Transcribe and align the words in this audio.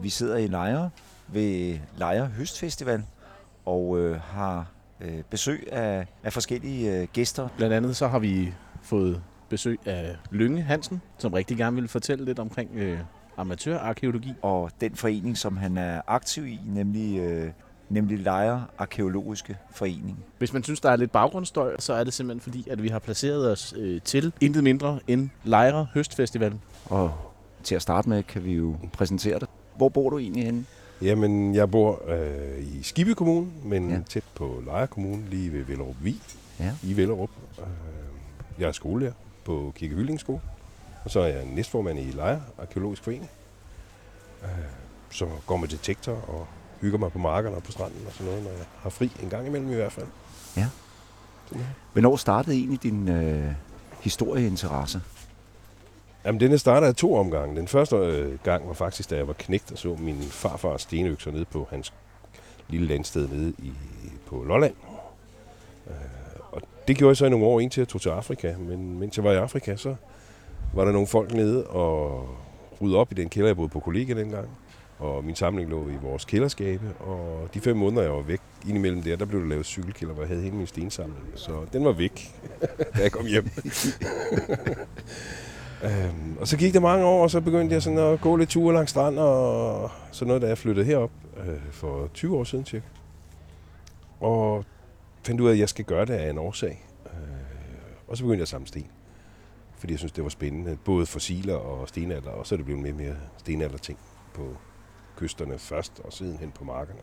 Vi 0.00 0.08
sidder 0.08 0.36
i 0.36 0.46
Lejre 0.46 0.90
ved 1.28 1.78
Lejre 1.96 2.26
Høstfestival 2.26 3.04
og 3.64 3.98
øh, 3.98 4.20
har 4.20 4.66
øh, 5.00 5.22
besøg 5.30 5.68
af, 5.72 6.06
af 6.24 6.32
forskellige 6.32 7.00
øh, 7.00 7.08
gæster. 7.12 7.48
Blandt 7.56 7.74
andet 7.74 7.96
så 7.96 8.08
har 8.08 8.18
vi 8.18 8.54
fået 8.82 9.22
besøg 9.48 9.80
af 9.86 10.16
Lynge 10.30 10.62
Hansen, 10.62 11.02
som 11.18 11.32
rigtig 11.32 11.56
gerne 11.56 11.76
vil 11.76 11.88
fortælle 11.88 12.24
lidt 12.24 12.38
omkring 12.38 12.70
øh, 12.74 12.98
amatørarkeologi. 13.36 14.34
Og 14.42 14.70
den 14.80 14.94
forening, 14.96 15.38
som 15.38 15.56
han 15.56 15.76
er 15.76 16.00
aktiv 16.06 16.46
i, 16.46 16.60
nemlig, 16.66 17.18
øh, 17.18 17.50
nemlig 17.88 18.18
Lejre 18.18 18.64
Arkeologiske 18.78 19.56
Forening. 19.70 20.24
Hvis 20.38 20.52
man 20.52 20.62
synes, 20.62 20.80
der 20.80 20.90
er 20.90 20.96
lidt 20.96 21.12
baggrundsstøj, 21.12 21.76
så 21.78 21.92
er 21.92 22.04
det 22.04 22.12
simpelthen 22.12 22.40
fordi, 22.40 22.70
at 22.70 22.82
vi 22.82 22.88
har 22.88 22.98
placeret 22.98 23.52
os 23.52 23.74
øh, 23.76 24.00
til 24.02 24.32
intet 24.40 24.64
mindre 24.64 25.00
end 25.06 25.30
Lejre 25.44 25.86
Høstfestival. 25.94 26.54
Og 26.84 27.14
til 27.62 27.74
at 27.74 27.82
starte 27.82 28.08
med 28.08 28.22
kan 28.22 28.44
vi 28.44 28.52
jo 28.52 28.76
præsentere 28.92 29.38
dig. 29.38 29.48
Hvor 29.78 29.88
bor 29.88 30.10
du 30.10 30.18
egentlig 30.18 30.44
henne? 30.44 30.64
Jamen, 31.02 31.54
jeg 31.54 31.70
bor 31.70 32.02
øh, 32.08 32.58
i 32.62 32.82
Skiby 32.82 33.08
Kommune, 33.10 33.46
men 33.64 33.90
Ja. 33.90 33.98
tæt 34.08 34.22
på 34.34 34.62
Lejre 34.66 34.86
Kommune, 34.86 35.22
lige 35.30 35.52
ved 35.52 35.64
Vellerup 35.64 35.96
Vig 36.02 36.20
Ja. 36.60 36.72
i 36.82 36.96
Vellerup. 36.96 37.30
Øh, 37.58 37.64
jeg 38.58 38.68
er 38.68 38.72
skolelærer 38.72 39.12
på 39.44 39.72
Kirke 39.76 39.94
Hylling 39.94 40.20
Skole, 40.20 40.40
og 41.04 41.10
så 41.10 41.20
er 41.20 41.26
jeg 41.26 41.44
næstformand 41.44 41.98
i 41.98 42.02
Lejre 42.10 42.42
Arkeologisk 42.58 43.04
Forening. 43.04 43.30
Øh, 44.42 44.48
så 45.10 45.26
går 45.46 45.56
med 45.56 45.68
detektor 45.68 46.12
og 46.12 46.46
hygger 46.80 46.98
mig 46.98 47.12
på 47.12 47.18
markerne 47.18 47.56
og 47.56 47.62
på 47.62 47.72
stranden 47.72 48.06
og 48.06 48.12
sådan 48.12 48.26
noget, 48.26 48.42
når 48.42 48.50
jeg 48.50 48.64
har 48.82 48.90
fri 48.90 49.10
en 49.22 49.28
gang 49.30 49.46
imellem 49.46 49.70
i 49.70 49.74
hvert 49.74 49.92
fald. 49.92 50.06
Ja. 50.56 50.66
Hvornår 51.92 52.16
startede 52.16 52.56
egentlig 52.56 52.82
din 52.82 53.08
øh, 53.08 53.52
historieinteresse? 54.00 55.00
Jamen, 56.24 56.40
denne 56.40 56.58
starter 56.58 56.86
af 56.86 56.94
to 56.94 57.14
omgange. 57.14 57.56
Den 57.56 57.68
første 57.68 57.96
øh, 57.96 58.38
gang 58.44 58.68
var 58.68 58.74
faktisk, 58.74 59.10
da 59.10 59.16
jeg 59.16 59.26
var 59.28 59.32
knægt 59.38 59.72
og 59.72 59.78
så 59.78 59.96
min 59.98 60.22
farfars 60.22 60.82
stenøkser 60.82 61.30
nede 61.30 61.44
på 61.44 61.66
hans 61.70 61.92
lille 62.68 62.86
landsted 62.86 63.28
nede 63.28 63.52
i, 63.58 63.72
på 64.26 64.44
Lolland. 64.48 64.74
Øh, 65.86 65.94
og 66.50 66.62
det 66.88 66.96
gjorde 66.96 67.10
jeg 67.10 67.16
så 67.16 67.26
i 67.26 67.30
nogle 67.30 67.46
år, 67.46 67.60
indtil 67.60 67.80
jeg 67.80 67.88
tog 67.88 68.00
til 68.00 68.08
Afrika. 68.08 68.54
Men 68.58 68.98
mens 68.98 69.16
jeg 69.16 69.24
var 69.24 69.32
i 69.32 69.36
Afrika, 69.36 69.76
så 69.76 69.94
var 70.74 70.84
der 70.84 70.92
nogle 70.92 71.06
folk 71.06 71.34
nede 71.34 71.66
og 71.66 72.28
rydde 72.80 72.96
op 72.96 73.12
i 73.12 73.14
den 73.14 73.28
kælder, 73.28 73.48
jeg 73.48 73.56
boede 73.56 73.68
på 73.68 73.80
kollega 73.80 74.14
dengang. 74.14 74.48
Og 74.98 75.24
min 75.24 75.34
samling 75.34 75.70
lå 75.70 75.88
i 75.88 75.96
vores 76.02 76.24
kælderskabe. 76.24 76.94
Og 77.00 77.48
de 77.54 77.60
fem 77.60 77.76
måneder, 77.76 78.02
jeg 78.02 78.12
var 78.12 78.22
væk 78.22 78.40
indimellem 78.68 79.02
der, 79.02 79.16
der 79.16 79.24
blev 79.24 79.40
der 79.40 79.48
lavet 79.48 79.66
cykelkælder, 79.66 80.14
hvor 80.14 80.22
jeg 80.22 80.28
havde 80.28 80.42
hele 80.42 80.56
min 80.56 80.66
stensamling. 80.66 81.24
Så 81.34 81.52
den 81.72 81.84
var 81.84 81.92
væk, 81.92 82.34
da 82.96 83.02
jeg 83.02 83.12
kom 83.12 83.26
hjem. 83.26 83.50
Øhm, 85.84 86.36
og 86.40 86.48
så 86.48 86.56
gik 86.56 86.74
der 86.74 86.80
mange 86.80 87.04
år, 87.04 87.22
og 87.22 87.30
så 87.30 87.40
begyndte 87.40 87.74
jeg 87.74 87.82
sådan 87.82 87.98
at 87.98 88.20
gå 88.20 88.36
lidt 88.36 88.50
ture 88.50 88.74
langs 88.74 88.90
strand 88.90 89.18
og 89.18 89.90
sådan 90.12 90.28
noget, 90.28 90.42
da 90.42 90.46
jeg 90.48 90.58
flyttede 90.58 90.86
herop 90.86 91.10
øh, 91.46 91.60
for 91.70 92.10
20 92.14 92.36
år 92.36 92.44
siden 92.44 92.66
cirka. 92.66 92.86
Og 94.20 94.64
fandt 95.22 95.40
ud 95.40 95.48
af, 95.48 95.52
at 95.52 95.58
jeg 95.58 95.68
skal 95.68 95.84
gøre 95.84 96.04
det 96.04 96.14
af 96.14 96.30
en 96.30 96.38
årsag. 96.38 96.84
Øh, 97.06 97.12
og 98.08 98.16
så 98.16 98.22
begyndte 98.22 98.38
jeg 98.38 98.42
at 98.42 98.48
samle 98.48 98.66
sten. 98.66 98.86
Fordi 99.78 99.92
jeg 99.92 99.98
synes, 99.98 100.12
det 100.12 100.24
var 100.24 100.30
spændende. 100.30 100.76
Både 100.84 101.06
fossiler 101.06 101.54
og 101.54 101.88
stenalder, 101.88 102.30
og 102.30 102.46
så 102.46 102.54
er 102.54 102.56
det 102.56 102.66
blevet 102.66 102.82
mere 102.82 102.92
og 102.92 102.98
mere 102.98 103.16
stenalder 103.36 103.78
ting 103.78 103.98
på 104.34 104.56
kysterne 105.16 105.58
først, 105.58 106.00
og 106.04 106.12
siden 106.12 106.38
hen 106.38 106.50
på 106.50 106.64
markerne. 106.64 107.00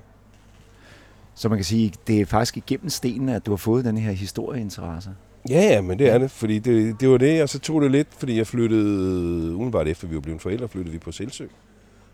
Så 1.36 1.50
man 1.50 1.58
kan 1.58 1.66
sige, 1.66 1.94
det 2.08 2.22
er 2.22 2.26
faktisk 2.26 2.58
igennem 2.58 2.90
stenen, 2.90 3.30
at 3.30 3.46
du 3.46 3.52
har 3.52 3.58
fået 3.58 3.86
den 3.86 3.98
her 3.98 4.12
historieinteresse. 4.12 5.16
Ja, 5.50 5.62
ja, 5.62 5.82
men 5.82 6.00
det 6.00 6.10
er 6.10 6.18
det, 6.18 6.32
fordi 6.32 6.60
det, 6.60 7.00
det 7.00 7.10
var 7.10 7.18
det, 7.18 7.42
og 7.42 7.50
så 7.50 7.60
tog 7.60 7.82
det 7.82 7.92
lidt, 7.92 8.08
fordi 8.18 8.38
jeg 8.38 8.48
flyttede, 8.48 9.54
umiddelbart 9.56 9.88
efter 9.88 10.08
vi 10.08 10.16
var 10.16 10.22
blevet 10.22 10.42
forældre, 10.42 10.68
flyttede 10.68 10.94
vi 10.94 11.00
på 11.00 11.12
Selsø, 11.12 11.48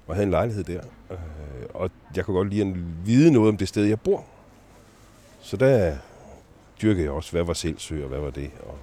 og 0.07 0.15
havde 0.15 0.23
en 0.23 0.31
lejlighed 0.31 0.63
der. 0.63 0.81
Øh, 1.11 1.17
og 1.73 1.91
jeg 2.15 2.25
kunne 2.25 2.37
godt 2.37 2.49
lide 2.49 2.61
at 2.61 2.75
vide 3.05 3.31
noget 3.31 3.49
om 3.49 3.57
det 3.57 3.67
sted, 3.67 3.85
jeg 3.85 3.99
bor. 3.99 4.25
Så 5.41 5.57
der 5.57 5.95
dyrkede 6.81 7.03
jeg 7.03 7.11
også, 7.11 7.31
hvad 7.31 7.43
var 7.43 7.53
Selsø, 7.53 8.03
og 8.03 8.09
hvad 8.09 8.19
var 8.19 8.29
det. 8.29 8.51
Og 8.63 8.77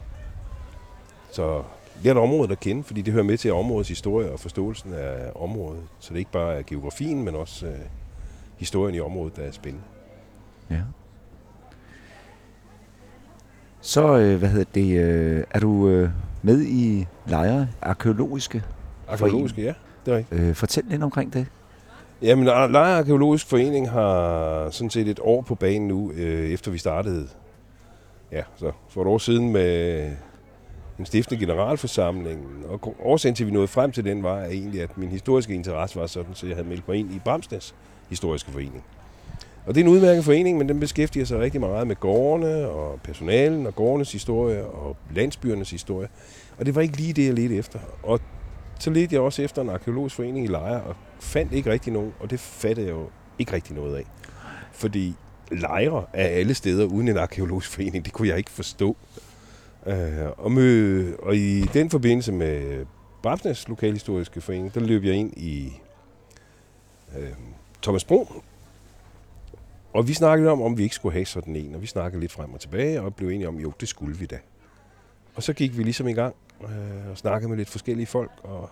så 1.31 1.62
lærte 2.03 2.19
området 2.19 2.53
at 2.53 2.60
kende, 2.60 2.84
fordi 2.84 3.03
det 3.03 3.12
hører 3.12 3.25
med 3.25 3.38
til 3.38 3.53
områdets 3.53 3.88
historie 3.88 4.31
og 4.31 4.41
forståelsen 4.41 4.92
af 4.92 5.31
området. 5.34 5.82
Så 5.98 6.08
det 6.08 6.14
er 6.14 6.19
ikke 6.19 6.32
bare 6.32 6.62
geografien, 6.62 7.25
men 7.25 7.34
også 7.34 7.66
øh, 7.66 7.78
historien 8.56 8.94
i 8.94 9.00
området, 9.00 9.37
der 9.37 9.42
er 9.42 9.50
spændende. 9.50 9.84
Ja. 10.70 10.81
Så, 13.80 14.18
øh, 14.18 14.38
hvad 14.38 14.48
hedder 14.48 14.64
det, 14.74 14.98
øh, 14.98 15.44
er 15.50 15.60
du 15.60 15.88
øh, 15.88 16.10
med 16.42 16.62
i 16.62 17.06
Lejre 17.26 17.68
Arkeologiske 17.82 18.62
Arkeologiske, 19.08 19.62
ja, 19.62 19.72
det 20.06 20.12
er 20.12 20.16
rigtigt. 20.16 20.40
Øh, 20.40 20.54
fortæl 20.54 20.84
lidt 20.88 21.02
omkring 21.02 21.32
det. 21.32 21.46
Jamen, 22.22 22.44
Lejre 22.44 22.98
Arkeologisk 22.98 23.46
Forening 23.46 23.90
har 23.90 24.70
sådan 24.70 24.90
set 24.90 25.08
et 25.08 25.20
år 25.22 25.42
på 25.42 25.54
banen 25.54 25.88
nu, 25.88 26.12
øh, 26.12 26.50
efter 26.50 26.70
vi 26.70 26.78
startede. 26.78 27.28
Ja, 28.32 28.42
så 28.56 28.72
for 28.88 29.02
et 29.02 29.06
år 29.06 29.18
siden 29.18 29.52
med 29.52 30.02
en 30.98 31.06
stiftende 31.06 31.40
generalforsamling. 31.40 32.46
Og 32.68 32.94
årsagen 33.02 33.34
til, 33.34 33.44
at 33.44 33.46
vi 33.46 33.52
nåede 33.52 33.68
frem 33.68 33.92
til 33.92 34.04
den, 34.04 34.22
var 34.22 34.44
egentlig, 34.44 34.82
at 34.82 34.98
min 34.98 35.08
historiske 35.08 35.54
interesse 35.54 36.00
var 36.00 36.06
sådan, 36.06 36.34
så 36.34 36.46
jeg 36.46 36.56
havde 36.56 36.68
meldt 36.68 36.88
mig 36.88 36.96
ind 36.96 37.10
i 37.12 37.20
Bramsnæs 37.24 37.74
Historiske 38.08 38.50
Forening. 38.50 38.84
Og 39.68 39.74
det 39.74 39.80
er 39.80 39.84
en 39.84 39.90
udmærket 39.90 40.24
forening, 40.24 40.58
men 40.58 40.68
den 40.68 40.80
beskæftiger 40.80 41.24
sig 41.24 41.38
rigtig 41.38 41.60
meget 41.60 41.86
med 41.86 41.96
gårdene 41.96 42.68
og 42.68 43.00
personalen 43.00 43.66
og 43.66 43.74
gårdenes 43.74 44.12
historie 44.12 44.66
og 44.66 44.96
landsbyernes 45.14 45.70
historie. 45.70 46.08
Og 46.58 46.66
det 46.66 46.74
var 46.74 46.82
ikke 46.82 46.96
lige 46.96 47.12
det, 47.12 47.26
jeg 47.26 47.34
ledte 47.34 47.56
efter. 47.56 47.78
Og 48.02 48.20
så 48.80 48.90
ledte 48.90 49.14
jeg 49.14 49.22
også 49.22 49.42
efter 49.42 49.62
en 49.62 49.68
arkeologisk 49.68 50.16
forening 50.16 50.44
i 50.44 50.48
Lejre, 50.48 50.82
og 50.82 50.96
fandt 51.20 51.52
ikke 51.52 51.70
rigtig 51.70 51.92
nogen, 51.92 52.14
og 52.20 52.30
det 52.30 52.40
fattede 52.40 52.86
jeg 52.86 52.94
jo 52.94 53.08
ikke 53.38 53.52
rigtig 53.52 53.74
noget 53.74 53.96
af. 53.96 54.04
Fordi 54.72 55.14
Lejre 55.50 56.04
er 56.12 56.26
alle 56.26 56.54
steder 56.54 56.84
uden 56.84 57.08
en 57.08 57.16
arkeologisk 57.16 57.70
forening, 57.70 58.04
det 58.04 58.12
kunne 58.12 58.28
jeg 58.28 58.38
ikke 58.38 58.50
forstå. 58.50 58.96
Øh, 59.86 59.94
og, 60.36 60.52
med, 60.52 61.04
og 61.22 61.36
i 61.36 61.60
den 61.60 61.90
forbindelse 61.90 62.32
med 62.32 62.86
Bramsnæs 63.22 63.68
Lokalhistoriske 63.68 64.40
Forening, 64.40 64.74
der 64.74 64.80
løb 64.80 65.04
jeg 65.04 65.14
ind 65.14 65.32
i 65.36 65.72
øh, 67.18 67.28
Thomas 67.82 68.04
Bro, 68.04 68.32
og 69.93 70.09
vi 70.09 70.15
snakkede 70.15 70.50
om, 70.50 70.62
om 70.62 70.78
vi 70.78 70.82
ikke 70.82 70.94
skulle 70.94 71.12
have 71.12 71.26
sådan 71.26 71.56
en, 71.56 71.75
og 71.75 71.82
vi 71.82 71.87
snakkede 71.87 72.21
lidt 72.21 72.32
frem 72.32 72.54
og 72.54 72.60
tilbage, 72.60 73.03
og 73.03 73.15
blev 73.15 73.28
enige 73.28 73.49
om, 73.49 73.56
jo, 73.56 73.72
det 73.81 73.88
skulle 73.88 74.16
vi 74.16 74.26
da. 74.26 74.38
Og 75.34 75.43
så 75.43 75.53
gik 75.53 75.78
vi 75.78 75.82
ligesom 75.82 76.09
i 76.09 76.12
gang 76.12 76.34
øh, 76.62 77.10
og 77.10 77.19
snakkede 77.19 77.49
med 77.49 77.56
lidt 77.56 77.69
forskellige 77.69 78.06
folk, 78.06 78.31
og 78.43 78.71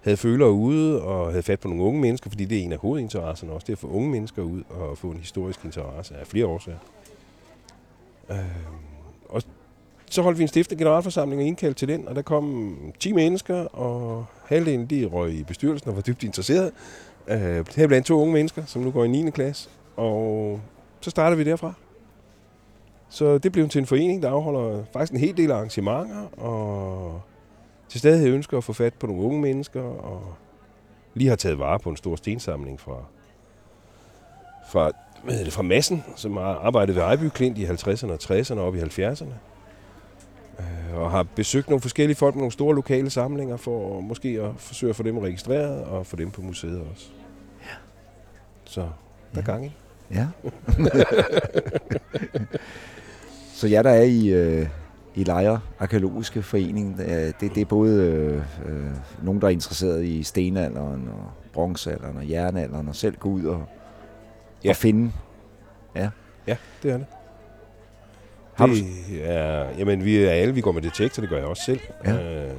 havde 0.00 0.16
følere 0.16 0.50
ude, 0.50 1.02
og 1.02 1.30
havde 1.30 1.42
fat 1.42 1.60
på 1.60 1.68
nogle 1.68 1.82
unge 1.82 2.00
mennesker, 2.00 2.30
fordi 2.30 2.44
det 2.44 2.58
er 2.58 2.62
en 2.62 2.72
af 2.72 2.78
hovedinteresserne 2.78 3.52
også, 3.52 3.64
det 3.64 3.72
er 3.72 3.76
at 3.76 3.78
få 3.78 3.88
unge 3.88 4.10
mennesker 4.10 4.42
ud 4.42 4.62
og 4.70 4.98
få 4.98 5.10
en 5.10 5.18
historisk 5.18 5.64
interesse 5.64 6.16
af 6.16 6.26
flere 6.26 6.46
årsager. 6.46 6.78
Øh, 8.30 8.36
og 9.28 9.42
så 10.10 10.22
holdt 10.22 10.38
vi 10.38 10.42
en 10.42 10.48
stiftende 10.48 10.84
generalforsamling 10.84 11.42
og 11.42 11.46
indkaldte 11.46 11.78
til 11.78 11.88
den, 11.88 12.08
og 12.08 12.14
der 12.14 12.22
kom 12.22 12.76
10 13.00 13.12
mennesker, 13.12 13.56
og 13.56 14.26
halvdelen 14.44 14.86
de 14.86 15.04
røg 15.04 15.32
i 15.32 15.44
bestyrelsen 15.44 15.88
og 15.88 15.96
var 15.96 16.02
dybt 16.02 16.22
interesseret. 16.22 16.72
Øh, 17.28 17.66
her 17.76 17.86
blandt 17.86 18.06
to 18.06 18.20
unge 18.20 18.32
mennesker, 18.32 18.64
som 18.64 18.82
nu 18.82 18.90
går 18.90 19.04
i 19.04 19.08
9. 19.08 19.30
klasse, 19.30 19.68
og 19.98 20.60
så 21.00 21.10
startede 21.10 21.38
vi 21.38 21.50
derfra. 21.50 21.72
Så 23.08 23.38
det 23.38 23.52
blev 23.52 23.68
til 23.68 23.78
en 23.78 23.86
forening, 23.86 24.22
der 24.22 24.30
afholder 24.30 24.84
faktisk 24.92 25.12
en 25.12 25.18
hel 25.18 25.36
del 25.36 25.50
arrangementer, 25.50 26.26
og 26.36 27.20
til 27.88 28.00
stadighed 28.00 28.32
ønsker 28.34 28.58
at 28.58 28.64
få 28.64 28.72
fat 28.72 28.94
på 28.94 29.06
nogle 29.06 29.22
unge 29.22 29.40
mennesker, 29.40 29.82
og 29.82 30.22
lige 31.14 31.28
har 31.28 31.36
taget 31.36 31.58
vare 31.58 31.78
på 31.78 31.90
en 31.90 31.96
stor 31.96 32.16
stensamling 32.16 32.80
fra, 32.80 32.96
fra, 34.70 34.90
hvad 35.22 35.32
hedder 35.32 35.44
det, 35.44 35.52
fra 35.52 35.62
Massen, 35.62 36.04
som 36.16 36.36
har 36.36 36.42
arbejdet 36.42 36.94
ved 36.94 37.02
Ejby 37.02 37.28
Klint 37.28 37.58
i 37.58 37.64
50'erne 37.64 38.12
og 38.12 38.18
60'erne 38.22 38.58
og 38.58 38.66
op 38.66 38.74
i 38.74 38.80
70'erne. 38.80 39.32
Øh, 40.58 40.98
Og 41.00 41.10
har 41.10 41.22
besøgt 41.22 41.68
nogle 41.68 41.80
forskellige 41.80 42.16
folk 42.16 42.34
med 42.34 42.40
nogle 42.40 42.52
store 42.52 42.74
lokale 42.74 43.10
samlinger, 43.10 43.56
for 43.56 44.00
måske 44.00 44.28
at 44.28 44.50
forsøge 44.56 44.90
at 44.90 44.96
få 44.96 45.02
dem 45.02 45.18
registreret, 45.18 45.84
og 45.84 46.06
få 46.06 46.16
dem 46.16 46.30
på 46.30 46.42
museet 46.42 46.82
også. 46.92 47.10
Ja. 47.62 47.74
Så 48.64 48.88
der 49.34 49.40
er 49.40 49.44
gang 49.44 49.66
i. 49.66 49.72
Ja. 50.14 50.26
så 53.54 53.66
jer, 53.68 53.82
der 53.82 53.90
er 53.90 54.02
i, 54.02 54.28
øh, 54.28 54.66
i 55.14 55.24
Lejre 55.24 55.60
Arkeologiske 55.78 56.42
Forening, 56.42 57.00
øh, 57.00 57.08
det, 57.08 57.40
det 57.40 57.58
er 57.58 57.64
både 57.64 58.02
øh, 58.04 58.36
øh, 58.72 58.90
nogen, 59.22 59.40
der 59.40 59.46
er 59.46 59.50
interesseret 59.52 60.04
i 60.04 60.22
stenalderen 60.22 61.08
og 61.08 61.30
bronzealderen 61.52 62.16
og 62.16 62.30
jernalderen, 62.30 62.88
og 62.88 62.96
selv 62.96 63.16
gå 63.16 63.28
ud 63.28 63.44
og, 63.44 63.64
Ja. 64.64 64.70
og 64.70 64.76
finde. 64.76 65.12
Ja, 65.94 66.56
det 66.82 66.90
er 66.92 66.96
det. 66.96 67.06
Har 68.54 68.66
du, 68.66 68.72
Det 68.74 69.30
er, 69.30 69.68
jamen, 69.78 70.04
vi 70.04 70.16
er 70.24 70.30
alle, 70.30 70.54
vi 70.54 70.60
går 70.60 70.72
med 70.72 70.82
detektor, 70.82 71.20
det 71.20 71.30
gør 71.30 71.36
jeg 71.36 71.46
også 71.46 71.62
selv. 71.62 71.80
Ja. 72.04 72.44
Øh, 72.44 72.50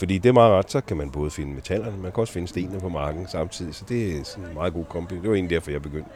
fordi 0.00 0.18
det 0.18 0.28
er 0.28 0.32
meget 0.32 0.52
ret, 0.52 0.70
så 0.70 0.80
kan 0.80 0.96
man 0.96 1.10
både 1.10 1.30
finde 1.30 1.54
metallerne, 1.54 1.96
man 1.96 2.12
kan 2.12 2.20
også 2.20 2.32
finde 2.32 2.48
stenene 2.48 2.80
på 2.80 2.88
marken 2.88 3.28
samtidig, 3.28 3.74
så 3.74 3.84
det 3.88 4.18
er 4.18 4.24
sådan 4.24 4.44
en 4.44 4.54
meget 4.54 4.72
god 4.72 4.84
kombi. 4.84 5.14
Det 5.14 5.28
var 5.28 5.34
egentlig 5.34 5.54
derfor, 5.56 5.70
jeg 5.70 5.82
begyndte. 5.82 6.10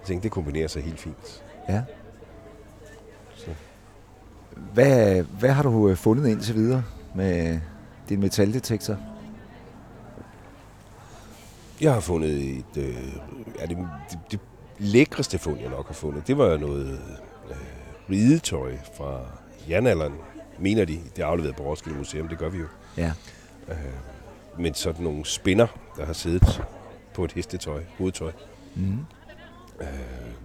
Jeg 0.00 0.06
tænkte, 0.06 0.24
det 0.24 0.32
kombinerer 0.32 0.68
sig 0.68 0.82
helt 0.82 1.00
fint. 1.00 1.44
ja. 1.68 1.82
Så. 3.36 3.50
Hvad, 4.74 5.22
hvad 5.22 5.50
har 5.50 5.62
du 5.62 5.88
øh, 5.88 5.96
fundet 5.96 6.28
indtil 6.28 6.54
videre 6.54 6.84
med 7.14 7.60
din 8.08 8.20
metaldetektor? 8.20 8.96
Jeg 11.80 11.92
har 11.92 12.00
fundet 12.00 12.30
et... 12.30 12.76
Øh, 12.76 13.12
ja, 13.58 13.66
det, 13.66 13.78
det, 14.10 14.18
det 14.30 14.40
lækreste 14.78 15.38
fund, 15.38 15.58
jeg 15.60 15.70
nok 15.70 15.86
har 15.86 15.94
fundet, 15.94 16.26
det 16.26 16.38
var 16.38 16.56
noget 16.56 17.00
øh, 17.50 17.56
ridetøj 18.10 18.72
fra 18.96 19.20
jernalderen, 19.68 20.14
mener 20.58 20.84
de. 20.84 20.98
Det 21.16 21.22
er 21.22 21.26
afleveret 21.26 21.56
på 21.56 21.62
Roskilde 21.62 21.98
Museum, 21.98 22.28
det 22.28 22.38
gør 22.38 22.48
vi 22.48 22.58
jo. 22.58 22.66
Ja. 22.98 23.12
Øh, 23.68 23.76
med 24.58 24.74
sådan 24.74 25.04
nogle 25.04 25.26
spinner, 25.26 25.66
der 25.96 26.06
har 26.06 26.12
siddet 26.12 26.62
på 27.14 27.24
et 27.24 27.32
hestetøj, 27.32 27.82
hovedtøj. 27.98 28.32
Mm. 28.74 28.98
Øh, 29.80 29.86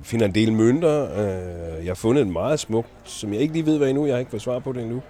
finder 0.04 0.26
en 0.26 0.36
del 0.36 0.54
mønter. 0.54 1.12
Øh, 1.12 1.86
jeg 1.86 1.90
har 1.90 1.96
fundet 1.96 2.22
en 2.22 2.32
meget 2.32 2.60
smuk, 2.60 2.86
som 3.04 3.34
jeg 3.34 3.42
ikke 3.42 3.54
lige 3.54 3.66
ved, 3.66 3.78
hvad 3.78 3.90
endnu. 3.90 4.06
Jeg 4.06 4.16
har 4.16 4.20
ikke 4.20 4.32
fået 4.32 4.42
svar 4.42 4.60
på 4.60 4.72
det 4.72 4.84
endnu. 4.84 5.02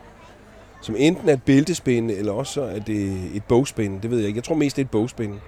Som 0.81 0.95
enten 0.98 1.30
er 1.30 1.34
et 1.34 1.44
bæltespænde, 1.44 2.16
eller 2.16 2.31
også 2.31 2.62
er 2.62 2.80
det 2.80 3.36
et 3.36 3.44
bogspænde. 3.44 4.01
Det 4.01 4.12
ved 4.12 4.18
jeg 4.18 4.28
ikke. 4.28 4.38
Jeg 4.38 4.44
tror 4.44 4.56
mest, 4.56 4.75
det 4.75 4.81
er 4.81 4.86
et 4.86 4.92
bogspænde. 4.92 5.40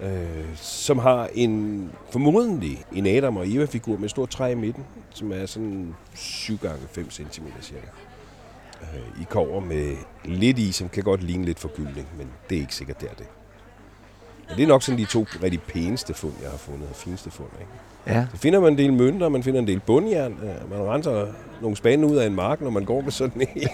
Øh, 0.00 0.56
som 0.56 0.98
har 0.98 1.28
en, 1.34 1.90
formodentlig 2.10 2.84
en 2.92 3.06
Adam 3.06 3.36
og 3.36 3.48
Eva-figur 3.48 3.96
med 3.96 4.04
et 4.04 4.10
stort 4.10 4.30
træ 4.30 4.52
i 4.52 4.54
midten, 4.54 4.84
som 5.10 5.32
er 5.32 5.46
sådan 5.46 5.94
7 6.14 6.56
gange 6.56 6.80
5 6.92 7.10
cm 7.10 7.46
cirka. 7.62 7.86
Øh, 8.94 9.22
I 9.22 9.24
kover 9.30 9.60
med 9.60 9.96
lidt 10.24 10.58
i, 10.58 10.72
som 10.72 10.88
kan 10.88 11.02
godt 11.02 11.22
ligne 11.22 11.44
lidt 11.44 11.58
forgyldning, 11.58 12.08
men 12.18 12.28
det 12.50 12.56
er 12.56 12.60
ikke 12.60 12.74
sikkert, 12.74 13.00
det 13.00 13.10
er 13.10 13.14
det. 13.14 13.26
Men 14.48 14.56
det 14.56 14.62
er 14.62 14.66
nok 14.66 14.82
sådan 14.82 14.98
de 14.98 15.04
to 15.04 15.26
rigtig 15.42 15.62
pæneste 15.62 16.14
fund, 16.14 16.32
jeg 16.42 16.50
har 16.50 16.56
fundet, 16.58 16.88
og 16.88 16.96
fineste 16.96 17.30
fund. 17.30 17.48
Ikke? 17.60 17.72
Ja. 18.06 18.26
Så 18.30 18.36
finder 18.36 18.60
man 18.60 18.72
en 18.72 18.78
del 18.78 18.92
mønter, 18.92 19.28
man 19.28 19.42
finder 19.42 19.60
en 19.60 19.66
del 19.66 19.80
bundjern, 19.80 20.32
øh, 20.32 20.70
man 20.70 20.78
renser 20.88 21.26
nogle 21.60 21.76
spande 21.76 22.06
ud 22.08 22.16
af 22.16 22.26
en 22.26 22.34
mark, 22.34 22.60
når 22.60 22.70
man 22.70 22.84
går 22.84 23.00
med 23.00 23.12
sådan 23.12 23.42
en. 23.42 23.68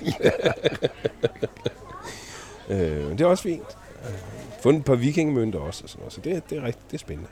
øh, 2.77 3.11
det 3.11 3.21
er 3.21 3.27
også 3.27 3.43
fint. 3.43 3.77
Øh, 4.05 4.15
fundet 4.63 4.79
et 4.81 4.85
par 4.85 4.95
vikingemønter 4.95 5.59
også, 5.59 5.85
og 5.85 5.91
sådan 5.91 6.01
noget. 6.01 6.13
så 6.13 6.21
det, 6.21 6.51
det 6.51 6.59
er 6.59 6.63
rigtig 6.63 6.83
det 6.91 6.95
er 6.95 6.99
spændende. 6.99 7.31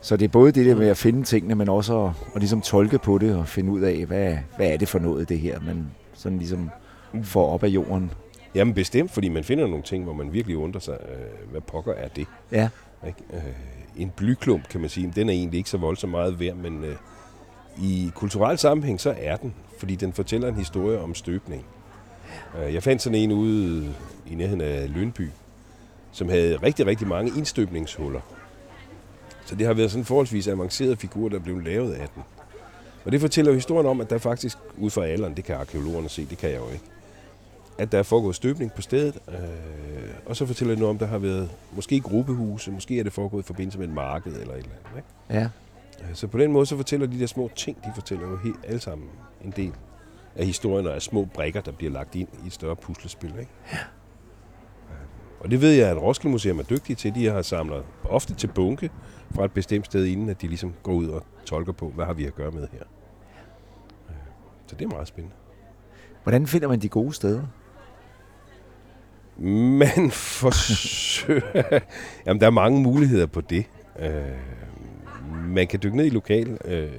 Så 0.00 0.16
det 0.16 0.24
er 0.24 0.28
både 0.28 0.52
det 0.52 0.66
der 0.66 0.74
med 0.74 0.88
at 0.88 0.96
finde 0.96 1.22
tingene, 1.22 1.54
men 1.54 1.68
også 1.68 2.04
at, 2.04 2.10
at 2.34 2.40
ligesom 2.40 2.60
tolke 2.60 2.98
på 2.98 3.18
det 3.18 3.36
og 3.36 3.48
finde 3.48 3.72
ud 3.72 3.80
af, 3.80 4.06
hvad, 4.06 4.36
hvad 4.56 4.66
er 4.66 4.76
det 4.76 4.88
for 4.88 4.98
noget, 4.98 5.28
det 5.28 5.38
her, 5.38 5.60
man 5.60 5.86
sådan 6.22 6.38
ligesom 6.38 6.70
får 7.22 7.52
op 7.52 7.62
af 7.62 7.68
jorden. 7.68 8.10
Jamen 8.54 8.74
bestemt, 8.74 9.10
fordi 9.10 9.28
man 9.28 9.44
finder 9.44 9.66
nogle 9.66 9.82
ting, 9.82 10.04
hvor 10.04 10.12
man 10.12 10.32
virkelig 10.32 10.56
undrer 10.56 10.80
sig, 10.80 10.98
øh, 11.08 11.50
hvad 11.50 11.60
pokker 11.60 11.92
er 11.92 12.08
det? 12.08 12.26
Ja. 12.52 12.68
Ikke? 13.06 13.18
Øh, 13.32 13.42
en 13.96 14.10
blyklump, 14.16 14.68
kan 14.68 14.80
man 14.80 14.90
sige, 14.90 15.12
den 15.14 15.28
er 15.28 15.32
egentlig 15.32 15.58
ikke 15.58 15.70
så 15.70 15.78
voldsomt 15.78 16.10
meget 16.10 16.40
værd, 16.40 16.56
men 16.56 16.84
øh, 16.84 16.96
i 17.82 18.10
kulturel 18.14 18.58
sammenhæng, 18.58 19.00
så 19.00 19.14
er 19.18 19.36
den, 19.36 19.54
fordi 19.78 19.94
den 19.94 20.12
fortæller 20.12 20.48
en 20.48 20.54
historie 20.54 21.00
om 21.00 21.14
støbning. 21.14 21.64
Øh, 22.58 22.74
jeg 22.74 22.82
fandt 22.82 23.02
sådan 23.02 23.18
en 23.18 23.32
ude 23.32 23.94
i 24.26 24.34
nærheden 24.34 24.60
af 24.60 24.94
Lønby, 24.94 25.30
som 26.12 26.28
havde 26.28 26.56
rigtig, 26.56 26.86
rigtig 26.86 27.08
mange 27.08 27.32
indstøbningshuller. 27.36 28.20
Så 29.44 29.54
det 29.54 29.66
har 29.66 29.74
været 29.74 29.90
sådan 29.90 30.00
en 30.00 30.06
forholdsvis 30.06 30.48
avanceret 30.48 30.98
figur, 30.98 31.28
der 31.28 31.38
blev 31.38 31.60
lavet 31.60 31.92
af 31.92 32.08
den. 32.14 32.22
Og 33.04 33.12
det 33.12 33.20
fortæller 33.20 33.50
jo 33.52 33.54
historien 33.54 33.86
om, 33.86 34.00
at 34.00 34.10
der 34.10 34.18
faktisk, 34.18 34.58
ud 34.78 34.90
fra 34.90 35.04
alderen, 35.04 35.34
det 35.36 35.44
kan 35.44 35.56
arkeologerne 35.56 36.08
se, 36.08 36.24
det 36.30 36.38
kan 36.38 36.50
jeg 36.50 36.58
jo 36.58 36.68
ikke, 36.72 36.84
at 37.78 37.92
der 37.92 37.98
er 37.98 38.02
foregået 38.02 38.34
støbning 38.36 38.72
på 38.72 38.82
stedet, 38.82 39.18
øh, 39.28 39.34
og 40.26 40.36
så 40.36 40.46
fortæller 40.46 40.74
det 40.74 40.78
noget 40.78 40.90
om, 40.90 40.98
der 40.98 41.06
har 41.06 41.18
været 41.18 41.50
måske 41.72 42.00
gruppehuse, 42.00 42.70
måske 42.70 42.98
er 42.98 43.02
det 43.02 43.12
foregået 43.12 43.42
i 43.42 43.46
forbindelse 43.46 43.78
med 43.78 43.88
et 43.88 43.94
marked 43.94 44.32
eller 44.32 44.54
et 44.54 44.58
eller 44.58 44.70
andet. 44.70 44.96
Ikke? 44.96 45.08
Ja. 45.30 45.48
Øh, 46.08 46.14
Så 46.14 46.26
på 46.26 46.38
den 46.38 46.52
måde, 46.52 46.66
så 46.66 46.76
fortæller 46.76 47.06
de 47.06 47.20
der 47.20 47.26
små 47.26 47.50
ting, 47.56 47.76
de 47.84 47.90
fortæller 47.94 48.28
jo 48.28 48.36
helt 48.36 48.56
alle 48.64 48.80
sammen 48.80 49.08
en 49.44 49.52
del 49.56 49.72
af 50.36 50.46
historien, 50.46 50.86
og 50.86 50.94
af 50.94 51.02
små 51.02 51.24
brikker, 51.34 51.60
der 51.60 51.72
bliver 51.72 51.92
lagt 51.92 52.14
ind 52.14 52.28
i 52.44 52.46
et 52.46 52.52
større 52.52 52.76
puslespil. 52.76 53.30
Ikke? 53.38 53.50
Ja. 53.72 53.78
Og 55.40 55.50
det 55.50 55.60
ved 55.60 55.70
jeg, 55.70 55.88
at 55.90 56.02
Roskilde 56.02 56.32
Museum 56.32 56.58
er 56.58 56.62
dygtige 56.62 56.96
til. 56.96 57.14
De 57.14 57.26
har 57.26 57.42
samlet 57.42 57.82
ofte 58.04 58.34
til 58.34 58.46
bunke 58.46 58.90
fra 59.34 59.44
et 59.44 59.52
bestemt 59.52 59.86
sted, 59.86 60.04
inden 60.04 60.28
at 60.28 60.42
de 60.42 60.48
ligesom 60.48 60.74
går 60.82 60.92
ud 60.92 61.08
og 61.08 61.22
tolker 61.44 61.72
på, 61.72 61.88
hvad 61.88 62.04
har 62.04 62.12
vi 62.12 62.26
at 62.26 62.34
gøre 62.34 62.50
med 62.50 62.68
her. 62.72 62.82
Øh, 64.08 64.14
Så 64.66 64.76
det 64.76 64.84
er 64.84 64.88
meget 64.88 65.08
spændende. 65.08 65.36
Hvordan 66.22 66.46
finder 66.46 66.68
man 66.68 66.78
de 66.80 66.88
gode 66.88 67.12
steder? 67.12 67.42
Man 69.78 70.10
forsøger... 70.40 71.80
Jamen, 72.26 72.40
der 72.40 72.46
er 72.46 72.50
mange 72.50 72.80
muligheder 72.82 73.26
på 73.26 73.40
det. 73.40 73.64
Øh, 73.98 74.08
man 75.48 75.66
kan 75.66 75.80
dykke 75.82 75.96
ned 75.96 76.04
i 76.06 76.10
lokal 76.10 76.58
øh, 76.64 76.90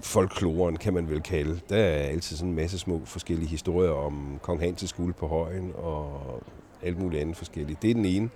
folkloren, 0.00 0.76
kan 0.76 0.94
man 0.94 1.08
vel 1.08 1.22
kalde. 1.22 1.60
Der 1.68 1.76
er 1.76 2.02
altid 2.06 2.36
sådan 2.36 2.48
en 2.50 2.56
masse 2.56 2.78
små 2.78 3.00
forskellige 3.04 3.48
historier 3.48 3.90
om 3.90 4.38
Kong 4.42 4.62
Hans' 4.62 4.86
skole 4.86 5.12
på 5.12 5.26
højen 5.26 5.72
og 5.74 6.42
alt 6.82 6.98
muligt 6.98 7.22
andet 7.22 7.36
forskelligt. 7.36 7.82
Det 7.82 7.90
er 7.90 7.94
den 7.94 8.04
ene. 8.04 8.30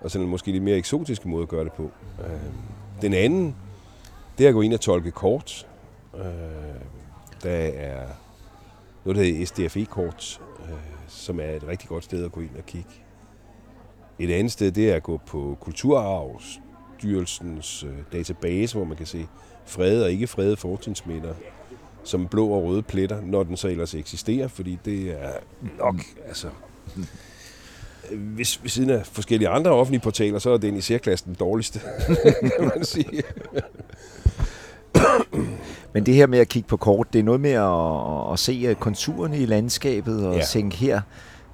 Og 0.00 0.10
sådan 0.10 0.24
en 0.24 0.30
måske 0.30 0.52
lidt 0.52 0.62
mere 0.62 0.76
eksotiske 0.76 1.28
måde 1.28 1.42
at 1.42 1.48
gøre 1.48 1.64
det 1.64 1.72
på. 1.72 1.90
Øh, 2.20 2.30
den 3.02 3.14
anden, 3.14 3.56
det 4.38 4.44
er 4.44 4.48
at 4.48 4.54
gå 4.54 4.60
ind 4.60 4.74
og 4.74 4.80
tolke 4.80 5.10
kort. 5.10 5.66
Øh, 6.14 6.22
der 7.42 7.70
er 7.74 8.06
noget, 9.04 9.16
der 9.16 9.24
hedder 9.24 9.46
SDFE-kort, 9.46 10.40
øh, 10.60 10.68
som 11.08 11.40
er 11.40 11.50
et 11.50 11.68
rigtig 11.68 11.88
godt 11.88 12.04
sted 12.04 12.24
at 12.24 12.32
gå 12.32 12.40
ind 12.40 12.56
og 12.58 12.66
kigge. 12.66 12.90
Et 14.18 14.30
andet 14.30 14.52
sted, 14.52 14.72
det 14.72 14.90
er 14.90 14.96
at 14.96 15.02
gå 15.02 15.20
på 15.26 15.56
Kulturarvsstyrelsens 15.60 17.84
øh, 17.84 17.98
database, 18.12 18.76
hvor 18.76 18.84
man 18.84 18.96
kan 18.96 19.06
se 19.06 19.26
fredede 19.66 20.04
og 20.04 20.10
ikke 20.10 20.26
fredede 20.26 20.56
fortidsminder 20.56 21.34
som 22.04 22.28
blå 22.28 22.48
og 22.48 22.64
røde 22.64 22.82
pletter, 22.82 23.20
når 23.20 23.42
den 23.42 23.56
så 23.56 23.68
ellers 23.68 23.94
eksisterer, 23.94 24.48
fordi 24.48 24.78
det 24.84 25.10
er 25.10 25.32
nok, 25.78 25.96
altså... 26.26 26.50
Hvis 28.16 28.60
ved 28.62 28.70
siden 28.70 28.90
af 28.90 29.06
forskellige 29.06 29.48
andre 29.48 29.70
offentlige 29.70 30.00
portaler, 30.02 30.38
så 30.38 30.50
er 30.50 30.58
den 30.58 30.76
i 30.76 30.80
særklassen 30.80 31.28
den 31.28 31.36
dårligste, 31.40 31.80
kan 32.58 32.70
man 32.76 32.84
sige. 32.84 33.22
Men 35.94 36.06
det 36.06 36.14
her 36.14 36.26
med 36.26 36.38
at 36.38 36.48
kigge 36.48 36.68
på 36.68 36.76
kort, 36.76 37.12
det 37.12 37.18
er 37.18 37.22
noget 37.22 37.40
med 37.40 37.50
at, 37.50 38.32
at 38.32 38.38
se 38.38 38.76
konturerne 38.80 39.38
i 39.38 39.46
landskabet 39.46 40.26
og 40.26 40.32
Ja. 40.32 40.38
ja. 40.38 40.44
tænke 40.44 40.76
her, 40.76 41.00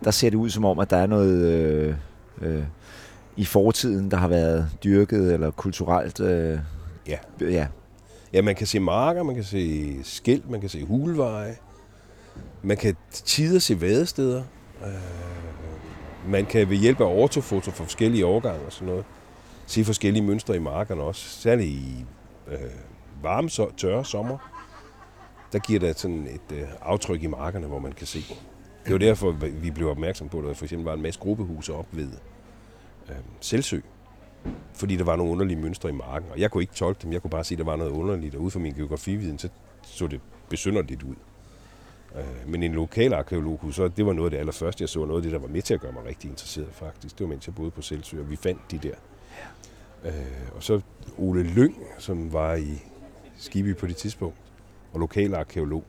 der 0.05 0.11
ser 0.11 0.31
det 0.31 0.37
ud 0.37 0.51
som 0.51 0.65
om, 0.65 0.79
at 0.79 0.91
der 0.91 0.97
er 0.97 1.06
noget 1.06 1.45
øh, 1.45 1.95
øh, 2.43 2.62
i 3.37 3.45
fortiden, 3.45 4.11
der 4.11 4.17
har 4.17 4.29
været 4.29 4.69
dyrket 4.85 5.33
eller 5.35 5.51
kulturelt. 5.51 6.21
Øh, 6.21 6.59
Ja. 7.09 7.17
ja. 7.41 7.67
Ja, 8.33 8.43
man 8.43 8.55
kan 8.55 8.67
se 8.67 8.81
marker, 8.81 9.23
man 9.23 9.35
kan 9.35 9.45
se 9.45 9.95
skilt, 10.05 10.51
man 10.51 10.61
kan 10.61 10.69
se 10.69 10.85
hulveje. 10.85 11.56
Man 12.62 12.77
kan 12.77 12.97
tider 13.12 13.59
se 13.59 13.81
vadesteder. 13.81 14.43
Øh, 14.87 14.93
man 16.29 16.47
kan 16.47 16.71
ved 16.71 16.76
hjælp 16.76 17.00
af 17.00 17.05
ortofoto 17.05 17.71
fra 17.71 17.85
forskellige 17.85 18.26
årgange 18.26 18.67
og 18.67 18.73
sådan 18.73 18.88
noget, 18.88 19.05
se 19.67 19.84
forskellige 19.84 20.22
mønstre 20.22 20.56
i 20.56 20.58
markerne 20.58 21.03
også. 21.03 21.29
Særligt 21.29 21.69
i 21.69 22.05
øh, 22.49 22.58
varme, 23.22 23.51
så, 23.51 23.70
tørre 23.77 24.05
sommer, 24.05 24.39
der 25.53 25.58
giver 25.58 25.81
det 25.81 25.99
sådan 25.99 26.27
et 26.27 26.56
øh, 26.56 26.69
aftryk 26.82 27.22
i 27.22 27.27
markerne, 27.27 27.67
hvor 27.67 27.79
man 27.79 27.93
kan 27.93 28.06
se. 28.06 28.19
Det 28.84 28.93
var 28.93 28.99
derfor, 28.99 29.31
vi 29.31 29.70
blev 29.70 29.89
opmærksom 29.89 30.29
på, 30.29 30.39
at 30.39 30.44
der 30.44 30.55
for 30.55 30.65
eksempel 30.65 30.84
var 30.84 30.94
en 30.94 31.03
masse 31.03 31.20
gruppehuse 31.20 31.75
op 31.75 31.87
ved 31.93 32.08
øh, 33.08 33.17
Selsø, 33.41 33.81
fordi 34.75 34.96
der 34.96 35.05
var 35.05 35.17
nogle 35.17 35.32
underlige 35.32 35.60
mønstre 35.60 35.89
i 35.89 35.93
marken, 35.93 36.29
og 36.31 36.39
jeg 36.41 36.51
kunne 36.51 36.63
ikke 36.63 36.75
tolke 36.75 37.03
dem, 37.03 37.13
jeg 37.13 37.22
kunne 37.22 37.31
bare 37.31 37.44
se, 37.44 37.55
at 37.55 37.58
der 37.58 37.65
var 37.65 37.77
noget 37.77 37.91
underligt, 37.91 38.34
og 38.34 38.41
ud 38.41 38.51
fra 38.51 38.60
min 38.60 38.75
geografividen, 38.75 39.39
så 39.39 39.49
så 39.82 40.06
det 40.06 40.20
besynderligt 40.49 41.03
ud. 41.03 41.15
Øh, 42.19 42.49
Men 42.51 42.63
en 42.63 42.73
lokal 42.73 43.13
arkeolog, 43.15 43.61
så 43.73 43.89
det 43.89 44.06
var 44.06 44.13
noget 44.13 44.27
af 44.27 44.31
det 44.31 44.39
allerførste, 44.39 44.83
jeg 44.83 44.89
så, 44.89 45.05
noget 45.05 45.19
af 45.19 45.23
det, 45.23 45.33
der 45.33 45.39
var 45.39 45.49
med 45.49 45.63
til 45.63 45.75
at 45.75 45.81
gøre 45.81 45.93
mig 45.93 46.05
rigtig 46.05 46.31
interesseret 46.31 46.69
faktisk. 46.73 47.19
Det 47.19 47.25
var 47.25 47.31
mens 47.31 47.47
jeg 47.47 47.55
boede 47.55 47.71
på 47.71 47.83
Selvsø, 47.83 48.21
og 48.21 48.31
vi 48.31 48.37
fandt 48.37 48.61
de 48.71 48.79
der. 48.79 48.94
Øh, 50.05 50.13
Og 50.56 50.63
så 50.63 50.81
Ole 51.19 51.43
Lyng, 51.43 51.77
som 51.99 52.33
var 52.33 52.55
i 52.55 52.83
Skiby 53.37 53.77
på 53.77 53.87
det 53.87 53.97
tidspunkt, 53.97 54.37
og 54.93 55.01
lokal 55.01 55.35
arkeolog, 55.35 55.85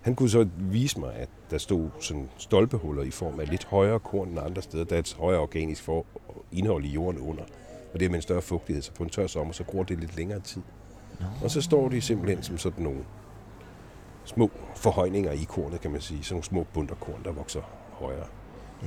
han 0.00 0.14
kunne 0.14 0.30
så 0.30 0.48
vise 0.56 1.00
mig, 1.00 1.14
at 1.14 1.28
der 1.50 1.58
stod 1.58 1.88
sådan 2.00 2.28
stolpehuller 2.36 3.02
i 3.02 3.10
form 3.10 3.40
af 3.40 3.48
lidt 3.50 3.64
højere 3.64 3.98
korn 4.00 4.28
end 4.28 4.38
andre 4.38 4.62
steder. 4.62 4.84
Der 4.84 4.94
er 4.94 5.00
et 5.00 5.16
højere 5.18 5.40
organisk 5.40 5.82
for 5.82 6.06
indhold 6.52 6.84
i 6.84 6.88
jorden 6.88 7.20
under. 7.20 7.42
Og 7.94 8.00
det 8.00 8.06
er 8.06 8.10
med 8.10 8.16
en 8.18 8.22
større 8.22 8.42
fugtighed, 8.42 8.82
så 8.82 8.92
på 8.92 9.02
en 9.02 9.10
tør 9.10 9.26
sommer, 9.26 9.52
så 9.52 9.64
gror 9.64 9.82
det 9.82 9.98
lidt 10.00 10.16
længere 10.16 10.40
tid. 10.40 10.62
Og 11.42 11.50
så 11.50 11.60
står 11.60 11.88
de 11.88 12.00
simpelthen 12.00 12.42
som 12.42 12.58
sådan 12.58 12.84
nogle 12.84 13.00
små 14.28 14.50
forhøjninger 14.76 15.32
i 15.32 15.46
kornet, 15.48 15.80
kan 15.80 15.90
man 15.90 16.00
sige. 16.00 16.24
Sådan 16.24 16.34
nogle 16.34 16.44
små 16.44 16.66
bunderkorn, 16.74 17.24
der 17.24 17.32
vokser 17.32 17.62
højere. 17.92 18.26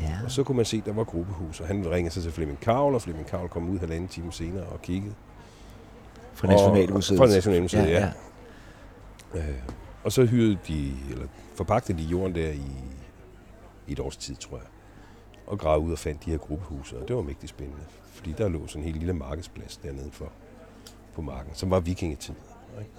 ja. 0.01 0.17
Og 0.25 0.31
så 0.31 0.43
kunne 0.43 0.55
man 0.55 0.65
se, 0.65 0.77
at 0.77 0.85
der 0.85 0.93
var 0.93 1.03
gruppehus, 1.03 1.59
og 1.59 1.67
han 1.67 1.91
ringede 1.91 2.13
sig 2.13 2.23
til 2.23 2.31
Flemming 2.31 2.59
Kavl, 2.59 2.95
og 2.95 3.01
Flemming 3.01 3.27
Kavl 3.27 3.49
kom 3.49 3.69
ud 3.69 3.79
halvanden 3.79 4.07
time 4.07 4.31
senere 4.31 4.63
og 4.63 4.81
kiggede. 4.81 5.13
Fra 6.33 6.47
Nationalmuseet. 6.47 7.17
Fra 7.17 7.25
Nationalmuseet, 7.25 7.89
ja. 7.89 8.11
ja. 9.33 9.39
Øh, 9.39 9.55
og 10.03 10.11
så 10.11 10.25
hyrede 10.25 10.57
de, 10.67 10.93
eller 11.09 11.25
forpagtede 11.55 11.97
de 11.97 12.03
jorden 12.03 12.35
der 12.35 12.49
i, 12.51 12.71
i 13.87 13.91
et 13.91 13.99
års 13.99 14.17
tid, 14.17 14.35
tror 14.35 14.57
jeg. 14.57 14.65
Og 15.47 15.59
gravede 15.59 15.85
ud 15.85 15.91
og 15.91 15.99
fandt 15.99 16.25
de 16.25 16.31
her 16.31 16.37
gruppehuse, 16.37 16.97
og 16.99 17.07
det 17.07 17.15
var 17.15 17.21
mægtig 17.21 17.49
spændende. 17.49 17.83
Fordi 18.13 18.35
der 18.37 18.49
lå 18.49 18.67
sådan 18.67 18.81
en 18.81 18.85
helt 18.85 18.97
lille 18.97 19.13
markedsplads 19.13 19.77
dernede 19.77 20.09
for 20.11 20.31
på 21.15 21.21
marken, 21.21 21.55
som 21.55 21.69
var 21.71 21.79
vikingetid. 21.79 22.35
Ikke? 22.79 22.91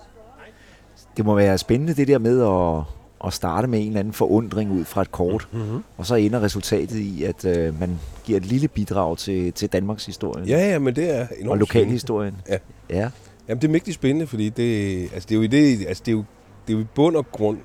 Det 1.16 1.25
må 1.25 1.35
være 1.35 1.59
spændende 1.59 1.94
det 1.94 2.09
der 2.09 2.18
med 2.18 2.42
at, 2.42 2.85
at 3.26 3.32
starte 3.32 3.68
med 3.68 3.80
en 3.80 3.87
eller 3.87 4.00
anden 4.00 4.12
forundring 4.14 4.73
ud 4.73 4.85
fra 4.85 5.02
et 5.02 5.12
kort, 5.12 5.49
Mm-hmm. 5.52 5.82
og 5.97 6.06
så 6.06 6.14
ender 6.14 6.42
resultatet 6.42 6.97
i, 6.99 7.25
at 7.25 7.44
øh, 7.44 7.80
man 7.80 7.99
giver 8.25 8.37
et 8.37 8.47
lille 8.47 8.68
bidrag 8.68 9.18
til, 9.18 9.52
til 9.52 9.68
Danmarks 9.68 10.06
historie 10.06 10.44
Ja, 10.47 10.71
ja, 10.71 10.78
men 10.78 10.97
det 10.97 11.16
er 11.18 11.26
enormt 11.38 11.50
og 11.50 11.59
lokalhistorien. 11.59 12.37
Ja. 12.49 12.59
ja. 12.90 13.11
Jamen, 13.49 13.62
det 13.62 13.68
er 13.68 13.73
mægtigt 13.73 13.94
spændende, 13.94 14.26
fordi 14.26 14.49
det, 14.49 15.02
altså, 15.02 15.26
det 15.28 15.35
er 15.35 15.37
jo 15.37 15.42
i 15.42 15.47
det, 15.47 15.87
altså, 15.87 16.02
det 16.06 16.12
er 16.12 16.16
jo, 16.16 16.25
det 16.66 16.73
er 16.73 16.76
jo 16.78 16.82
i 16.82 16.87
bund 16.94 17.16
og 17.16 17.32
grund, 17.32 17.59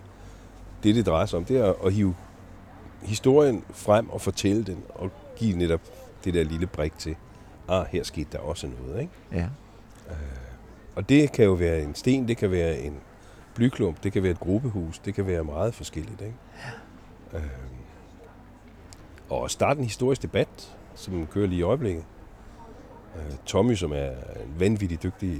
det 0.84 0.96
det 0.96 1.06
drejer 1.06 1.26
sig 1.26 1.38
om, 1.38 1.46
det 1.46 1.58
er 1.58 1.74
at 1.86 1.94
hive 1.94 2.16
historien 3.02 3.64
frem 3.74 4.10
og 4.10 4.22
fortælle 4.22 4.64
den, 4.64 4.78
og 4.90 5.10
give 5.36 5.58
netop 5.58 5.82
det 6.26 6.34
der 6.34 6.44
lille 6.44 6.68
brik 6.68 6.98
til, 7.00 7.16
ah, 7.68 7.86
her 7.92 8.04
skete 8.04 8.28
der 8.32 8.40
også 8.40 8.68
noget, 8.86 9.02
ikke? 9.02 9.14
ja. 9.34 9.46
Og 10.96 11.10
det 11.10 11.32
kan 11.32 11.46
jo 11.46 11.54
være 11.54 11.82
en 11.82 11.96
sten, 11.96 12.28
det 12.28 12.38
kan 12.38 12.52
være 12.52 12.80
en 12.80 12.94
blyklump, 13.58 14.04
det 14.04 14.14
kan 14.14 14.24
være 14.24 14.32
et 14.32 14.40
gruppehus, 14.40 15.00
det 15.00 15.14
kan 15.14 15.28
være 15.28 15.44
meget 15.44 15.74
forskelligt, 15.74 16.22
ikke? 16.22 16.36
Ja. 17.34 17.38
Øhm, 17.38 17.48
og 19.30 19.52
starte 19.52 19.78
en 19.78 19.84
historisk 19.84 20.22
debat, 20.22 20.78
som 20.96 21.28
kører 21.28 21.48
lige 21.48 21.60
i 21.60 21.62
øjeblikket. 21.62 22.04
Øh, 23.16 23.38
Tommy, 23.46 23.76
som 23.76 23.92
er 23.92 24.10
en 24.46 24.60
vanvittig 24.60 25.04
dygtig 25.04 25.40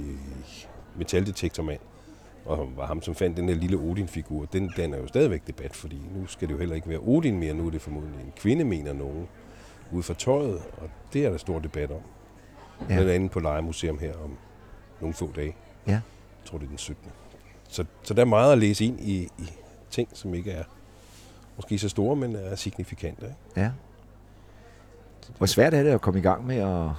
metaldetektormand, 0.96 1.80
og 2.44 2.68
var 2.76 2.86
ham, 2.86 3.02
som 3.02 3.14
fandt 3.14 3.36
den 3.36 3.48
der 3.48 3.54
lille 3.54 3.76
Odin-figur, 3.76 4.44
den, 4.44 4.72
den 4.76 4.94
er 4.94 4.98
jo 4.98 5.06
stadigvæk 5.06 5.46
debat, 5.46 5.76
fordi 5.76 6.00
nu 6.14 6.26
skal 6.26 6.48
det 6.48 6.54
jo 6.54 6.58
heller 6.58 6.76
ikke 6.76 6.88
være 6.88 6.98
Odin 6.98 7.38
mere, 7.38 7.54
nu 7.54 7.66
er 7.66 7.70
det 7.70 7.80
formodentlig 7.80 8.20
en 8.20 8.32
kvinde, 8.36 8.64
mener 8.64 8.92
nogen, 8.92 9.28
ud 9.92 10.02
fra 10.02 10.14
tøjet, 10.14 10.62
og 10.76 10.90
det 11.12 11.26
er 11.26 11.30
der 11.30 11.36
stor 11.36 11.58
debat 11.58 11.90
om. 11.90 12.00
Ja. 12.80 12.84
Ja. 12.88 12.94
Blandt 12.94 13.10
andet 13.10 13.30
på 13.30 13.40
Lejemuseum 13.40 13.98
her 13.98 14.14
om 14.24 14.36
nogle 15.00 15.14
få 15.14 15.32
dage. 15.36 15.56
Ja. 15.86 15.92
Jeg 15.92 16.00
tror, 16.44 16.58
det 16.58 16.64
er 16.64 16.68
den 16.68 16.78
17. 16.78 17.12
Så, 17.68 17.84
så 18.02 18.14
der 18.14 18.20
er 18.20 18.26
meget 18.26 18.52
at 18.52 18.58
læse 18.58 18.84
ind 18.84 19.00
i, 19.00 19.28
i 19.38 19.50
ting, 19.90 20.08
som 20.12 20.34
ikke 20.34 20.50
er 20.50 20.64
måske 21.56 21.78
så 21.78 21.88
store, 21.88 22.16
men 22.16 22.36
er 22.36 22.56
signifikante. 22.56 23.26
Ikke? 23.26 23.60
ja. 23.60 23.70
Hvor 25.36 25.46
svært 25.46 25.74
er 25.74 25.82
det 25.82 25.90
at 25.90 26.00
komme 26.00 26.20
i 26.20 26.22
gang 26.22 26.46
med 26.46 26.56
at, 26.56 26.90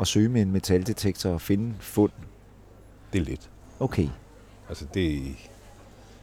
at 0.00 0.06
søge 0.06 0.28
med 0.28 0.42
en 0.42 0.52
metaldetektor 0.52 1.30
og 1.30 1.40
finde 1.40 1.74
fund? 1.80 2.12
Det 3.12 3.20
er 3.20 3.24
lidt. 3.24 3.50
Okay. 3.80 4.08
Altså 4.68 4.86
det, 4.94 5.22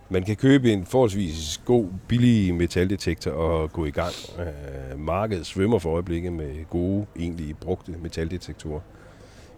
man 0.09 0.23
kan 0.23 0.35
købe 0.35 0.73
en 0.73 0.85
forholdsvis 0.85 1.61
god, 1.65 1.87
billig 2.07 2.55
metaldetektor 2.55 3.31
og 3.31 3.71
gå 3.71 3.85
i 3.85 3.91
gang. 3.91 4.13
Øh, 4.39 4.99
markedet 4.99 5.45
svømmer 5.45 5.79
for 5.79 5.93
øjeblikket 5.93 6.33
med 6.33 6.65
gode, 6.69 7.05
egentlig 7.15 7.57
brugte 7.57 7.91
metaldetektorer. 7.91 8.81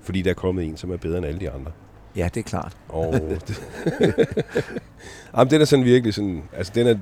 Fordi 0.01 0.21
der 0.21 0.29
er 0.29 0.33
kommet 0.33 0.65
en, 0.65 0.77
som 0.77 0.91
er 0.91 0.97
bedre 0.97 1.17
end 1.17 1.25
alle 1.25 1.39
de 1.39 1.51
andre. 1.51 1.71
Ja, 2.15 2.29
det 2.33 2.39
er 2.39 2.43
klart. 2.43 2.77
Og 2.89 3.13
det, 3.13 3.61
Jamen, 5.37 5.51
den 5.51 5.61
er 5.61 5.65
sådan 5.65 5.85
virkelig 5.85 6.13
sådan, 6.13 6.43
altså 6.53 6.71
den 6.75 6.87
er, 6.87 6.97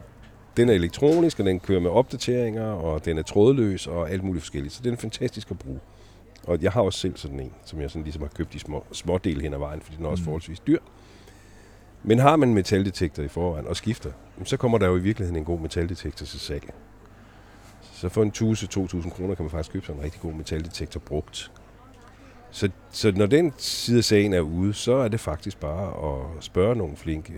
den 0.57 0.69
er 0.69 0.73
elektronisk, 0.73 1.39
og 1.39 1.45
den 1.45 1.59
kører 1.59 1.79
med 1.79 1.89
opdateringer, 1.89 2.65
og 2.71 3.05
den 3.05 3.17
er 3.17 3.21
trådløs 3.21 3.87
og 3.87 4.11
alt 4.11 4.23
muligt 4.23 4.43
forskelligt. 4.43 4.73
Så 4.73 4.81
den 4.83 4.93
er 4.93 4.97
fantastisk 4.97 5.51
at 5.51 5.59
bruge. 5.59 5.79
Og 6.47 6.61
jeg 6.61 6.71
har 6.71 6.81
også 6.81 6.99
selv 6.99 7.17
sådan 7.17 7.39
en, 7.39 7.51
som 7.65 7.81
jeg 7.81 7.89
sådan 7.91 8.03
ligesom 8.03 8.21
har 8.21 8.29
købt 8.29 8.55
i 8.55 8.59
små, 8.59 8.83
små 8.91 9.17
dele 9.17 9.41
hen 9.41 9.53
ad 9.53 9.59
vejen, 9.59 9.81
fordi 9.81 9.97
den 9.97 10.05
er 10.05 10.09
også 10.09 10.21
Mm. 10.21 10.25
forholdsvis 10.25 10.59
dyr. 10.59 10.79
Men 12.03 12.19
har 12.19 12.35
man 12.35 12.49
en 12.49 12.55
metaldetektor 12.55 13.23
i 13.23 13.27
forvejen 13.27 13.67
og 13.67 13.75
skifter, 13.75 14.11
så 14.43 14.57
kommer 14.57 14.77
der 14.77 14.87
jo 14.87 14.95
i 14.95 14.99
virkeligheden 14.99 15.37
en 15.39 15.45
god 15.45 15.59
metaldetektor 15.59 16.25
til 16.25 16.39
salg. 16.39 16.73
Så 17.93 18.09
for 18.09 18.23
en 18.23 18.31
1000-2000 18.37 19.09
kroner 19.09 19.35
kan 19.35 19.43
man 19.43 19.49
faktisk 19.49 19.73
købe 19.73 19.85
sådan 19.85 19.99
en 19.99 20.05
rigtig 20.05 20.21
god 20.21 20.33
metaldetektor 20.33 20.99
brugt. 20.99 21.51
Så, 22.51 22.69
så 22.91 23.11
når 23.11 23.25
den 23.25 23.53
side 23.57 23.97
af 23.97 24.03
sagen 24.03 24.33
er 24.33 24.39
ude, 24.39 24.73
så 24.73 24.95
er 24.95 25.07
det 25.07 25.19
faktisk 25.19 25.59
bare 25.59 26.11
at 26.11 26.43
spørge 26.43 26.75
nogle 26.75 26.97
flinke 26.97 27.33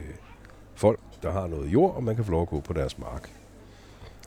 folk, 0.75 0.99
der 1.23 1.31
har 1.31 1.47
noget 1.47 1.67
jord, 1.67 1.95
og 1.95 2.03
man 2.03 2.15
kan 2.15 2.25
få 2.25 2.31
lov 2.31 2.41
at 2.41 2.49
gå 2.49 2.59
på 2.59 2.73
deres 2.73 2.97
mark. 2.97 3.29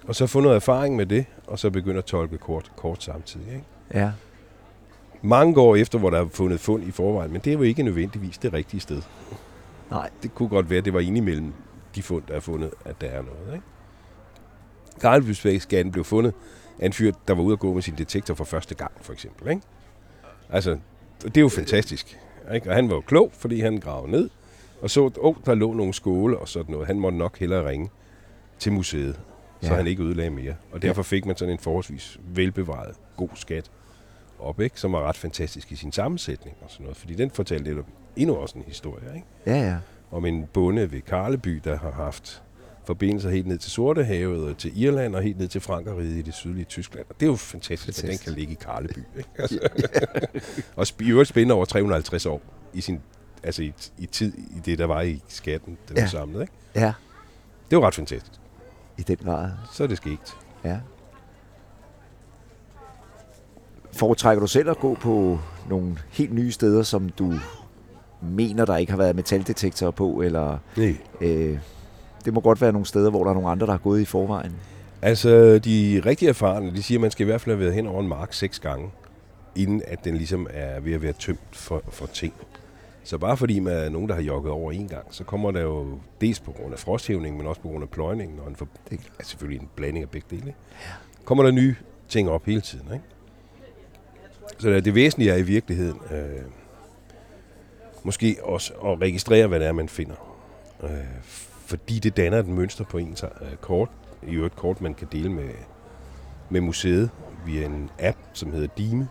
Og 0.07 0.15
så 0.15 0.27
få 0.27 0.41
noget 0.41 0.57
erfaring 0.57 0.97
med 0.97 1.07
det, 1.07 1.27
og 1.47 1.59
så 1.59 1.71
begynde 1.71 1.99
at 1.99 2.05
tolke 2.05 2.39
kort, 2.39 2.73
kort 2.77 3.03
samtidig. 3.03 3.47
Ikke? 3.47 3.65
Ja. 3.95 4.13
Mange 5.23 5.61
år 5.61 5.77
efter, 5.77 5.99
hvor 5.99 6.11
der 6.11 6.21
er 6.21 6.29
fundet 6.29 6.61
fund 6.61 6.85
i 6.85 6.91
forvejen, 6.91 7.33
men 7.33 7.41
det 7.41 7.53
er 7.53 7.55
jo 7.55 7.63
ikke 7.63 7.83
nødvendigvis 7.83 8.39
det 8.39 8.53
rigtige 8.53 8.81
sted. 8.81 9.03
Nej. 9.91 10.11
Det 10.23 10.35
kunne 10.35 10.49
godt 10.49 10.71
være, 10.71 10.79
at 10.79 10.85
det 10.85 10.95
var 10.95 11.01
indimellem 11.01 11.53
de 11.95 12.03
fund, 12.03 12.23
der 12.29 12.35
er 12.35 12.41
fundet, 12.41 12.71
at 12.85 13.01
der 13.01 13.07
er 13.07 13.23
noget. 13.23 13.55
Ikke? 13.55 13.67
Karlbysvægskatten 15.01 15.93
blev 15.93 16.05
fundet 16.05 16.35
af 16.79 16.87
en 16.87 16.93
fyr, 16.93 17.13
der 17.29 17.35
var 17.35 17.43
ude 17.43 17.53
at 17.53 17.59
gå 17.59 17.75
med 17.75 17.83
sin 17.83 17.95
detektor 17.99 18.35
for 18.35 18.45
første 18.45 18.75
gang, 18.75 18.93
for 19.01 19.13
eksempel. 19.13 19.51
Ikke? 19.51 19.63
Altså, 20.53 20.79
det 21.25 21.37
er 21.37 21.41
jo 21.41 21.49
fantastisk. 21.49 22.19
Ikke? 22.55 22.69
Og 22.71 22.75
han 22.75 22.89
var 22.89 22.95
jo 22.95 23.01
klog, 23.01 23.31
fordi 23.35 23.61
han 23.61 23.77
gravede 23.79 24.11
ned, 24.11 24.31
og 24.83 24.91
så, 24.91 25.07
at 25.07 25.13
oh, 25.21 25.35
der 25.47 25.55
lå 25.55 25.73
nogle 25.73 25.95
skåle 25.95 26.39
og 26.39 26.49
sådan 26.49 26.73
noget. 26.73 26.87
Han 26.87 26.99
måtte 26.99 27.19
nok 27.19 27.39
hellere 27.39 27.69
ringe 27.69 27.91
til 28.59 28.73
museet, 28.73 29.21
så 29.61 29.69
Ja. 29.71 29.75
han 29.75 29.87
ikke 29.87 30.03
ødelagde 30.03 30.31
mere. 30.31 30.55
Og 30.73 30.83
derfor 30.83 31.03
fik 31.03 31.27
man 31.27 31.37
sådan 31.37 31.53
en 31.53 31.59
forholdsvis 31.59 32.19
velbevaret, 32.25 32.95
god 33.17 33.29
skat 33.35 33.71
op, 34.39 34.61
ikke? 34.61 34.81
som 34.81 34.93
var 34.93 35.03
ret 35.09 35.17
fantastisk 35.17 35.73
i 35.73 35.77
sin 35.77 35.93
sammensætning 35.93 36.57
og 36.63 36.71
sådan 36.71 36.85
noget. 36.85 36.97
Fordi 36.97 37.15
den 37.15 37.31
fortalte 37.31 37.65
lidt 37.65 37.79
om 37.79 37.85
endnu 38.17 38.37
også 38.37 38.59
en 38.59 38.65
historie, 38.67 39.05
ikke? 39.15 39.27
Ja, 39.47 39.69
ja. 39.71 39.77
om 40.11 40.27
en 40.27 40.47
bonde 40.53 40.93
ved 40.93 41.01
Karleby, 41.01 41.61
der 41.65 41.79
har 41.79 41.91
haft 41.91 42.43
forbindelser 42.85 43.31
helt 43.31 43.47
ned 43.47 43.59
til 43.59 43.71
Sortehavet 43.71 44.51
og 44.51 44.59
til 44.59 44.83
Irland 44.83 45.17
og 45.17 45.23
helt 45.23 45.39
ned 45.39 45.49
til 45.49 45.61
Frankeriget 45.61 46.17
i 46.19 46.23
det 46.23 46.35
sydlige 46.35 46.65
Tyskland. 46.65 47.07
Og 47.09 47.15
det 47.21 47.27
er 47.27 47.31
jo 47.31 47.37
fantastisk, 47.37 48.01
fantastisk. 48.01 48.05
at 48.23 48.27
den 48.27 48.35
kan 48.35 48.39
ligge 48.41 48.53
i 48.53 48.57
Karleby. 48.61 48.99
Ikke? 49.19 49.29
Altså, 49.39 49.59
og 50.77 50.87
i 51.01 51.11
øvrigt 51.11 51.29
spændende 51.29 51.55
over 51.55 51.65
350 51.65 52.27
år 52.27 52.41
i 52.75 52.81
sin 52.81 53.01
altså 53.43 53.63
i, 53.63 53.73
i 53.99 54.07
tid 54.07 54.33
i 54.57 54.61
det, 54.65 54.79
der 54.79 54.85
var 54.85 55.01
i 55.01 55.23
skatten, 55.29 55.79
den. 55.89 55.97
Ja. 55.97 56.03
var 56.03 56.09
samlet. 56.09 56.41
Ikke? 56.41 56.53
Ja, 56.75 56.93
Det 57.71 57.79
var 57.79 57.87
ret 57.87 57.95
fantastisk. 57.95 58.41
i 58.99 59.03
den 59.03 59.17
grad. 59.17 59.51
Så 59.73 59.83
er 59.83 59.87
det 59.87 59.97
sket. 59.97 60.37
Ja. 60.65 60.79
Foretrækker 63.93 64.41
du 64.41 64.47
selv 64.47 64.71
at 64.71 64.79
gå 64.79 64.95
på 64.95 65.39
nogle 65.69 65.99
helt 66.11 66.35
nye 66.35 66.53
steder, 66.53 66.83
som 66.83 67.09
du 67.09 67.35
mener, 68.23 68.65
der 68.65 68.77
ikke 68.77 68.93
har 68.93 68.97
været 68.99 69.17
metaldetektorer 69.17 69.91
på, 69.91 70.23
eller 70.23 70.59
Nej. 70.77 70.97
øh, 71.21 71.59
det 72.25 72.35
må 72.35 72.41
godt 72.41 72.61
være 72.61 72.73
nogle 72.73 72.87
steder, 72.87 73.11
hvor 73.11 73.23
der 73.25 73.31
er 73.31 73.35
nogle 73.35 73.49
andre, 73.49 73.67
der 73.67 73.73
har 73.73 73.79
gået 73.79 74.01
i 74.01 74.05
forvejen. 74.05 74.53
Altså, 75.03 75.59
de 75.59 76.03
rigtig 76.07 76.29
erfarne, 76.29 76.71
de 76.77 76.83
siger, 76.83 76.99
at 76.99 77.03
man 77.03 77.11
skal 77.11 77.25
i 77.25 77.31
hvert 77.31 77.41
fald 77.41 77.55
have 77.57 77.61
været 77.61 77.75
hen 77.75 77.87
over 77.87 78.01
en 78.01 78.09
mark 78.09 78.33
seks 78.33 78.59
gange, 78.59 78.91
inden 79.57 79.83
at 79.87 80.05
den 80.05 80.15
ligesom 80.17 80.47
er 80.51 80.81
ved 80.81 80.93
at 80.93 81.03
være 81.03 81.13
tømt 81.13 81.39
for, 81.53 81.83
for 81.89 82.07
ting. 82.07 82.35
Så 83.05 83.19
bare 83.19 83.37
fordi 83.37 83.59
man 83.61 83.73
er 83.77 83.89
nogen, 83.89 84.09
der 84.09 84.15
har 84.15 84.23
jogget 84.23 84.53
over 84.53 84.73
en 84.73 84.89
gang, 84.89 85.05
så 85.11 85.25
kommer 85.25 85.51
der 85.51 85.61
jo 85.61 85.99
dels 86.21 86.41
på 86.41 86.53
grund 86.53 86.73
af 86.73 86.79
frosthævningen, 86.79 87.39
men 87.39 87.47
også 87.47 87.61
på 87.61 87.69
grund 87.69 87.83
af 87.83 87.89
pløjningen, 87.91 88.39
og 88.41 88.49
en 88.49 88.57
for, 88.57 88.69
Det- 88.91 89.01
altså 89.19 89.31
selvfølgelig 89.31 89.61
en 89.63 89.69
blanding 89.77 90.03
af 90.03 90.11
begge 90.11 90.27
dele, 90.31 90.43
ikke? 90.47 90.59
kommer 91.25 91.45
der 91.45 91.51
nye 91.51 91.75
ting 92.09 92.31
op 92.31 92.45
hele 92.47 92.61
tiden. 92.61 92.87
Ikke? 92.93 93.05
Så 94.59 94.71
det, 94.71 94.85
det 94.85 94.95
væsentlige 94.95 95.31
er 95.33 95.37
i 95.37 95.43
virkeligheden 95.43 96.01
øh, 96.13 96.43
måske 98.03 98.37
også 98.43 98.73
at 98.85 99.01
registrere, 99.01 99.47
hvad 99.47 99.61
det 99.61 99.67
er, 99.69 99.73
man 99.73 99.89
finder. 99.89 100.15
Øh, 100.83 100.91
fordi 101.73 101.99
det 101.99 102.17
danner 102.17 102.39
et 102.39 102.49
mønster 102.49 102.85
på 102.85 102.99
ens 102.99 103.23
øh, 103.23 103.57
kort, 103.61 103.89
i 104.29 104.35
øvrigt 104.35 104.57
kort, 104.57 104.81
man 104.81 104.95
kan 104.95 105.09
dele 105.13 105.29
med, 105.33 105.49
med 106.51 106.61
museet 106.61 107.11
via 107.47 107.67
en 107.67 107.91
app, 107.99 108.19
som 108.33 108.53
hedder 108.53 108.69
Dime. 108.79 109.09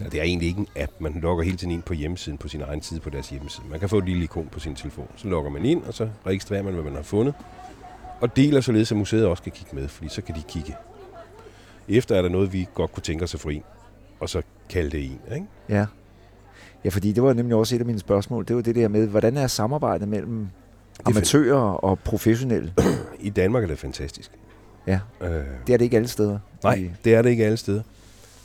Ja, 0.00 0.04
det 0.04 0.20
er 0.20 0.22
egentlig 0.22 0.48
ikke 0.48 0.60
en 0.60 0.68
app, 0.76 0.92
man 0.98 1.20
logger 1.22 1.44
hele 1.44 1.56
tiden 1.56 1.72
ind 1.72 1.82
på 1.82 1.94
hjemmesiden, 1.94 2.38
på 2.38 2.48
sin 2.48 2.60
egen 2.60 2.82
side 2.82 3.00
på 3.00 3.10
deres 3.10 3.30
hjemmeside. 3.30 3.66
Man 3.70 3.80
kan 3.80 3.88
få 3.88 3.98
et 3.98 4.04
lille 4.04 4.24
ikon 4.24 4.48
på 4.52 4.60
sin 4.60 4.74
telefon. 4.74 5.08
Så 5.16 5.28
logger 5.28 5.50
man 5.50 5.64
ind, 5.64 5.82
og 5.82 5.94
så 5.94 6.08
registrerer 6.26 6.62
man, 6.62 6.74
hvad 6.74 6.84
man 6.84 6.94
har 6.94 7.02
fundet. 7.02 7.34
Og 8.20 8.36
deler 8.36 8.60
således, 8.60 8.92
at 8.92 8.98
museet 8.98 9.26
også 9.26 9.42
kan 9.42 9.52
kigge 9.52 9.76
med, 9.76 9.88
fordi 9.88 10.08
så 10.08 10.22
kan 10.22 10.34
de 10.34 10.42
kigge. 10.48 10.76
Efter 11.88 12.16
er 12.16 12.22
der 12.22 12.28
noget, 12.28 12.52
vi 12.52 12.68
godt 12.74 12.92
kunne 12.92 13.02
tænke 13.02 13.24
os 13.24 13.34
at 13.34 13.40
få 13.40 13.48
ind, 13.48 13.64
og 14.20 14.28
så 14.28 14.42
kalde 14.68 14.90
det 14.90 15.04
en. 15.04 15.20
Ikke? 15.34 15.46
Ja. 15.68 15.86
Ja, 16.84 16.88
fordi 16.88 17.12
det 17.12 17.22
var 17.22 17.32
nemlig 17.32 17.56
også 17.56 17.76
et 17.76 17.80
af 17.80 17.86
mine 17.86 17.98
spørgsmål. 17.98 18.48
Det 18.48 18.56
var 18.56 18.62
det 18.62 18.74
der 18.74 18.88
med, 18.88 19.06
hvordan 19.06 19.36
er 19.36 19.46
samarbejdet 19.46 20.08
mellem 20.08 20.48
amatører 21.04 21.56
og 21.84 21.98
professionelle? 21.98 22.72
I 23.20 23.30
Danmark 23.30 23.62
er 23.62 23.68
det 23.68 23.78
fantastisk. 23.78 24.30
Ja, 24.86 24.98
Øh, 25.20 25.28
det 25.66 25.72
er 25.72 25.76
det 25.76 25.80
ikke 25.84 25.96
alle 25.96 26.08
steder. 26.08 26.38
Nej, 26.62 26.74
I- 26.74 26.90
det 27.04 27.14
er 27.14 27.22
det 27.22 27.30
ikke 27.30 27.44
alle 27.44 27.56
steder. 27.56 27.82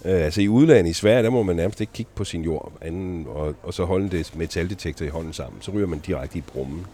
Øh, 0.06 0.12
altså 0.26 0.42
i 0.42 0.48
udlandet, 0.48 0.90
i 0.90 0.94
Sverige, 0.94 1.24
der 1.24 1.30
må 1.30 1.44
man 1.44 1.56
nærmest 1.56 1.82
ikke 1.82 1.94
kigge 1.94 2.12
på 2.16 2.24
sin 2.24 2.42
jord, 2.44 2.72
anden, 2.82 3.26
og, 3.30 3.56
og 3.64 3.74
så 3.74 3.86
holde 3.86 4.10
det 4.10 4.36
metaldetektor 4.36 5.06
i 5.06 5.10
hånden 5.10 5.34
sammen. 5.34 5.62
Så 5.62 5.72
ryger 5.72 5.88
man 5.88 6.00
direkte 6.00 6.38
i 6.38 6.42
brummen. 6.42 6.86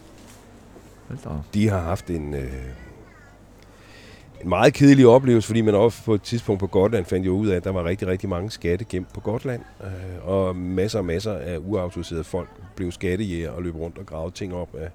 De 1.53 1.69
har 1.69 1.79
haft 1.81 2.09
en, 2.09 2.33
øh, 2.33 2.51
en 4.43 4.49
meget 4.49 4.73
kedelig 4.73 5.07
oplevelse, 5.07 5.47
fordi 5.47 5.61
man 5.61 5.75
også 5.75 6.03
på 6.03 6.13
et 6.13 6.21
tidspunkt 6.21 6.59
på 6.59 6.67
Gotland 6.67 7.05
fandt 7.05 7.25
jo 7.25 7.31
ud 7.31 7.47
af, 7.47 7.55
at 7.55 7.63
der 7.63 7.71
var 7.71 7.83
rigtig, 7.85 8.07
rigtig 8.07 8.29
mange 8.29 8.51
skatte 8.51 8.85
gemt 8.89 9.13
på 9.13 9.19
Gotland. 9.19 9.61
Øh, 9.83 10.27
og 10.27 10.55
masser 10.55 10.99
og 10.99 11.05
masser 11.05 11.33
af 11.33 11.57
uautoriserede 11.57 12.23
folk 12.23 12.49
blev 12.75 12.91
skattejæger 12.91 13.51
og 13.51 13.63
løb 13.63 13.75
rundt 13.75 13.97
og 13.97 14.05
gravede 14.05 14.35
ting 14.35 14.53
op 14.53 14.75
af, 14.75 14.89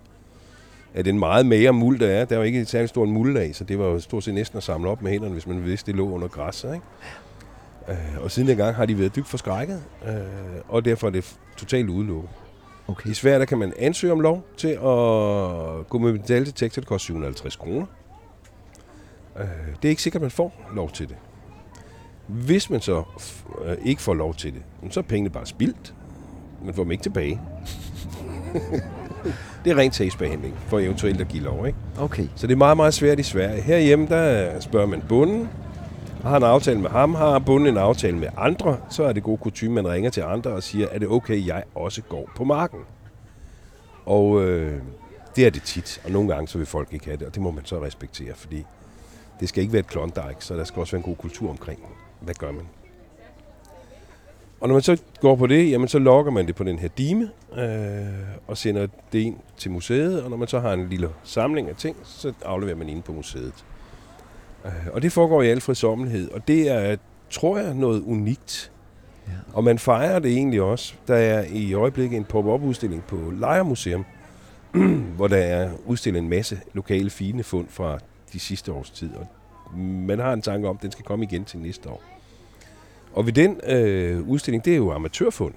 af 0.94 1.04
den 1.04 1.18
meget 1.18 1.46
magre 1.46 1.72
muld, 1.72 1.98
der 1.98 2.08
er. 2.08 2.24
Der 2.24 2.36
var 2.36 2.44
ikke 2.44 2.60
et 2.60 2.68
særligt 2.68 2.88
stort 2.88 3.08
muldlag, 3.08 3.54
så 3.56 3.64
det 3.64 3.78
var 3.78 3.84
jo 3.86 4.00
stort 4.00 4.24
set 4.24 4.34
næsten 4.34 4.56
at 4.56 4.62
samle 4.62 4.90
op 4.90 5.02
med 5.02 5.10
hænderne, 5.10 5.32
hvis 5.32 5.46
man 5.46 5.64
vidste, 5.64 5.86
det 5.86 5.96
lå 5.96 6.10
under 6.10 6.28
græsset. 6.28 6.74
Ikke? 6.74 6.86
Øh, 7.88 8.24
og 8.24 8.30
siden 8.30 8.48
dengang 8.48 8.76
har 8.76 8.86
de 8.86 8.98
været 8.98 9.16
dybt 9.16 9.28
forskrækket, 9.28 9.82
øh, 10.06 10.12
og 10.68 10.84
derfor 10.84 11.06
er 11.06 11.10
det 11.10 11.36
totalt 11.56 11.88
udelukket. 11.88 12.30
Okay. 12.88 13.10
I 13.10 13.14
Sverige 13.14 13.38
der 13.38 13.44
kan 13.44 13.58
man 13.58 13.72
ansøge 13.78 14.12
om 14.12 14.20
lov 14.20 14.44
til 14.56 14.68
at 14.68 14.80
gå 15.88 15.98
med 15.98 16.12
metaldetektor. 16.12 16.80
Det 16.80 16.88
koster 16.88 17.06
750 17.06 17.56
kroner. 17.56 17.86
Øh, 19.38 19.46
det 19.82 19.84
er 19.84 19.90
ikke 19.90 20.02
sikkert, 20.02 20.20
at 20.20 20.22
man 20.22 20.30
får 20.30 20.70
lov 20.74 20.90
til 20.90 21.08
det. 21.08 21.16
Hvis 22.26 22.70
man 22.70 22.80
så 22.80 23.02
øh, 23.64 23.76
ikke 23.84 24.02
får 24.02 24.14
lov 24.14 24.34
til 24.34 24.54
det, 24.54 24.62
så 24.92 25.00
er 25.00 25.04
pengene 25.04 25.30
bare 25.30 25.46
spildt. 25.46 25.94
Man 26.64 26.74
får 26.74 26.82
dem 26.82 26.92
ikke 26.92 27.02
tilbage. 27.02 27.40
det 29.64 29.70
er 29.70 29.76
rent 29.76 29.94
sagsbehandling 29.94 30.58
for 30.66 30.78
eventuelt 30.78 31.20
at 31.20 31.28
give 31.28 31.42
lov. 31.42 31.66
Ikke? 31.66 31.78
Okay. 31.98 32.26
Så 32.36 32.46
det 32.46 32.52
er 32.52 32.58
meget, 32.58 32.76
meget 32.76 32.94
svært 32.94 33.18
i 33.18 33.22
Sverige. 33.22 33.62
Herhjemme, 33.62 34.06
der 34.06 34.60
spørger 34.60 34.86
man 34.86 35.02
bunden, 35.08 35.48
har 36.22 36.36
en 36.36 36.42
aftale 36.42 36.80
med 36.80 36.90
ham, 36.90 37.14
har 37.14 37.38
bunden 37.38 37.68
en 37.68 37.76
aftale 37.76 38.16
med 38.16 38.28
andre, 38.36 38.76
så 38.90 39.04
er 39.04 39.12
det 39.12 39.22
god 39.22 39.38
kutume, 39.38 39.74
man 39.74 39.88
ringer 39.88 40.10
til 40.10 40.20
andre 40.20 40.50
og 40.50 40.62
siger, 40.62 40.88
er 40.92 40.98
det 40.98 41.08
okay, 41.08 41.46
jeg 41.46 41.64
også 41.74 42.02
går 42.02 42.30
på 42.36 42.44
marken? 42.44 42.80
Og 44.06 44.42
øh, 44.42 44.82
det 45.36 45.46
er 45.46 45.50
det 45.50 45.62
tit, 45.62 46.00
og 46.04 46.10
nogle 46.10 46.34
gange 46.34 46.48
så 46.48 46.58
vil 46.58 46.66
folk 46.66 46.88
ikke 46.92 47.04
have 47.04 47.16
det, 47.16 47.26
og 47.26 47.34
det 47.34 47.42
må 47.42 47.50
man 47.50 47.64
så 47.64 47.82
respektere, 47.84 48.34
fordi 48.34 48.64
det 49.40 49.48
skal 49.48 49.60
ikke 49.62 49.72
være 49.72 49.80
et 49.80 49.86
klondike, 49.86 50.36
så 50.38 50.56
der 50.56 50.64
skal 50.64 50.80
også 50.80 50.92
være 50.92 50.98
en 50.98 51.04
god 51.04 51.16
kultur 51.16 51.50
omkring, 51.50 51.78
hvad 52.20 52.34
gør 52.34 52.52
man. 52.52 52.64
Og 54.60 54.68
når 54.68 54.74
man 54.74 54.82
så 54.82 55.02
går 55.20 55.36
på 55.36 55.46
det, 55.46 55.70
jamen 55.70 55.88
så 55.88 55.98
logger 55.98 56.32
man 56.32 56.46
det 56.46 56.54
på 56.54 56.64
den 56.64 56.78
her 56.78 56.88
dime, 56.88 57.30
øh, 57.56 58.04
og 58.46 58.56
sender 58.56 58.86
det 59.12 59.18
ind 59.18 59.36
til 59.56 59.70
museet, 59.70 60.22
og 60.22 60.30
når 60.30 60.36
man 60.36 60.48
så 60.48 60.60
har 60.60 60.72
en 60.72 60.88
lille 60.88 61.08
samling 61.22 61.68
af 61.68 61.76
ting, 61.76 61.96
så 62.04 62.32
afleverer 62.44 62.76
man 62.76 62.88
ind 62.88 63.02
på 63.02 63.12
museet. 63.12 63.64
Øh, 64.64 64.72
og 64.92 65.02
det 65.02 65.12
foregår 65.12 65.42
i 65.42 65.48
al 65.48 65.60
frisommelig, 65.60 66.34
og 66.34 66.48
det 66.48 66.68
er, 66.70 66.96
tror 67.30 67.58
jeg, 67.58 67.74
noget 67.74 68.02
unikt. 68.02 68.72
Ja. 69.26 69.32
Og 69.52 69.64
man 69.64 69.78
fejrer 69.78 70.18
det 70.18 70.30
egentlig 70.30 70.62
også. 70.62 70.94
Der 71.08 71.16
er 71.16 71.44
i 71.52 71.72
øjeblikket 71.72 72.16
en 72.16 72.24
pop-up 72.24 72.62
udstilling 72.62 73.04
på 73.04 73.32
Lejermuseum, 73.38 74.04
hvor 75.16 75.28
der 75.28 75.36
er 75.36 75.70
udstillet 75.86 76.22
en 76.22 76.28
masse 76.28 76.60
lokale 76.72 77.10
fine 77.10 77.42
fund 77.42 77.66
fra 77.68 77.98
de 78.32 78.40
sidste 78.40 78.72
års 78.72 78.90
tid. 78.90 79.10
Og 79.14 79.26
man 79.78 80.18
har 80.18 80.32
en 80.32 80.42
tanke 80.42 80.68
om, 80.68 80.76
at 80.76 80.82
den 80.82 80.92
skal 80.92 81.04
komme 81.04 81.24
igen 81.24 81.44
til 81.44 81.58
næste 81.58 81.88
år. 81.88 82.19
Og 83.12 83.26
ved 83.26 83.32
den 83.32 83.60
øh, 83.66 84.28
udstilling, 84.28 84.64
det 84.64 84.72
er 84.72 84.76
jo 84.76 84.92
amatørfund. 84.92 85.54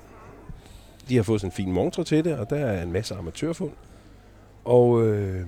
De 1.09 1.15
har 1.15 1.23
fået 1.23 1.41
sådan 1.41 1.51
en 1.51 1.55
fin 1.55 1.71
montre 1.71 2.03
til 2.03 2.25
det, 2.25 2.37
og 2.37 2.49
der 2.49 2.55
er 2.55 2.83
en 2.83 2.91
masse 2.91 3.15
amatørfund. 3.15 3.71
Og 4.65 5.07
øh, 5.07 5.45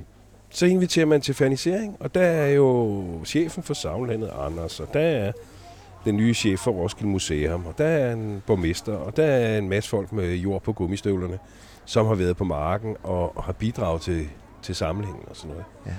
så 0.49 0.65
inviterer 0.65 1.05
man 1.05 1.21
til 1.21 1.33
fernisering, 1.33 1.97
og 1.99 2.15
der 2.15 2.21
er 2.21 2.47
jo 2.47 3.03
chefen 3.25 3.63
for 3.63 3.73
Savnlandet, 3.73 4.31
Anders, 4.45 4.79
og 4.79 4.93
der 4.93 4.99
er 4.99 5.31
den 6.05 6.17
nye 6.17 6.33
chef 6.33 6.59
for 6.59 6.71
Roskilde 6.71 7.09
Museum, 7.09 7.65
og 7.65 7.77
der 7.77 7.85
er 7.85 8.13
en 8.13 8.43
borgmester, 8.47 8.93
og 8.93 9.17
der 9.17 9.25
er 9.25 9.57
en 9.57 9.69
masse 9.69 9.89
folk 9.89 10.11
med 10.11 10.33
jord 10.35 10.61
på 10.61 10.73
gummistøvlerne, 10.73 11.39
som 11.85 12.05
har 12.05 12.15
været 12.15 12.37
på 12.37 12.43
marken 12.43 12.95
og, 13.03 13.37
og 13.37 13.43
har 13.43 13.53
bidraget 13.53 14.01
til, 14.01 14.27
til 14.61 14.75
samlingen 14.75 15.23
og 15.29 15.35
sådan 15.35 15.49
noget. 15.49 15.65
Ja. 15.85 15.91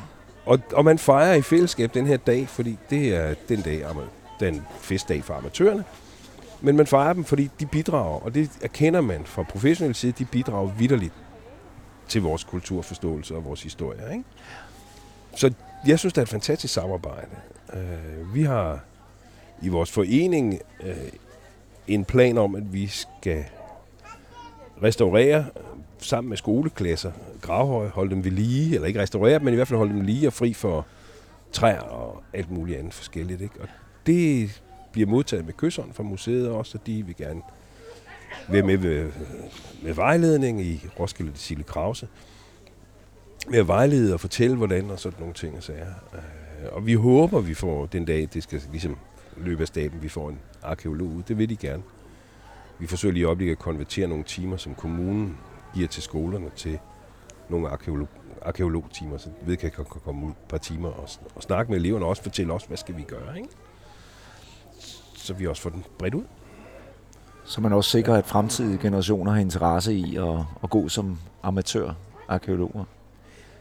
Og, 0.47 0.59
og 0.73 0.85
man 0.85 0.99
fejrer 0.99 1.35
i 1.35 1.43
fællesskab 1.43 1.95
den 1.95 2.07
her 2.07 2.17
dag, 2.17 2.49
fordi 2.49 2.79
det 2.91 3.15
er 3.15 3.35
den 3.49 3.61
dag, 3.61 3.85
den 4.41 4.63
festdag 4.81 5.25
for 5.25 5.35
amatørerne. 5.35 5.85
Men 6.61 6.77
man 6.77 6.87
fejrer 6.87 7.13
dem, 7.13 7.25
fordi 7.25 7.51
de 7.61 7.67
bidrager, 7.67 8.21
og 8.21 8.35
det 8.35 8.51
erkender 8.63 9.01
man 9.01 9.25
fra 9.25 9.43
professionel 9.43 9.95
side, 9.95 10.13
de 10.13 10.25
bidrager 10.25 10.73
vidderligt 10.73 11.15
til 12.09 12.23
vores 12.23 12.45
kulturforståelse 12.45 13.35
og 13.35 13.45
vores 13.45 13.63
historie. 13.63 14.13
Ikke? 14.13 14.25
Så 15.37 15.53
jeg 15.87 15.99
synes, 15.99 16.13
det 16.13 16.19
er 16.19 16.23
et 16.23 16.29
fantastisk 16.29 16.75
samarbejde. 16.75 17.31
Uh, 17.73 18.35
vi 18.35 18.43
har 18.43 18.81
i 19.63 19.69
vores 19.69 19.93
forening 19.93 20.59
uh, 20.81 20.89
en 21.89 22.05
plan 22.05 22.39
om, 22.39 22.55
at 22.55 22.73
vi 22.73 22.87
skal 22.87 23.45
restaurere 24.83 25.45
sammen 25.99 26.29
med 26.29 26.37
skoleklasser 26.37 27.13
Gravhøj, 27.41 27.89
holde 27.89 28.11
dem 28.11 28.25
ved 28.25 28.31
lige, 28.31 28.75
eller 28.75 28.89
ikke 28.89 29.01
restaurere 29.01 29.35
dem, 29.35 29.43
men 29.43 29.55
i 29.55 29.57
hvert 29.57 29.69
fald 29.69 29.79
holde 29.79 29.93
dem 29.93 30.01
lige 30.01 30.27
og 30.27 30.33
fri 30.33 30.53
for 30.53 30.87
træer 31.53 31.81
og 31.81 32.23
alt 32.33 32.51
muligt 32.51 32.79
andet 32.79 32.95
forskelligt. 32.95 33.41
Ikke? 33.41 33.61
Og 33.61 33.69
det 34.07 34.63
bliver 34.93 35.09
modtaget 35.09 35.45
med 35.45 35.55
kysseren 35.55 35.93
fra 35.93 36.03
museet 36.03 36.51
også, 36.51 36.79
og 36.79 36.87
de 36.87 37.07
vil 37.07 37.17
gerne 37.17 37.43
være 38.49 38.63
med 38.63 38.79
med, 38.79 39.13
med 39.83 39.95
vejledning 39.95 40.61
i 40.61 40.87
Roskilde 41.01 41.33
Sille 41.35 41.65
Krause. 41.65 42.09
Med 43.49 43.59
at 43.59 43.69
vejlede 43.69 44.15
og 44.15 44.21
fortælle, 44.21 44.57
hvordan 44.57 44.91
og 44.91 45.01
sådan 45.01 45.19
nogle 45.21 45.35
ting 45.35 45.57
og 45.57 45.63
sager. 45.63 45.87
Øh, 46.15 46.73
og 46.73 46.87
vi 46.87 46.95
håber, 46.95 47.41
vi 47.41 47.55
får 47.55 47.87
den 47.87 48.05
dag, 48.05 48.29
det 48.35 48.43
skal 48.43 48.63
ligesom 48.71 48.97
løbe 49.37 49.63
af 49.63 49.69
staben, 49.69 50.03
vi 50.03 50.09
får 50.09 50.29
en 50.29 50.39
arkeolog 50.63 51.09
ud. 51.09 51.23
Det 51.23 51.39
vil 51.39 51.49
de 51.49 51.57
gerne. 51.57 51.83
Vi 52.79 52.87
forsøger 52.87 53.13
lige 53.13 53.29
op 53.29 53.41
at 53.41 53.59
konvertere 53.59 54.09
nogle 54.09 54.25
timer, 54.25 54.57
som 54.57 54.75
kommunen 54.75 55.39
giver 55.75 55.89
til 55.89 56.03
skolerne 56.03 56.51
til 56.57 56.79
nogle 57.49 57.69
arkeolog, 57.69 58.09
arkeologtimer, 58.43 59.17
så 59.19 59.29
vi 59.47 59.57
kan 59.57 59.71
komme 60.05 60.27
ud 60.27 60.31
et 60.31 60.37
par 60.49 60.59
timer 60.59 60.89
og, 60.89 61.09
og 61.35 61.43
snakke 61.43 61.73
med 61.73 61.79
eleverne 61.81 62.05
og 62.05 62.09
også 62.09 62.23
fortælle 62.23 62.53
os, 62.53 62.65
hvad 62.65 62.77
skal 62.77 62.97
vi 62.97 63.03
gøre, 63.03 63.37
ikke? 63.37 63.49
Så 65.27 65.35
vi 65.35 65.47
også 65.47 65.63
får 65.63 65.71
den 65.71 65.85
bredt 65.99 66.15
ud. 66.15 66.25
Så 67.45 67.61
man 67.61 67.73
også 67.73 67.91
sikrer, 67.91 68.15
at 68.15 68.27
fremtidige 68.27 68.79
generationer 68.79 69.33
har 69.33 69.41
interesse 69.41 69.95
i 69.95 70.17
at, 70.17 70.39
at 70.63 70.71
gå 70.71 70.89
som 70.89 71.19
amatør-arkeologer? 71.43 72.85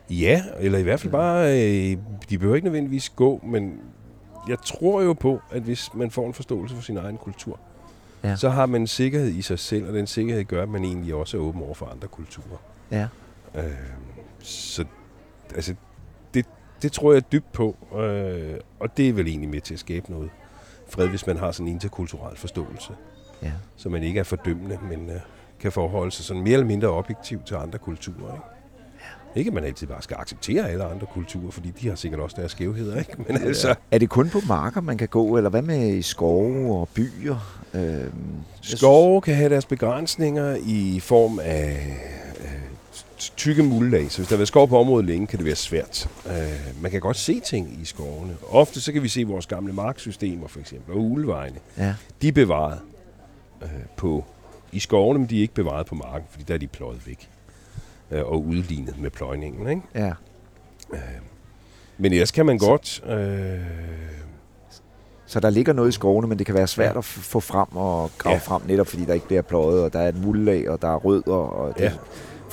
Ja, 0.09 0.43
eller 0.59 0.79
i 0.79 0.83
hvert 0.83 0.99
fald 0.99 1.11
bare, 1.11 1.51
øh, 1.51 1.97
de 2.29 2.37
behøver 2.37 2.55
ikke 2.55 2.65
nødvendigvis 2.65 3.09
gå, 3.09 3.39
men 3.43 3.79
jeg 4.47 4.57
tror 4.65 5.01
jo 5.01 5.13
på, 5.13 5.41
at 5.51 5.61
hvis 5.61 5.93
man 5.93 6.11
får 6.11 6.27
en 6.27 6.33
forståelse 6.33 6.75
for 6.75 6.81
sin 6.81 6.97
egen 6.97 7.17
kultur, 7.17 7.59
ja. 8.23 8.35
så 8.35 8.49
har 8.49 8.65
man 8.65 8.81
en 8.81 8.87
sikkerhed 8.87 9.29
i 9.29 9.41
sig 9.41 9.59
selv, 9.59 9.87
og 9.87 9.93
den 9.93 10.07
sikkerhed 10.07 10.43
gør, 10.43 10.63
at 10.63 10.69
man 10.69 10.83
egentlig 10.83 11.15
også 11.15 11.37
er 11.37 11.41
åben 11.41 11.61
over 11.61 11.73
for 11.73 11.85
andre 11.85 12.07
kulturer. 12.07 12.57
Ja. 12.91 13.07
Øh, 13.55 13.63
så 14.39 14.85
altså, 15.55 15.75
det, 16.33 16.45
det 16.81 16.91
tror 16.91 17.13
jeg 17.13 17.31
dybt 17.31 17.51
på, 17.51 17.75
øh, 17.97 18.59
og 18.79 18.97
det 18.97 19.09
er 19.09 19.13
vel 19.13 19.27
egentlig 19.27 19.49
med 19.49 19.61
til 19.61 19.73
at 19.73 19.79
skabe 19.79 20.11
noget 20.11 20.29
fred, 20.89 21.07
hvis 21.07 21.27
man 21.27 21.37
har 21.37 21.51
sådan 21.51 21.67
en 21.67 21.73
interkulturel 21.73 22.37
forståelse. 22.37 22.93
Ja. 23.43 23.51
Så 23.75 23.89
man 23.89 24.03
ikke 24.03 24.19
er 24.19 24.23
fordømmende, 24.23 24.79
men 24.89 25.09
øh, 25.09 25.19
kan 25.59 25.71
forholde 25.71 26.11
sig 26.11 26.25
sådan 26.25 26.43
mere 26.43 26.53
eller 26.53 26.65
mindre 26.65 26.87
objektivt 26.87 27.45
til 27.45 27.55
andre 27.55 27.77
kulturer. 27.77 28.33
Ikke? 28.33 28.45
Ikke 29.35 29.49
at 29.49 29.53
man 29.53 29.63
altid 29.63 29.87
bare 29.87 30.01
skal 30.01 30.17
acceptere 30.19 30.69
alle 30.69 30.83
andre 30.83 31.07
kulturer, 31.13 31.51
fordi 31.51 31.69
de 31.81 31.87
har 31.87 31.95
sikkert 31.95 32.21
også 32.21 32.35
deres 32.39 32.51
skævheder. 32.51 32.99
Ikke? 32.99 33.13
Men 33.27 33.37
ja. 33.37 33.47
altså... 33.47 33.75
Er 33.91 33.97
det 33.97 34.09
kun 34.09 34.29
på 34.29 34.39
marker, 34.47 34.81
man 34.81 34.97
kan 34.97 35.07
gå, 35.07 35.37
eller 35.37 35.49
hvad 35.49 35.61
med 35.61 35.87
i 35.87 36.01
skove 36.01 36.79
og 36.79 36.89
byer? 36.89 37.61
Øhm, 37.73 38.11
skove 38.61 39.21
kan 39.21 39.35
have 39.35 39.49
deres 39.49 39.65
begrænsninger 39.65 40.57
i 40.65 40.99
form 40.99 41.39
af 41.43 41.97
tykke 43.17 43.63
muldlag, 43.63 44.11
så 44.11 44.17
hvis 44.17 44.27
der 44.27 44.35
har 44.35 44.37
været 44.37 44.47
skov 44.47 44.67
på 44.67 44.79
området 44.79 45.05
længe, 45.05 45.27
kan 45.27 45.37
det 45.37 45.45
være 45.45 45.55
svært. 45.55 46.09
Uh, 46.25 46.81
man 46.81 46.91
kan 46.91 47.01
godt 47.01 47.17
se 47.17 47.39
ting 47.39 47.79
i 47.81 47.85
skovene. 47.85 48.37
Ofte 48.49 48.81
så 48.81 48.91
kan 48.91 49.03
vi 49.03 49.07
se 49.07 49.23
vores 49.23 49.45
gamle 49.45 49.73
marksystemer, 49.73 50.47
for 50.47 50.59
eksempel, 50.59 50.93
og 50.93 51.01
ulevejene. 51.01 51.57
Ja. 51.77 51.95
De 52.21 52.27
er 52.27 52.31
bevaret 52.31 52.79
uh, 53.61 53.67
på, 53.97 54.25
i 54.71 54.79
skovene, 54.79 55.19
men 55.19 55.29
de 55.29 55.37
er 55.37 55.41
ikke 55.41 55.53
bevaret 55.53 55.85
på 55.85 55.95
marken, 55.95 56.27
fordi 56.29 56.43
der 56.47 56.53
er 56.53 56.57
de 56.57 56.67
pløjet 56.67 57.07
væk 57.07 57.29
uh, 58.11 58.17
og 58.17 58.45
udlignet 58.45 59.01
med 59.01 59.09
pløjningen. 59.09 59.69
Ikke? 59.69 59.81
Ja. 59.95 60.11
Uh, 60.89 60.99
men 61.97 62.13
ellers 62.13 62.31
kan 62.31 62.45
man 62.45 62.57
godt... 62.57 63.03
Uh, 63.03 63.65
så 65.27 65.39
der 65.39 65.49
ligger 65.49 65.73
noget 65.73 65.89
i 65.89 65.91
skovene, 65.91 66.27
men 66.27 66.37
det 66.37 66.45
kan 66.45 66.55
være 66.55 66.67
svært 66.67 66.97
at 66.97 67.05
få 67.05 67.39
frem 67.39 67.67
og 67.71 68.11
grave 68.17 68.33
ja. 68.33 68.39
frem, 68.39 68.61
netop 68.67 68.87
fordi 68.87 69.05
der 69.05 69.13
ikke 69.13 69.27
bliver 69.27 69.41
pløjet, 69.41 69.83
og 69.83 69.93
der 69.93 69.99
er 69.99 70.09
et 70.09 70.21
muldlag, 70.23 70.69
og 70.69 70.81
der 70.81 70.87
er 70.87 70.95
rødder, 70.95 71.33
og 71.33 71.77
det, 71.77 71.83
ja 71.83 71.91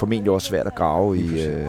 formentlig 0.03 0.33
også 0.33 0.49
svært 0.49 0.67
at 0.67 0.75
grave 0.75 1.19
i. 1.19 1.47
Øh... 1.47 1.69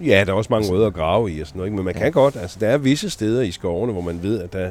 Ja, 0.00 0.24
der 0.26 0.32
er 0.32 0.36
også 0.36 0.52
mange 0.52 0.70
rødder 0.70 0.86
at 0.86 0.94
grave 0.94 1.32
i 1.32 1.40
og 1.40 1.46
sådan 1.46 1.58
noget, 1.58 1.68
ikke? 1.68 1.76
men 1.76 1.84
man 1.84 1.94
ja. 1.94 2.00
kan 2.00 2.12
godt. 2.12 2.36
Altså, 2.36 2.56
der 2.60 2.68
er 2.68 2.78
visse 2.78 3.10
steder 3.10 3.42
i 3.42 3.50
skovene, 3.50 3.92
hvor 3.92 4.02
man 4.02 4.22
ved, 4.22 4.40
at 4.42 4.52
der... 4.52 4.70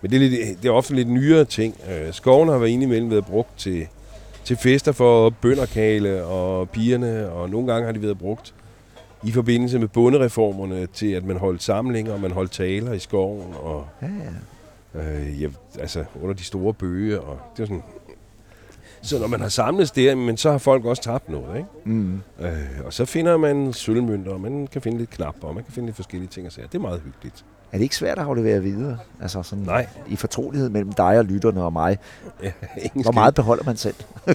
Men 0.00 0.10
det 0.10 0.16
er, 0.16 0.20
lidt, 0.28 0.62
det 0.62 0.68
er 0.68 0.72
ofte 0.72 0.94
lidt 0.94 1.08
nyere 1.08 1.44
ting. 1.44 1.74
Øh, 1.90 2.12
skovene 2.12 2.52
har 2.52 2.58
været 2.58 2.70
indimellem 2.70 3.10
været 3.10 3.26
brugt 3.26 3.58
til, 3.58 3.86
til 4.44 4.56
fester 4.56 4.92
for 4.92 5.30
bønderkale 5.30 6.24
og 6.24 6.70
pigerne, 6.70 7.30
og 7.30 7.50
nogle 7.50 7.72
gange 7.72 7.86
har 7.86 7.92
de 7.92 8.02
været 8.02 8.18
brugt 8.18 8.54
i 9.22 9.30
forbindelse 9.30 9.78
med 9.78 9.88
bundereformerne 9.88 10.86
til, 10.86 11.12
at 11.12 11.24
man 11.24 11.36
holdt 11.36 11.62
samlinger, 11.62 12.12
og 12.12 12.20
man 12.20 12.30
holdt 12.30 12.52
taler 12.52 12.92
i 12.92 12.98
skoven, 12.98 13.54
og 13.62 13.86
ja, 14.02 14.06
ja. 14.06 15.00
Øh, 15.00 15.42
ja, 15.42 15.48
altså 15.80 16.04
under 16.22 16.34
de 16.34 16.44
store 16.44 16.74
bøge, 16.74 17.20
og 17.20 17.38
det 17.56 17.58
var 17.58 17.66
sådan 17.66 17.82
så 19.02 19.18
når 19.18 19.26
man 19.26 19.40
har 19.40 19.48
samlet 19.48 19.96
der, 19.96 20.14
men 20.14 20.36
så 20.36 20.50
har 20.50 20.58
folk 20.58 20.84
også 20.84 21.02
tabt 21.02 21.28
noget. 21.28 21.56
Ikke? 21.56 21.68
Mm. 21.84 22.20
Øh, 22.40 22.50
og 22.84 22.92
så 22.92 23.04
finder 23.04 23.36
man 23.36 23.72
sølvmønter, 23.72 24.32
og 24.32 24.40
man 24.40 24.68
kan 24.72 24.82
finde 24.82 24.98
lidt 24.98 25.10
knapper, 25.10 25.48
og 25.48 25.54
man 25.54 25.64
kan 25.64 25.72
finde 25.72 25.86
lidt 25.86 25.96
forskellige 25.96 26.28
ting 26.28 26.46
og 26.46 26.52
sager. 26.52 26.68
Det 26.68 26.78
er 26.78 26.82
meget 26.82 27.00
hyggeligt. 27.04 27.44
Er 27.72 27.76
det 27.76 27.82
ikke 27.82 27.96
svært 27.96 28.18
at 28.18 28.24
aflevere 28.24 28.62
videre? 28.62 28.98
Altså 29.20 29.42
sådan 29.42 29.64
Nej. 29.64 29.86
I 30.08 30.16
fortrolighed 30.16 30.70
mellem 30.70 30.92
dig 30.92 31.18
og 31.18 31.24
lytterne 31.24 31.64
og 31.64 31.72
mig. 31.72 31.98
Ja, 32.42 32.52
Hvor 32.94 33.12
meget 33.12 33.34
beholder 33.34 33.64
man 33.64 33.76
selv? 33.76 33.94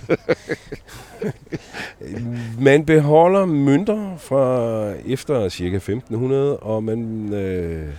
man 2.59 2.85
beholder 2.85 3.45
mønter 3.45 4.17
fra 4.17 4.89
efter 5.05 5.49
cirka 5.49 5.75
1500, 5.75 6.57
og 6.57 6.83
man 6.83 7.33
øh, 7.33 7.89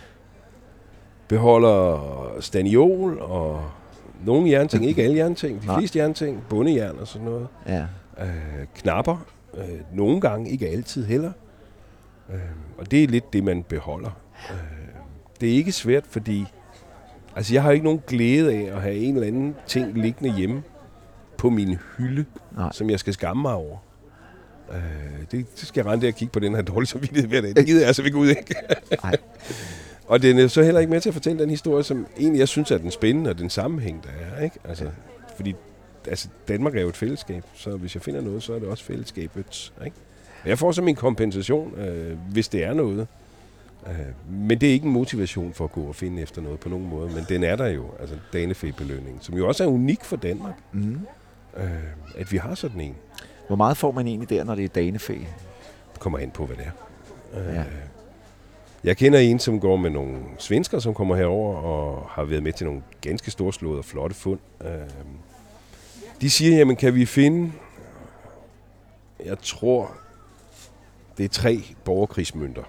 beholder 1.28 1.98
staniol 2.40 3.18
og 3.20 3.62
nogle 4.24 4.50
jernting, 4.50 4.86
ikke 4.86 5.02
alle 5.02 5.16
jernting, 5.16 5.62
de 5.62 5.68
fleste 5.78 5.98
jernting, 5.98 6.42
bundejern 6.48 6.98
og 6.98 7.06
sådan 7.08 7.24
noget. 7.24 7.48
Ja. 7.68 7.86
øh, 8.20 8.66
knapper. 8.74 9.26
Øh, 9.56 9.64
nogle 9.92 10.20
gange, 10.20 10.50
ikke 10.50 10.68
altid 10.68 11.06
heller. 11.06 11.32
Øh, 12.30 12.38
og 12.78 12.90
det 12.90 13.04
er 13.04 13.08
lidt 13.08 13.32
det, 13.32 13.44
man 13.44 13.62
beholder. 13.62 14.10
Øh, 14.50 14.56
det 15.40 15.48
er 15.48 15.54
ikke 15.54 15.72
svært, 15.72 16.04
fordi 16.08 16.46
altså, 17.36 17.54
jeg 17.54 17.62
har 17.62 17.70
ikke 17.70 17.84
nogen 17.84 18.02
glæde 18.06 18.54
af 18.54 18.76
at 18.76 18.82
have 18.82 18.94
en 18.96 19.14
eller 19.14 19.26
anden 19.26 19.54
ting 19.66 19.98
liggende 19.98 20.36
hjemme 20.36 20.62
på 21.38 21.50
min 21.50 21.78
hylde, 21.96 22.24
Nej. 22.56 22.72
som 22.72 22.90
jeg 22.90 23.00
skal 23.00 23.12
skamme 23.12 23.42
mig 23.42 23.54
over. 23.54 23.76
Øh, 24.72 24.78
det, 25.20 25.30
det 25.30 25.68
skal 25.68 25.80
jeg 25.80 25.92
rende 25.92 26.06
der 26.06 26.12
og 26.12 26.18
kigge 26.18 26.32
på 26.32 26.40
den 26.40 26.54
her 26.54 26.62
dårlige 26.62 26.86
samvittighed 26.88 27.28
hver 27.28 27.40
dag. 27.40 27.56
Det 27.56 27.66
gider 27.66 27.80
jeg 27.80 27.86
altså 27.86 28.02
ikke 28.02 28.16
ud 28.16 28.28
af. 28.28 28.44
Nej. 29.02 29.16
Og 30.06 30.22
den 30.22 30.38
er 30.38 30.46
så 30.48 30.62
heller 30.62 30.80
ikke 30.80 30.90
med 30.90 31.00
til 31.00 31.10
at 31.10 31.14
fortælle 31.14 31.38
den 31.42 31.50
historie, 31.50 31.82
som 31.84 32.06
egentlig 32.18 32.38
jeg 32.38 32.48
synes 32.48 32.70
er 32.70 32.78
den 32.78 32.90
spændende 32.90 33.30
og 33.30 33.38
den 33.38 33.50
sammenhæng, 33.50 34.04
der 34.04 34.36
er. 34.36 34.42
Ikke? 34.44 34.56
Altså, 34.64 34.90
fordi 35.36 35.54
altså, 36.08 36.28
Danmark 36.48 36.76
er 36.76 36.80
jo 36.82 36.88
et 36.88 36.96
fællesskab, 36.96 37.44
så 37.54 37.70
hvis 37.76 37.94
jeg 37.94 38.02
finder 38.02 38.20
noget, 38.20 38.42
så 38.42 38.54
er 38.54 38.58
det 38.58 38.68
også 38.68 38.84
fællesskabet. 38.84 39.72
Ikke? 39.84 39.96
Og 40.42 40.48
jeg 40.48 40.58
får 40.58 40.72
så 40.72 40.82
min 40.82 40.94
kompensation, 40.94 41.74
øh, 41.78 42.16
hvis 42.30 42.48
det 42.48 42.64
er 42.64 42.74
noget. 42.74 43.06
Øh, 43.86 43.94
men 44.30 44.60
det 44.60 44.68
er 44.68 44.72
ikke 44.72 44.86
en 44.86 44.92
motivation 44.92 45.52
for 45.54 45.64
at 45.64 45.72
gå 45.72 45.82
og 45.82 45.94
finde 45.94 46.22
efter 46.22 46.42
noget 46.42 46.60
på 46.60 46.68
nogen 46.68 46.88
måde, 46.88 47.10
men 47.14 47.24
den 47.28 47.44
er 47.44 47.56
der 47.56 47.66
jo, 47.66 47.84
altså 48.00 48.16
Danefæ-belønningen, 48.32 49.18
som 49.22 49.36
jo 49.36 49.48
også 49.48 49.64
er 49.64 49.68
unik 49.68 50.04
for 50.04 50.16
Danmark, 50.16 50.54
Mm. 50.72 50.98
øh, 51.56 51.64
at 52.18 52.32
vi 52.32 52.36
har 52.36 52.54
sådan 52.54 52.80
en. 52.80 52.94
Hvor 53.46 53.56
meget 53.56 53.76
får 53.76 53.90
man 53.92 54.06
egentlig 54.06 54.30
der, 54.30 54.44
når 54.44 54.54
det 54.54 54.64
er 54.64 54.68
danefæ? 54.68 55.14
Det 55.92 56.00
kommer 56.00 56.18
ind 56.18 56.30
på, 56.32 56.46
hvad 56.46 56.56
det 56.56 56.64
er. 56.66 57.40
Øh, 57.48 57.54
Ja. 57.54 57.64
Jeg 58.86 58.96
kender 58.96 59.18
en, 59.18 59.38
som 59.38 59.60
går 59.60 59.76
med 59.76 59.90
nogle 59.90 60.16
svensker, 60.38 60.78
som 60.78 60.94
kommer 60.94 61.16
herover 61.16 61.56
og 61.56 62.06
har 62.10 62.24
været 62.24 62.42
med 62.42 62.52
til 62.52 62.66
nogle 62.66 62.82
ganske 63.00 63.30
storslåede 63.30 63.78
og 63.78 63.84
flotte 63.84 64.16
fund. 64.16 64.38
Øh, 64.64 64.70
De 66.20 66.30
siger, 66.30 66.56
jamen 66.56 66.76
kan 66.76 66.94
vi 66.94 67.06
finde, 67.06 67.52
jeg 69.24 69.38
tror, 69.42 69.96
det 71.18 71.24
er 71.24 71.28
tre 71.28 71.62
borgerkrigsmønter. 71.84 72.62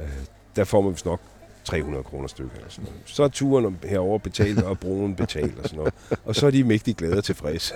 Øh, 0.00 0.08
Der 0.56 0.64
får 0.64 0.80
man 0.80 0.92
vist 0.92 1.04
nok 1.06 1.20
300 1.64 2.04
kroner 2.04 2.28
stykker. 2.28 2.56
Eller 2.56 2.68
sådan 2.70 2.84
noget. 2.90 3.00
Så 3.04 3.22
er 3.22 3.28
turen 3.28 3.78
herover 3.84 4.18
betalt, 4.18 4.62
og 4.62 4.78
broen 4.80 5.14
betalt 5.14 5.58
og 5.58 5.64
sådan 5.64 5.76
noget. 5.78 5.94
Og 6.24 6.34
så 6.36 6.46
er 6.46 6.50
de 6.50 6.64
mægtig 6.64 6.96
glade 6.96 7.16
og 7.18 7.24
tilfredse. 7.24 7.74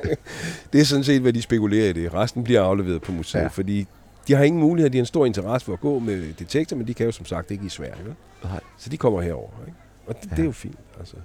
det 0.72 0.80
er 0.80 0.84
sådan 0.84 1.04
set, 1.04 1.20
hvad 1.22 1.32
de 1.32 1.42
spekulerer 1.42 1.88
i 1.88 1.92
det. 1.92 2.14
Resten 2.14 2.44
bliver 2.44 2.62
afleveret 2.62 3.02
på 3.02 3.12
museet, 3.12 3.42
ja. 3.42 3.48
fordi 3.48 3.86
de 4.28 4.34
har 4.34 4.44
ingen 4.44 4.60
mulighed. 4.60 4.90
De 4.90 4.98
har 4.98 5.02
en 5.02 5.06
stor 5.06 5.26
interesse 5.26 5.64
for 5.64 5.72
at 5.72 5.80
gå 5.80 5.98
med 5.98 6.32
detektor, 6.38 6.76
men 6.76 6.86
de 6.86 6.94
kan 6.94 7.06
jo 7.06 7.12
som 7.12 7.26
sagt 7.26 7.50
ikke 7.50 7.66
i 7.66 7.68
Sverige. 7.68 8.04
Vel? 8.04 8.14
Nej. 8.44 8.60
Så 8.78 8.90
de 8.90 8.96
kommer 8.96 9.20
herover. 9.20 9.48
Ikke? 9.66 9.78
Og 10.06 10.14
det, 10.22 10.30
ja. 10.30 10.36
det 10.36 10.42
er 10.42 10.46
jo 10.46 10.52
fint. 10.52 10.78
Altså. 10.98 11.16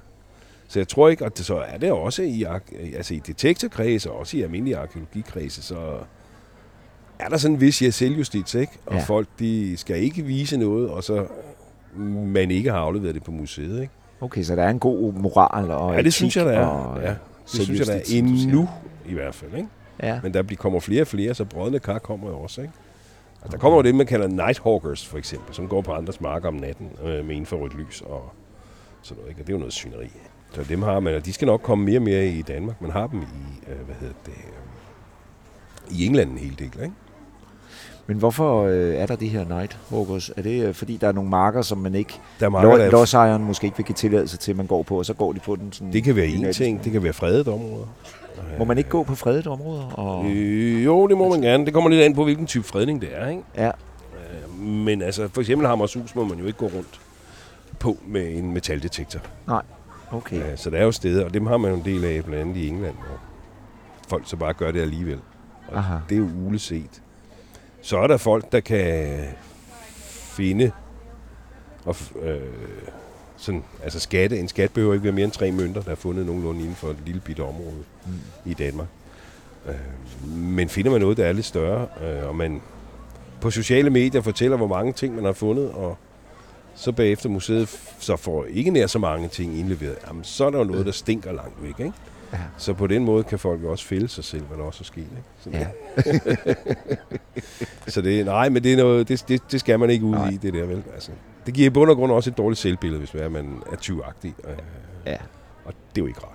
Så 0.67 0.79
jeg 0.79 0.87
tror 0.87 1.09
ikke, 1.09 1.25
at 1.25 1.37
det 1.37 1.45
så 1.45 1.55
er 1.57 1.77
det 1.77 1.91
også 1.91 2.21
i, 2.23 2.45
altså 2.95 3.13
i 3.13 3.19
detektorkredse, 3.19 4.11
og 4.11 4.19
også 4.19 4.37
i 4.37 4.41
almindelige 4.41 4.77
arkeologikredse, 4.77 5.63
så 5.63 5.77
er 7.19 7.29
der 7.29 7.37
sådan 7.37 7.55
en 7.55 7.61
vis 7.61 7.83
selvjustits, 7.95 8.55
ikke? 8.55 8.71
Og 8.85 8.95
Ja. 8.95 9.03
folk, 9.03 9.27
de 9.39 9.77
skal 9.77 9.97
ikke 10.03 10.21
vise 10.21 10.57
noget, 10.57 10.89
og 10.89 11.03
så 11.03 11.27
man 12.25 12.51
ikke 12.51 12.71
har 12.71 12.77
afleveret 12.79 13.15
det 13.15 13.23
på 13.23 13.31
museet, 13.31 13.81
ikke? 13.81 13.93
Okay, 14.21 14.43
så 14.43 14.55
der 14.55 14.63
er 14.63 14.69
en 14.69 14.79
god 14.79 15.13
moral 15.13 15.71
og 15.71 15.95
Ja, 15.95 16.01
det 16.01 16.13
synes 16.13 16.37
jeg, 16.37 16.45
der 16.45 16.51
er. 16.51 16.65
Og, 16.65 17.01
Ja, 17.01 17.09
det 17.09 17.17
synes 17.61 17.79
jeg, 17.79 17.87
der 17.87 17.93
er 17.93 18.01
endnu, 18.13 18.69
i 19.05 19.13
hvert 19.13 19.35
fald, 19.35 19.53
ikke? 19.53 19.69
Ja. 20.03 20.19
Men 20.23 20.33
der 20.33 20.41
bliver, 20.41 20.57
kommer 20.57 20.79
flere 20.79 21.01
og 21.01 21.07
flere, 21.07 21.33
så 21.33 21.45
brødne 21.45 21.79
kar 21.79 21.99
kommer 21.99 22.29
jo 22.29 22.39
også, 22.39 22.61
ikke? 22.61 22.73
Og 23.45 23.51
der 23.51 23.57
kommer 23.57 23.77
jo 23.77 23.81
det, 23.81 23.95
man 23.95 24.05
kalder 24.05 24.27
nighthawkers, 24.27 25.07
for 25.07 25.17
eksempel, 25.17 25.55
som 25.55 25.67
går 25.67 25.81
på 25.81 25.91
andres 25.91 26.21
marker 26.21 26.47
om 26.47 26.53
natten 26.53 26.89
øh, 27.03 27.25
med 27.25 27.35
infrarødt 27.35 27.73
lys 27.77 28.01
og 28.01 28.31
sådan 29.01 29.17
noget, 29.21 29.29
ikke? 29.29 29.41
Og 29.41 29.47
det 29.47 29.53
er 29.53 29.55
jo 29.55 29.59
noget 29.59 29.73
syneri. 29.73 30.11
Så 30.51 30.63
dem 30.69 30.81
har 30.81 30.99
man, 30.99 31.15
og 31.15 31.25
de 31.25 31.33
skal 31.33 31.45
nok 31.45 31.61
komme 31.61 31.85
mere 31.85 31.97
og 31.97 32.03
mere 32.03 32.27
i 32.27 32.41
Danmark. 32.41 32.81
Man 32.81 32.91
har 32.91 33.07
dem 33.07 33.21
i, 33.21 33.69
øh, 33.71 33.85
hvad 33.85 33.95
hedder 33.99 34.13
det, 34.25 34.31
øh, 34.31 35.97
i 35.99 36.05
England 36.05 36.31
en 36.31 36.37
hel 36.37 36.59
del, 36.59 36.81
ikke? 36.83 36.93
Men 38.07 38.17
hvorfor 38.17 38.63
øh, 38.63 38.95
er 38.95 39.05
der 39.05 39.15
de 39.15 39.27
her 39.27 39.45
nighthawkers? 39.45 40.31
Er 40.37 40.41
det 40.41 40.63
øh, 40.65 40.73
fordi, 40.73 40.97
der 40.97 41.07
er 41.07 41.11
nogle 41.11 41.29
marker, 41.29 41.61
som 41.61 41.77
man 41.77 41.95
ikke... 41.95 42.13
Der 42.39 42.45
er 42.45 42.63
Lo- 42.63 42.77
der, 42.77 42.91
lodsejeren 42.91 43.43
måske 43.43 43.65
ikke 43.65 43.77
vil 43.77 43.85
give 43.85 43.93
tilladelse 43.95 44.37
til, 44.37 44.51
at 44.51 44.57
man 44.57 44.67
går 44.67 44.83
på, 44.83 44.97
og 44.97 45.05
så 45.05 45.13
går 45.13 45.33
de 45.33 45.39
på 45.39 45.55
den 45.55 45.71
sådan... 45.71 45.93
det 45.93 46.03
kan 46.03 46.15
være 46.15 46.27
en 46.27 46.53
ting, 46.53 46.83
det 46.83 46.91
kan 46.91 47.03
være 47.03 47.13
fredet 47.13 47.47
områder. 47.47 47.85
Må 48.59 48.65
man 48.65 48.77
ikke 48.77 48.89
gå 48.89 49.03
på 49.03 49.15
fredede 49.15 49.49
områder? 49.49 49.85
Og... 49.85 50.25
Øh, 50.25 50.85
jo, 50.85 51.07
det 51.07 51.17
må 51.17 51.29
man 51.29 51.41
gerne. 51.41 51.65
Det 51.65 51.73
kommer 51.73 51.89
lidt 51.89 52.01
an 52.01 52.13
på, 52.15 52.23
hvilken 52.23 52.47
type 52.47 52.63
fredning 52.65 53.01
det 53.01 53.09
er, 53.13 53.27
ikke? 53.27 53.41
Ja, 53.57 53.67
Øh, 53.67 54.59
Men 54.59 55.01
altså, 55.01 55.27
for 55.33 55.41
eksempel 55.41 55.67
Hammershus 55.67 56.15
må 56.15 56.23
man 56.25 56.37
jo 56.39 56.45
ikke 56.45 56.59
gå 56.59 56.65
rundt 56.65 56.99
på 57.79 57.97
med 58.07 58.37
en 58.37 58.53
metaldetektor. 58.53 59.19
okay. 60.11 60.37
Ja, 60.37 60.55
så 60.55 60.69
der 60.69 60.77
er 60.77 60.83
jo 60.83 60.91
steder, 60.91 61.25
og 61.25 61.33
dem 61.33 61.45
har 61.45 61.57
man 61.57 61.71
jo 61.71 61.77
en 61.77 61.85
del 61.85 62.03
af, 62.05 62.25
blandt 62.25 62.41
andet 62.41 62.57
i 62.57 62.67
England, 62.67 62.95
hvor 62.95 63.19
folk 64.09 64.23
så 64.25 64.35
bare 64.35 64.53
gør 64.53 64.71
det 64.71 64.81
alligevel. 64.81 65.19
Og 65.67 65.77
Aha. 65.77 65.95
det 66.09 66.15
er 66.15 66.19
jo 66.19 66.29
uleset. 66.47 67.01
Så 67.81 67.97
er 67.97 68.07
der 68.07 68.17
folk, 68.17 68.51
der 68.51 68.59
kan 68.59 69.19
finde 70.09 70.71
og 71.85 71.95
øh, 72.21 72.39
sådan, 73.45 73.63
altså 73.83 73.99
skatte. 73.99 74.39
En 74.39 74.47
skat 74.47 74.71
behøver 74.71 74.93
ikke 74.93 75.03
være 75.03 75.13
mere 75.13 75.23
end 75.25 75.31
tre 75.31 75.51
mønter, 75.51 75.81
der 75.81 75.91
er 75.91 75.95
fundet 75.95 76.25
nogenlunde 76.25 76.59
inden 76.61 76.75
for 76.75 76.87
et 76.89 76.97
lille 77.05 77.21
bitte 77.21 77.41
område 77.41 77.83
Mm. 78.05 78.11
i 78.51 78.53
Danmark. 78.53 78.87
Øh, 79.67 79.75
men 80.37 80.69
finder 80.69 80.91
man 80.91 81.01
noget, 81.01 81.17
der 81.17 81.25
er 81.25 81.31
lidt 81.33 81.45
større, 81.45 81.87
øh, 82.07 82.27
og 82.27 82.35
man 82.35 82.61
på 83.41 83.51
sociale 83.51 83.89
medier 83.89 84.21
fortæller, 84.21 84.57
hvor 84.57 84.67
mange 84.67 84.93
ting 84.93 85.15
man 85.15 85.25
har 85.25 85.33
fundet, 85.33 85.71
og 85.71 85.97
så 86.75 86.91
bagefter 86.91 87.29
museet 87.29 87.79
så 87.99 88.15
får 88.15 88.45
ikke 88.45 88.71
nær 88.71 88.87
så 88.87 88.99
mange 88.99 89.27
ting 89.27 89.57
indleveret, 89.59 89.95
jamen, 90.07 90.23
så 90.23 90.45
er 90.45 90.49
der 90.49 90.57
jo 90.57 90.63
noget, 90.63 90.85
der 90.85 90.91
stinker 90.91 91.31
langt 91.31 91.63
væk. 91.63 91.79
Ikke? 91.79 91.91
Ja. 92.33 92.37
Så 92.57 92.73
på 92.73 92.87
den 92.87 93.05
måde 93.05 93.23
kan 93.23 93.39
folk 93.39 93.63
jo 93.63 93.71
også 93.71 93.85
fælde 93.85 94.07
sig 94.07 94.23
selv, 94.23 94.43
hvad 94.43 94.57
der 94.57 94.63
også 94.63 94.81
er 94.81 94.85
sket. 94.85 94.97
Ikke? 95.01 95.23
Så, 95.43 95.49
Ja. 95.49 95.67
så 97.91 98.01
det, 98.01 98.25
nej, 98.25 98.49
men 98.49 98.63
det, 98.63 98.73
er 98.73 98.77
noget, 98.77 99.07
det, 99.07 99.25
det, 99.27 99.41
det 99.51 99.59
skal 99.59 99.79
man 99.79 99.89
ikke 99.89 100.05
ud 100.05 100.11
Nej. 100.11 100.29
i, 100.29 100.37
det 100.37 100.53
der 100.53 100.65
vel. 100.65 100.83
Altså, 100.93 101.11
det 101.45 101.53
giver 101.53 101.67
i 101.67 101.69
bund 101.69 101.89
og 101.89 101.95
grund 101.95 102.11
også 102.11 102.29
et 102.29 102.37
dårligt 102.37 102.59
selvbillede, 102.59 102.99
hvis 102.99 103.13
man 103.13 103.23
er, 103.23 103.29
man 103.29 103.61
er 103.71 103.75
tyvagtig. 103.75 104.35
Øh, 104.47 104.53
Ja. 105.05 105.17
og 105.65 105.73
det 105.95 106.01
er 106.01 106.05
jo 106.05 106.07
ikke 106.07 106.19
rart. 106.19 106.31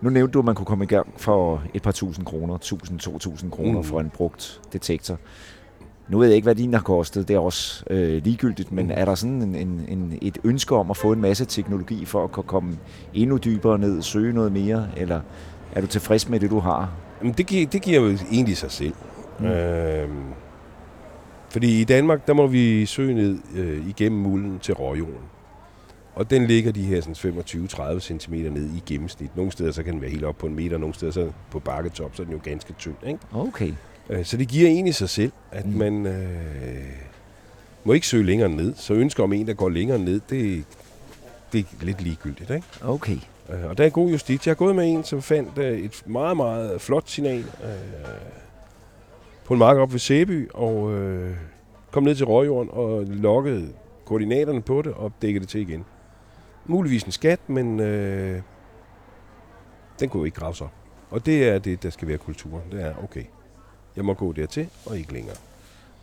Nu 0.00 0.10
nævnte 0.10 0.32
du, 0.32 0.38
at 0.38 0.44
man 0.44 0.54
kunne 0.54 0.66
komme 0.66 0.84
i 0.84 0.86
gang 0.88 1.06
for 1.16 1.62
et 1.74 1.82
par 1.82 1.92
tusind 1.92 2.26
kroner, 2.26 2.58
1000-2000 2.58 3.50
kroner 3.50 3.78
mm. 3.78 3.84
For 3.84 4.00
en 4.00 4.10
brugt 4.10 4.60
detektor. 4.72 5.18
Nu 6.08 6.18
ved 6.18 6.26
jeg 6.26 6.36
ikke, 6.36 6.46
hvad 6.46 6.54
din 6.54 6.74
har 6.74 6.80
kostet. 6.80 7.28
Det 7.28 7.36
er 7.36 7.40
også 7.40 7.84
øh, 7.90 8.24
ligegyldigt, 8.24 8.72
men 8.72 8.86
Mm. 8.86 8.92
er 8.94 9.04
der 9.04 9.14
sådan 9.14 9.42
en, 9.42 9.54
en, 9.54 9.84
en, 9.88 10.18
et 10.22 10.38
ønske 10.44 10.76
om 10.76 10.90
at 10.90 10.96
få 10.96 11.12
en 11.12 11.20
masse 11.20 11.44
teknologi 11.44 12.04
for 12.04 12.24
at 12.24 12.32
kunne 12.32 12.44
komme 12.44 12.78
endnu 13.14 13.36
dybere 13.36 13.78
ned, 13.78 14.02
søge 14.02 14.32
noget 14.32 14.52
mere, 14.52 14.88
eller 14.96 15.20
er 15.72 15.80
du 15.80 15.86
tilfreds 15.86 16.28
med 16.28 16.40
det, 16.40 16.50
du 16.50 16.58
har? 16.58 16.90
Jamen, 17.20 17.32
det, 17.32 17.46
giver, 17.46 17.66
det 17.66 17.82
giver 17.82 18.00
jo 18.00 18.18
egentlig 18.32 18.56
sig 18.56 18.70
selv. 18.70 18.94
Mm. 19.38 19.46
Mm. 19.46 20.32
Fordi 21.50 21.80
i 21.80 21.84
Danmark, 21.84 22.26
der 22.26 22.32
må 22.34 22.46
vi 22.46 22.86
søge 22.86 23.14
ned 23.14 23.38
øh, 23.56 23.88
igennem 23.88 24.20
mulden 24.20 24.58
til 24.58 24.74
råjorden. 24.74 25.24
Og 26.14 26.30
den 26.30 26.46
ligger 26.46 26.72
de 26.72 26.82
her 26.82 27.00
sådan 27.14 27.96
25-30 27.96 28.00
cm 28.00 28.34
ned 28.34 28.64
i 28.76 28.82
gennemsnit. 28.86 29.36
Nogle 29.36 29.52
steder 29.52 29.72
så 29.72 29.82
kan 29.82 29.92
den 29.92 30.02
være 30.02 30.10
helt 30.10 30.24
op 30.24 30.38
på 30.38 30.46
en 30.46 30.54
meter, 30.54 30.78
nogle 30.78 30.94
steder 30.94 31.12
så 31.12 31.30
på 31.50 31.58
bakketop, 31.60 32.16
så 32.16 32.22
er 32.22 32.24
den 32.24 32.34
jo 32.34 32.40
ganske 32.42 32.72
tynd. 32.78 32.94
Ikke? 33.06 33.18
Okay. 33.32 33.72
Øh, 34.10 34.24
så 34.24 34.36
det 34.36 34.48
giver 34.48 34.68
egentlig 34.68 34.94
sig 34.94 35.08
selv, 35.08 35.32
at 35.52 35.66
Mm. 35.66 35.72
mm. 35.72 35.78
man 35.78 36.06
øh, 36.06 36.22
må 37.84 37.92
ikke 37.92 38.06
søge 38.06 38.24
længere 38.24 38.48
ned. 38.48 38.74
Så 38.76 38.94
ønsker 38.94 39.22
om 39.22 39.32
en, 39.32 39.46
der 39.46 39.54
går 39.54 39.68
længere 39.68 39.98
ned, 39.98 40.20
det, 40.30 40.64
det 41.52 41.66
er 41.80 41.84
lidt 41.84 42.02
ligegyldigt. 42.02 42.50
Ikke? 42.50 42.66
Okay. 42.82 43.18
Øh, 43.50 43.64
Og 43.70 43.78
der 43.78 43.84
er 43.84 43.88
god 43.90 44.10
justits. 44.10 44.46
Jeg 44.46 44.50
har 44.50 44.56
gået 44.56 44.76
med 44.76 44.92
en, 44.92 45.04
som 45.04 45.22
fandt 45.22 45.58
øh, 45.58 45.78
et 45.78 46.02
meget, 46.06 46.36
meget 46.36 46.80
flot 46.80 47.08
signal 47.08 47.38
øh, 47.38 47.70
på 49.46 49.52
en 49.54 49.58
mark 49.58 49.76
op 49.76 49.92
ved 49.92 49.98
Sæby, 49.98 50.50
og 50.54 50.92
øh, 50.94 51.36
kom 51.90 52.02
ned 52.02 52.14
til 52.14 52.26
råjorden 52.26 52.70
og 52.72 53.04
loggede 53.06 53.68
koordinaterne 54.04 54.62
på 54.62 54.82
det 54.82 54.92
og 54.92 55.12
dækkede 55.22 55.40
det 55.42 55.48
til 55.48 55.60
igen. 55.60 55.84
Muligvis 56.66 57.02
en 57.02 57.12
skat, 57.12 57.40
men 57.46 57.80
øh, 57.80 58.40
den 60.00 60.08
kunne 60.08 60.20
jo 60.20 60.24
ikke 60.24 60.40
graves 60.40 60.60
op. 60.60 60.72
Og 61.10 61.26
det 61.26 61.48
er 61.48 61.58
det, 61.58 61.82
der 61.82 61.90
skal 61.90 62.08
være 62.08 62.18
kulturen. 62.18 62.62
Det 62.72 62.82
er, 62.82 62.92
okay, 63.04 63.22
jeg 63.96 64.04
må 64.04 64.14
gå 64.14 64.32
dertil 64.32 64.68
og 64.86 64.98
ikke 64.98 65.12
længere. 65.12 65.36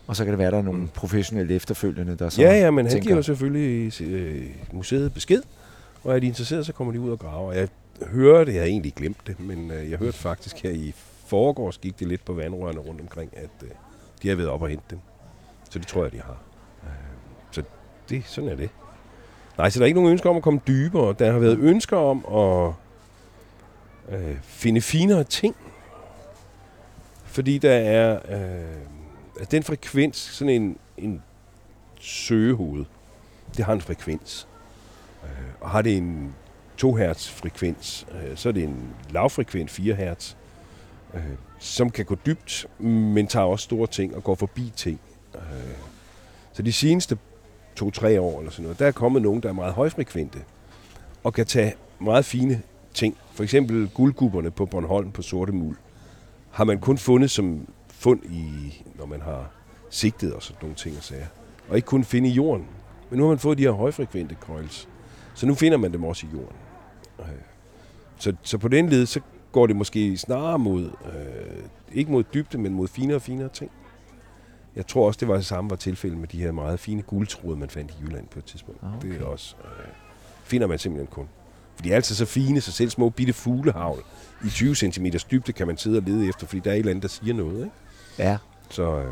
Og 0.07 0.15
så 0.15 0.23
kan 0.23 0.31
det 0.31 0.37
være, 0.37 0.47
at 0.47 0.53
der 0.53 0.59
er 0.59 0.63
nogle 0.63 0.79
Mm. 0.79 0.87
professionelle 0.87 1.53
efterfølgende, 1.55 2.15
der 2.15 2.29
så... 2.29 2.41
Ja, 2.41 2.53
ja, 2.59 2.71
men 2.71 2.85
han 2.85 2.91
tænker- 2.91 3.03
giver 3.03 3.15
jo 3.15 3.21
selvfølgelig 3.21 4.01
øh, 4.01 4.45
museet 4.71 5.13
besked, 5.13 5.41
og 6.03 6.15
er 6.15 6.19
de 6.19 6.27
interesseret, 6.27 6.65
så 6.65 6.73
kommer 6.73 6.93
de 6.93 6.99
ud 6.99 7.09
og 7.11 7.19
graver. 7.19 7.47
Og 7.47 7.55
Jeg 7.55 7.67
hørte, 8.07 8.51
jeg 8.51 8.59
havde 8.61 8.71
egentlig 8.71 8.93
glemt 8.93 9.27
det, 9.27 9.39
men 9.39 9.71
øh, 9.71 9.91
jeg 9.91 9.99
hørte 9.99 10.17
faktisk 10.17 10.63
her 10.63 10.69
i 10.69 10.93
foregårs 11.33 11.77
gik 11.77 11.99
det 11.99 12.07
lidt 12.07 12.25
på 12.25 12.33
vandrørene 12.33 12.79
rundt 12.79 13.01
omkring, 13.01 13.37
at 13.37 13.49
øh, 13.63 13.69
de 14.21 14.29
har 14.29 14.35
været 14.35 14.49
op 14.49 14.61
og 14.61 14.69
hente 14.69 14.83
dem. 14.89 14.99
Så 15.69 15.79
det 15.79 15.87
tror 15.87 16.03
jeg, 16.03 16.11
de 16.11 16.21
har. 16.21 16.37
Øh, 16.83 16.89
så 17.51 17.63
det, 18.09 18.23
sådan 18.25 18.49
er 18.49 18.55
det. 18.55 18.69
Nej, 19.57 19.69
så 19.69 19.79
der 19.79 19.83
er 19.83 19.87
ikke 19.87 19.99
nogen 19.99 20.11
ønsker 20.11 20.29
om 20.29 20.37
at 20.37 20.43
komme 20.43 20.61
dybere. 20.67 21.15
Der 21.19 21.31
har 21.31 21.39
været 21.39 21.57
ønsker 21.57 21.97
om 21.97 22.25
at 22.25 22.73
øh, 24.09 24.37
finde 24.41 24.81
finere 24.81 25.23
ting. 25.23 25.55
Fordi 27.25 27.57
der 27.57 27.73
er 27.73 28.13
øh, 28.13 28.77
altså 29.39 29.49
den 29.51 29.63
frekvens, 29.63 30.17
sådan 30.17 30.61
en, 30.61 30.77
en 30.97 31.23
søgehoved, 31.99 32.85
det 33.57 33.65
har 33.65 33.73
en 33.73 33.81
frekvens. 33.81 34.47
Øh, 35.23 35.29
og 35.61 35.69
har 35.69 35.81
det 35.81 35.97
en 35.97 36.35
2 36.77 36.95
hertz 36.95 37.29
frekvens. 37.29 38.07
Øh, 38.11 38.37
så 38.37 38.49
er 38.49 38.53
det 38.53 38.63
en 38.63 38.93
lavfrekvent 39.09 39.71
4 39.71 39.95
hertz, 39.95 40.35
øh, 41.13 41.21
som 41.59 41.89
kan 41.89 42.05
gå 42.05 42.15
dybt, 42.25 42.65
men 42.79 43.27
tager 43.27 43.45
også 43.45 43.63
store 43.63 43.87
ting 43.87 44.15
og 44.15 44.23
går 44.23 44.35
forbi 44.35 44.73
ting. 44.75 44.99
Øh, 45.35 45.41
så 46.53 46.61
de 46.61 46.73
seneste 46.73 47.17
to-tre 47.75 48.21
år 48.21 48.39
eller 48.39 48.51
sådan 48.51 48.63
noget, 48.63 48.79
der 48.79 48.87
er 48.87 48.91
kommet 48.91 49.21
nogen, 49.21 49.43
der 49.43 49.49
er 49.49 49.53
meget 49.53 49.73
højfrekvente 49.73 50.39
og 51.23 51.33
kan 51.33 51.45
tage 51.45 51.73
meget 51.99 52.25
fine 52.25 52.61
ting. 52.93 53.17
For 53.33 53.43
eksempel 53.43 53.89
guldgubberne 53.89 54.51
på 54.51 54.65
Bornholm 54.65 55.11
på 55.11 55.21
Sorte 55.21 55.51
Mul 55.51 55.75
har 56.51 56.63
man 56.63 56.79
kun 56.79 56.97
fundet 56.97 57.31
som 57.31 57.67
fund 57.89 58.19
i, 58.25 58.73
når 58.95 59.05
man 59.05 59.21
har 59.21 59.51
sigtet 59.89 60.33
og 60.33 60.43
sådan 60.43 60.57
nogle 60.61 60.75
ting 60.75 60.97
og 60.97 61.03
sager. 61.03 61.25
Og 61.69 61.75
ikke 61.75 61.85
kun 61.85 62.03
finde 62.03 62.29
i 62.29 62.31
jorden. 62.31 62.65
Men 63.09 63.17
nu 63.17 63.23
har 63.23 63.29
man 63.29 63.39
fået 63.39 63.57
de 63.57 63.63
her 63.63 63.71
højfrekvente 63.71 64.35
coils. 64.39 64.87
Så 65.33 65.45
nu 65.45 65.55
finder 65.55 65.77
man 65.77 65.93
dem 65.93 66.03
også 66.03 66.25
i 66.25 66.29
jorden. 66.33 66.55
Øh, 67.19 67.25
så, 68.17 68.33
så 68.43 68.57
på 68.57 68.67
den 68.67 68.89
led, 68.89 69.05
så 69.05 69.19
går 69.53 69.67
det 69.67 69.75
måske 69.75 70.17
snarere 70.17 70.59
mod, 70.59 70.83
øh, 70.83 71.63
ikke 71.93 72.11
mod 72.11 72.23
dybde, 72.33 72.57
men 72.57 72.73
mod 72.73 72.87
finere 72.87 73.15
og 73.15 73.21
finere 73.21 73.49
ting. 73.49 73.71
Jeg 74.75 74.87
tror 74.87 75.07
også, 75.07 75.17
det 75.19 75.27
var 75.27 75.35
det 75.35 75.45
samme 75.45 75.69
var 75.69 75.75
tilfældet 75.75 76.19
med 76.19 76.27
de 76.27 76.37
her 76.37 76.51
meget 76.51 76.79
fine 76.79 77.01
guldtråde, 77.01 77.57
man 77.57 77.69
fandt 77.69 77.91
i 77.91 77.93
Jylland 78.01 78.27
på 78.27 78.39
et 78.39 78.45
tidspunkt. 78.45 78.83
Ah, 78.83 78.97
okay. 78.97 79.09
Det 79.09 79.21
er 79.21 79.25
også, 79.25 79.55
øh, 79.63 79.85
finder 80.43 80.67
man 80.67 80.79
simpelthen 80.79 81.07
kun. 81.07 81.27
For 81.75 81.83
de 81.83 81.91
er 81.91 81.95
altid 81.95 82.15
så 82.15 82.25
fine, 82.25 82.61
så 82.61 82.71
selv 82.71 82.89
små 82.89 83.09
bitte 83.09 83.33
fuglehavl 83.33 84.03
i 84.45 84.49
20 84.49 84.75
cm 84.75 85.05
dybde 85.31 85.53
kan 85.53 85.67
man 85.67 85.77
sidde 85.77 85.97
og 85.97 86.03
lede 86.03 86.27
efter, 86.27 86.47
fordi 86.47 86.59
der 86.59 86.69
er 86.69 86.75
et 86.75 86.79
eller 86.79 86.89
andet, 86.89 87.03
der 87.03 87.09
siger 87.09 87.33
noget. 87.33 87.57
Ikke? 87.57 87.71
Ja. 88.19 88.37
Så 88.69 88.97
øh, 88.99 89.11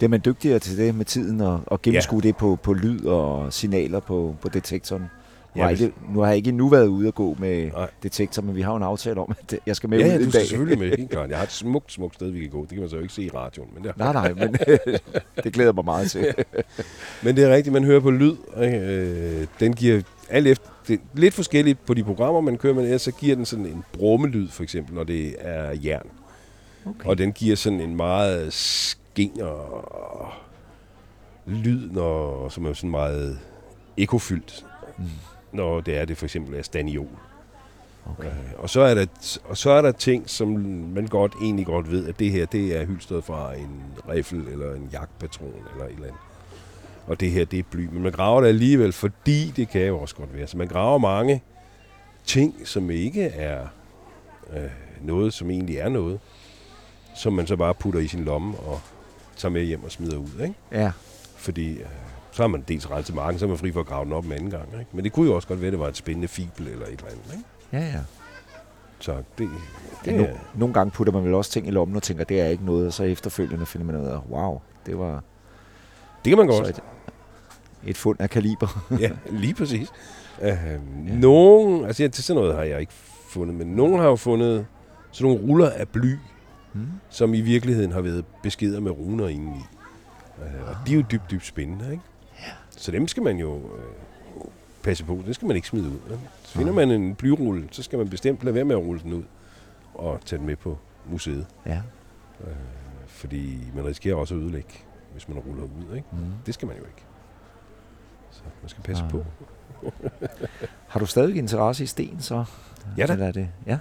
Det 0.00 0.04
er 0.04 0.08
man 0.08 0.20
dygtigere 0.24 0.58
til 0.58 0.76
det 0.76 0.94
med 0.94 1.04
tiden 1.04 1.40
og, 1.40 1.60
og 1.66 1.82
gennemskue 1.82 2.20
ja. 2.24 2.28
det 2.28 2.36
på, 2.36 2.58
på 2.62 2.72
lyd 2.72 3.04
og 3.04 3.52
signaler 3.52 4.00
på, 4.00 4.36
på 4.40 4.48
detektoren. 4.48 5.04
Nu, 5.54 5.58
Ja, 5.58 5.62
har 5.62 5.68
jeg 5.70 5.76
hvis- 5.76 5.84
ikke, 5.86 5.96
nu 6.14 6.20
har 6.20 6.26
jeg 6.26 6.36
ikke 6.36 6.48
endnu 6.48 6.68
været 6.68 6.86
ude 6.86 7.08
og 7.08 7.14
gå 7.14 7.36
med 7.38 7.70
Nej. 7.70 7.90
detektor, 8.02 8.42
men 8.42 8.56
vi 8.56 8.60
har 8.62 8.70
jo 8.70 8.76
en 8.76 8.82
aftale 8.82 9.20
om, 9.20 9.32
at 9.48 9.54
jeg 9.66 9.76
skal 9.76 9.88
med 9.90 9.98
ja, 9.98 10.04
ud 10.04 10.10
ja, 10.10 10.16
en 10.16 10.24
du 10.24 10.30
skal 10.30 10.40
dag. 10.40 10.48
selvfølgelig 10.48 10.78
med. 10.78 10.96
Helt 10.98 11.10
klart. 11.16 11.30
Jeg 11.30 11.38
har 11.38 11.44
et 11.44 11.52
smukt, 11.52 11.92
smukt 11.92 12.14
sted, 12.14 12.30
vi 12.30 12.40
kan 12.40 12.50
gå. 12.50 12.60
Det 12.60 12.68
kan 12.68 12.80
man 12.80 12.88
så 12.88 12.96
jo 12.96 13.02
ikke 13.02 13.14
se 13.14 13.22
i 13.22 13.30
radioen. 13.30 13.68
Men 13.74 13.84
det, 13.84 13.96
Nej, 13.98 14.12
nej, 14.12 14.32
men 14.34 14.52
det 15.44 15.52
glæder 15.52 15.72
mig 15.72 15.84
meget 15.84 16.10
til. 16.10 16.34
Men 17.24 17.36
det 17.36 17.44
er 17.44 17.54
rigtigt, 17.54 17.72
man 17.72 17.84
hører 17.84 18.00
på 18.00 18.10
lyd. 18.10 18.36
ikke? 18.62 18.78
Øh, 18.78 19.46
den 19.60 19.72
giver 19.74 20.02
alt 20.30 20.46
efter, 20.46 20.68
det 20.88 20.94
er 20.94 20.98
lidt 21.14 21.34
forskelligt 21.34 21.86
på 21.86 21.94
de 21.94 22.04
programmer, 22.04 22.40
man 22.40 22.58
kører, 22.58 22.78
ellers 22.80 23.02
så 23.02 23.12
giver 23.12 23.36
den 23.36 23.44
sådan 23.44 23.66
en 23.66 23.84
brummelyd, 23.92 24.48
for 24.48 24.62
eksempel, 24.62 24.94
når 24.94 25.04
det 25.04 25.34
er 25.38 25.76
jern. 25.84 26.06
Okay. 26.86 27.08
Og 27.08 27.18
den 27.18 27.32
giver 27.32 27.56
sådan 27.56 27.80
en 27.80 27.96
meget 27.96 28.52
skinger 28.52 29.48
lyd, 31.46 31.90
når, 31.90 32.48
som 32.48 32.66
er 32.66 32.72
sådan 32.72 32.90
meget 32.90 33.38
ekofyldt, 33.96 34.66
Mm. 34.98 35.04
Når 35.52 35.80
det 35.80 35.98
er 35.98 36.04
det 36.04 36.16
for 36.18 36.26
eksempel 36.26 36.54
er 36.54 36.62
staniol. 36.62 37.08
Okay. 38.06 38.28
Øh, 38.28 38.32
Og 38.58 38.70
så, 38.70 38.80
er 38.80 38.94
der, 38.94 39.06
og 39.44 39.56
så 39.56 39.70
er 39.70 39.82
der 39.82 39.92
ting, 39.92 40.30
som 40.30 40.48
man 40.94 41.06
godt 41.06 41.34
egentlig 41.42 41.66
godt 41.66 41.90
ved, 41.90 42.08
at 42.08 42.18
det 42.18 42.30
her, 42.30 42.46
det 42.46 42.80
er 42.80 42.84
hylstret 42.86 43.24
fra 43.24 43.54
en 43.54 43.82
riffel 44.08 44.48
eller 44.48 44.74
en 44.74 44.88
jagtpatron 44.92 45.54
eller 45.72 45.84
et 45.84 45.90
eller 45.92 46.04
andet. 46.06 46.20
Og 47.06 47.20
det 47.20 47.30
her, 47.30 47.44
det 47.44 47.58
er 47.58 47.62
bly. 47.70 47.88
Men 47.92 48.02
man 48.02 48.12
graver 48.12 48.40
det 48.40 48.48
alligevel, 48.48 48.92
fordi 48.92 49.52
det 49.56 49.68
kan 49.68 49.86
jo 49.86 49.98
også 49.98 50.14
godt 50.14 50.34
være. 50.34 50.46
Så 50.46 50.56
man 50.56 50.68
graver 50.68 50.98
mange 50.98 51.42
ting, 52.24 52.54
som 52.64 52.90
ikke 52.90 53.22
er 53.24 53.66
øh, 54.56 54.62
noget, 55.02 55.32
som 55.32 55.50
egentlig 55.50 55.76
er 55.76 55.88
noget, 55.88 56.20
som 57.16 57.32
man 57.32 57.46
så 57.46 57.56
bare 57.56 57.74
putter 57.74 58.00
i 58.00 58.06
sin 58.06 58.24
lomme 58.24 58.58
og 58.58 58.80
tager 59.36 59.52
med 59.52 59.62
hjem 59.64 59.84
og 59.84 59.90
smider 59.90 60.16
ud. 60.16 60.40
Ikke? 60.42 60.54
Ja, 60.72 60.92
Fordi 61.36 61.72
øh, 61.72 61.86
så 62.32 62.42
har 62.42 62.48
man 62.48 62.64
dels 62.68 62.90
renset 62.90 63.14
marken, 63.14 63.38
så 63.38 63.44
er 63.44 63.48
man 63.48 63.58
fri 63.58 63.72
for 63.72 63.80
at 63.80 63.86
grave 63.86 64.04
den 64.04 64.12
op 64.12 64.24
en 64.24 64.32
anden 64.32 64.50
gang. 64.50 64.68
Ikke? 64.78 64.90
Men 64.92 65.04
det 65.04 65.12
kunne 65.12 65.26
jo 65.26 65.34
også 65.34 65.48
godt 65.48 65.60
være, 65.60 65.66
at 65.68 65.72
det 65.72 65.80
var 65.80 65.88
et 65.88 65.96
spændende 65.96 66.28
fibel 66.28 66.68
eller 66.68 66.86
et 66.86 66.90
eller 66.92 67.04
andet. 67.06 67.32
Ikke? 67.32 67.44
ja, 67.72 67.92
ja. 67.92 68.00
Så 68.98 69.22
det, 69.38 69.48
ja 70.06 70.10
det 70.10 70.20
no, 70.20 70.24
er, 70.24 70.28
nogle 70.54 70.74
gange 70.74 70.90
putter 70.90 71.12
man 71.12 71.24
vel 71.24 71.34
også 71.34 71.50
ting 71.50 71.66
i 71.66 71.70
lommen 71.70 71.96
og 71.96 72.02
tænker, 72.02 72.24
det 72.24 72.40
er 72.40 72.46
ikke 72.46 72.64
noget, 72.64 72.86
og 72.86 72.92
så 72.92 73.04
efterfølgende 73.04 73.66
finder 73.66 73.86
man 73.86 73.96
ud 74.00 74.06
af, 74.06 74.18
wow, 74.30 74.60
det 74.86 74.98
var 74.98 75.22
det 76.24 76.30
kan 76.30 76.38
man 76.38 76.46
godt. 76.46 76.68
et, 76.68 76.80
et 77.84 77.96
fund 77.96 78.20
af 78.20 78.30
kaliber. 78.30 78.84
ja, 79.00 79.10
lige 79.30 79.54
præcis. 79.54 79.88
Uh, 80.38 80.46
ja. 80.46 80.78
Nogen, 81.20 81.84
altså 81.84 82.02
ja, 82.02 82.08
til 82.08 82.24
sådan 82.24 82.42
noget 82.42 82.56
har 82.56 82.62
jeg 82.62 82.80
ikke 82.80 82.92
fundet, 83.28 83.56
men 83.56 83.66
nogen 83.66 84.00
har 84.00 84.06
jo 84.08 84.16
fundet 84.16 84.66
sådan 85.10 85.32
nogle 85.32 85.48
ruller 85.48 85.70
af 85.70 85.88
bly, 85.88 86.16
Hmm. 86.72 86.86
som 87.10 87.34
i 87.34 87.40
virkeligheden 87.40 87.92
har 87.92 88.00
været 88.00 88.24
beskeder 88.42 88.80
med 88.80 88.90
runer 88.90 89.28
indeni. 89.28 89.64
Uh, 90.38 90.68
og 90.68 90.76
de 90.86 90.92
er 90.92 90.96
jo 90.96 91.04
dybt, 91.10 91.30
dybt 91.30 91.46
spændende, 91.46 91.90
ikke? 91.90 92.02
Så 92.82 92.90
dem 92.90 93.08
skal 93.08 93.22
man 93.22 93.36
jo 93.36 93.54
uh, 93.54 94.44
passe 94.82 95.04
på. 95.04 95.22
Det 95.26 95.34
skal 95.34 95.46
man 95.46 95.56
ikke 95.56 95.68
smide 95.68 95.88
ud. 95.88 95.94
Ikke? 96.10 96.18
Så 96.42 96.58
finder 96.58 96.72
man 96.72 96.90
en 96.90 97.14
blyrulle, 97.14 97.68
så 97.70 97.82
skal 97.82 97.98
man 97.98 98.08
bestemt 98.08 98.44
lade 98.44 98.54
være 98.54 98.64
med 98.64 98.76
at 98.76 98.82
rulle 98.82 99.02
den 99.02 99.12
ud 99.12 99.22
og 99.94 100.20
tage 100.24 100.38
den 100.38 100.46
med 100.46 100.56
på 100.56 100.78
museet. 101.06 101.46
Ja. 101.66 101.82
Fordi 103.06 103.58
man 103.74 103.86
risikerer 103.86 104.14
også 104.16 104.34
at 104.34 104.40
ødelægge, 104.40 104.72
hvis 105.12 105.28
man 105.28 105.38
ruller 105.38 105.62
ud. 105.62 105.96
Ikke? 105.96 106.08
Mm. 106.12 106.18
Det 106.46 106.54
skal 106.54 106.68
man 106.68 106.76
jo 106.76 106.82
ikke. 106.82 107.02
Så 108.30 108.42
man 108.62 108.68
skal 108.68 108.82
passe 108.82 109.04
Ah. 109.04 109.10
på. 109.10 109.24
Har 110.88 111.00
du 111.00 111.06
stadig 111.06 111.36
interesse 111.36 111.84
i 111.84 111.86
sten, 111.86 112.20
så? 112.20 112.44
Ja 112.98 113.06
da. 113.06 113.12
Eller 113.12 113.26
er 113.26 113.32
det? 113.32 113.48
Ja. 113.66 113.78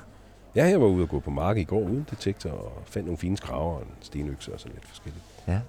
Ja, 0.55 0.65
jeg 0.65 0.81
var 0.81 0.87
ude 0.87 1.03
og 1.03 1.09
gå 1.09 1.19
på 1.19 1.29
mark 1.31 1.57
i 1.57 1.63
går 1.63 1.79
uden 1.79 2.07
detektor 2.11 2.49
og 2.49 2.81
fandt 2.85 3.05
nogle 3.05 3.17
fine 3.17 3.37
skraver 3.37 3.75
og 3.75 3.81
en 3.81 3.87
stenøkse 4.01 4.53
og 4.53 4.59
sådan 4.59 4.73
lidt 4.73 4.87
forskelligt. 4.87 5.23
ja. 5.47 5.59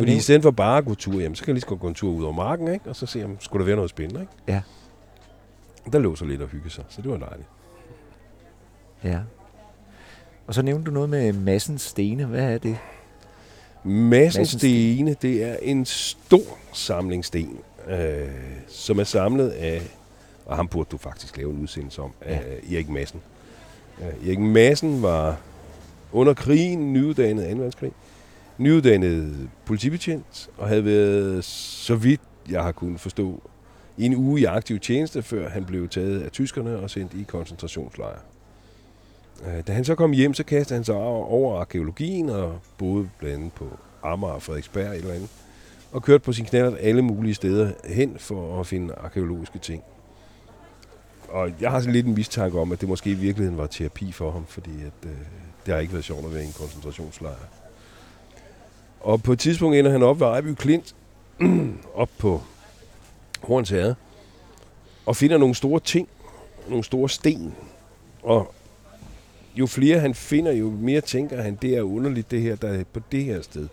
Fordi 0.00 0.12
i 0.12 0.14
nævn- 0.14 0.20
stedet 0.22 0.42
for 0.42 0.50
bare 0.50 0.78
at 0.78 0.84
gå 0.84 0.94
tur, 0.94 1.20
jamen, 1.20 1.36
så 1.36 1.44
kan 1.44 1.48
jeg 1.48 1.54
lige 1.54 1.60
så 1.60 1.66
godt 1.66 1.80
gå 1.80 1.88
en 1.88 1.94
tur 1.94 2.10
ud 2.12 2.24
over 2.24 2.32
marken, 2.32 2.68
ikke? 2.74 2.88
og 2.90 2.96
så 2.96 3.06
se, 3.06 3.24
om 3.24 3.36
skulle 3.40 3.60
der 3.60 3.66
være 3.66 3.76
noget 3.76 3.90
spændende. 3.90 4.20
Ikke? 4.20 4.32
Ja. 4.48 4.60
Der 5.92 5.98
lå 5.98 6.14
så 6.16 6.24
lidt 6.24 6.42
at 6.42 6.48
hygge 6.48 6.70
sig, 6.70 6.84
så 6.88 7.02
det 7.02 7.10
var 7.10 7.16
dejligt. 7.16 7.48
Ja. 9.04 9.18
Og 10.46 10.54
så 10.54 10.62
nævnte 10.62 10.86
du 10.86 10.90
noget 10.90 11.08
med 11.10 11.32
massens 11.32 11.82
stene. 11.82 12.24
Hvad 12.24 12.52
er 12.52 12.58
det? 12.58 12.76
Massen 13.84 14.40
Massen 14.40 14.58
stene, 14.58 15.16
det 15.22 15.42
er 15.44 15.56
en 15.62 15.84
stor 15.84 16.58
samling 16.72 17.24
sten, 17.24 17.58
øh, 17.88 18.28
som 18.68 18.98
er 18.98 19.04
samlet 19.04 19.48
af, 19.48 19.82
og 20.46 20.56
ham 20.56 20.68
burde 20.68 20.88
du 20.92 20.96
faktisk 20.98 21.36
lave 21.36 21.50
en 21.52 21.58
udsendelse 21.62 22.02
om, 22.02 22.12
Ja. 22.22 22.28
af 22.34 22.60
Erik 22.72 22.88
Madsen. 22.88 23.20
Øh, 24.00 24.26
Erik 24.28 24.38
Madsen 24.40 25.02
var 25.02 25.36
under 26.12 26.34
krigen, 26.34 26.92
nyuddannet 26.92 27.44
2. 27.44 27.48
verdenskrig, 27.56 27.92
nyuddannet 28.58 29.50
politibetjent, 29.64 30.50
og 30.56 30.68
havde 30.68 30.84
været, 30.84 31.44
så 31.44 31.94
vidt 31.94 32.20
jeg 32.50 32.62
har 32.62 32.72
kunnet 32.72 33.00
forstå, 33.00 33.42
i 33.96 34.06
en 34.06 34.16
uge 34.16 34.40
i 34.40 34.44
aktiv 34.44 34.78
tjeneste, 34.78 35.22
før 35.22 35.48
han 35.48 35.64
blev 35.64 35.88
taget 35.88 36.22
af 36.22 36.30
tyskerne 36.30 36.78
og 36.78 36.90
sendt 36.90 37.14
i 37.14 37.22
koncentrationslejre. 37.22 38.18
Øh, 39.46 39.66
da 39.66 39.72
han 39.72 39.84
så 39.84 39.94
kom 39.94 40.12
hjem, 40.12 40.34
så 40.34 40.44
kastede 40.44 40.76
han 40.76 40.84
sig 40.84 40.94
over, 40.94 41.26
over 41.26 41.60
arkeologien 41.60 42.30
og 42.30 42.58
boede 42.78 43.08
blandt 43.18 43.36
andet 43.36 43.52
på 43.52 43.68
Amager 44.02 44.32
og 44.32 44.42
Frederiksberg 44.42 44.86
et 44.86 44.96
eller 44.96 45.14
andet. 45.14 45.28
Og 45.92 46.02
kørte 46.02 46.24
på 46.24 46.32
sin 46.32 46.44
knallert 46.44 46.76
alle 46.80 47.02
mulige 47.02 47.34
steder 47.34 47.72
hen 47.84 48.18
for 48.18 48.60
at 48.60 48.66
finde 48.66 48.94
arkeologiske 48.94 49.58
ting. 49.58 49.82
Og 51.28 51.50
jeg 51.60 51.70
har 51.70 51.80
sådan 51.80 51.92
lidt 51.92 52.06
en 52.06 52.14
mistanke 52.14 52.60
om, 52.60 52.72
at 52.72 52.80
det 52.80 52.88
måske 52.88 53.10
i 53.10 53.14
virkeligheden 53.14 53.58
var 53.58 53.66
terapi 53.66 54.12
for 54.12 54.30
ham, 54.30 54.46
fordi 54.46 54.70
at, 54.70 55.08
øh, 55.08 55.16
det 55.66 55.74
har 55.74 55.80
ikke 55.80 55.92
været 55.92 56.04
sjovt 56.04 56.26
at 56.26 56.34
være 56.34 56.42
i 56.42 56.46
en 56.46 56.52
koncentrationslejr. 56.52 57.63
Og 59.04 59.22
på 59.22 59.32
et 59.32 59.38
tidspunkt 59.38 59.76
ender 59.76 59.90
han 59.90 60.02
op 60.02 60.20
ved 60.20 60.26
Ejby 60.26 60.54
Klint, 60.54 60.94
op 61.94 62.10
på 62.18 62.40
Horns 63.42 63.70
Herre, 63.70 63.94
og 65.06 65.16
finder 65.16 65.38
nogle 65.38 65.54
store 65.54 65.80
ting, 65.80 66.08
nogle 66.68 66.84
store 66.84 67.08
sten. 67.08 67.54
Og 68.22 68.54
jo 69.54 69.66
flere 69.66 70.00
han 70.00 70.14
finder, 70.14 70.52
jo 70.52 70.70
mere 70.70 71.00
tænker 71.00 71.42
han, 71.42 71.58
det 71.62 71.76
er 71.76 71.82
underligt 71.82 72.30
det 72.30 72.42
her, 72.42 72.56
der 72.56 72.84
på 72.92 73.00
det 73.12 73.24
her 73.24 73.42
sted 73.42 73.68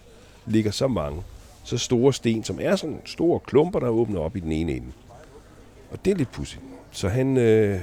ligger 0.46 0.72
så 0.72 0.88
mange, 0.88 1.22
så 1.64 1.78
store 1.78 2.14
sten, 2.14 2.44
som 2.44 2.60
er 2.62 2.76
sådan 2.76 3.02
store 3.06 3.40
klumper, 3.40 3.80
der 3.80 3.90
åbner 3.90 4.20
op 4.20 4.36
i 4.36 4.40
den 4.40 4.52
ene 4.52 4.72
ende. 4.72 4.92
Og 5.92 6.06
det 6.06 6.12
er 6.12 6.16
lidt 6.16 6.32
pudsigt. 6.32 6.64
Så 6.92 7.10
han 7.10 7.38
øh, 7.38 7.82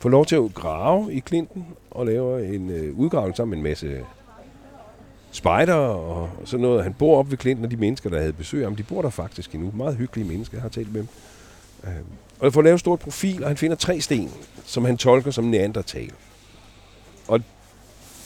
får 0.00 0.08
lov 0.08 0.26
til 0.26 0.36
at 0.36 0.54
grave 0.54 1.14
i 1.14 1.18
klinten 1.18 1.66
og 1.90 2.06
laver 2.06 2.38
en 2.38 2.70
øh, 2.70 2.98
udgravning 2.98 3.36
sammen 3.36 3.50
med 3.50 3.58
en 3.58 3.70
masse 3.70 4.04
spejder 5.30 5.74
og 5.74 6.30
sådan 6.44 6.62
noget. 6.62 6.82
Han 6.82 6.94
bor 6.94 7.18
op 7.18 7.30
ved 7.30 7.38
klinten, 7.38 7.64
og 7.64 7.70
de 7.70 7.76
mennesker, 7.76 8.10
der 8.10 8.18
havde 8.18 8.32
besøg 8.32 8.60
af 8.60 8.66
ham, 8.66 8.76
de 8.76 8.82
bor 8.82 9.02
der 9.02 9.10
faktisk 9.10 9.54
endnu. 9.54 9.72
Meget 9.74 9.96
hyggelige 9.96 10.28
mennesker, 10.28 10.56
jeg 10.56 10.62
har 10.62 10.68
talt 10.68 10.92
med 10.92 11.00
dem. 11.00 11.08
Øh, 11.84 11.90
og 12.38 12.52
får 12.52 12.62
lavet 12.62 12.74
et 12.74 12.80
stort 12.80 13.00
profil, 13.00 13.42
og 13.42 13.50
han 13.50 13.56
finder 13.56 13.76
tre 13.76 14.00
sten, 14.00 14.30
som 14.64 14.84
han 14.84 14.96
tolker 14.96 15.30
som 15.30 15.44
neandertal. 15.44 16.10
Og 17.28 17.40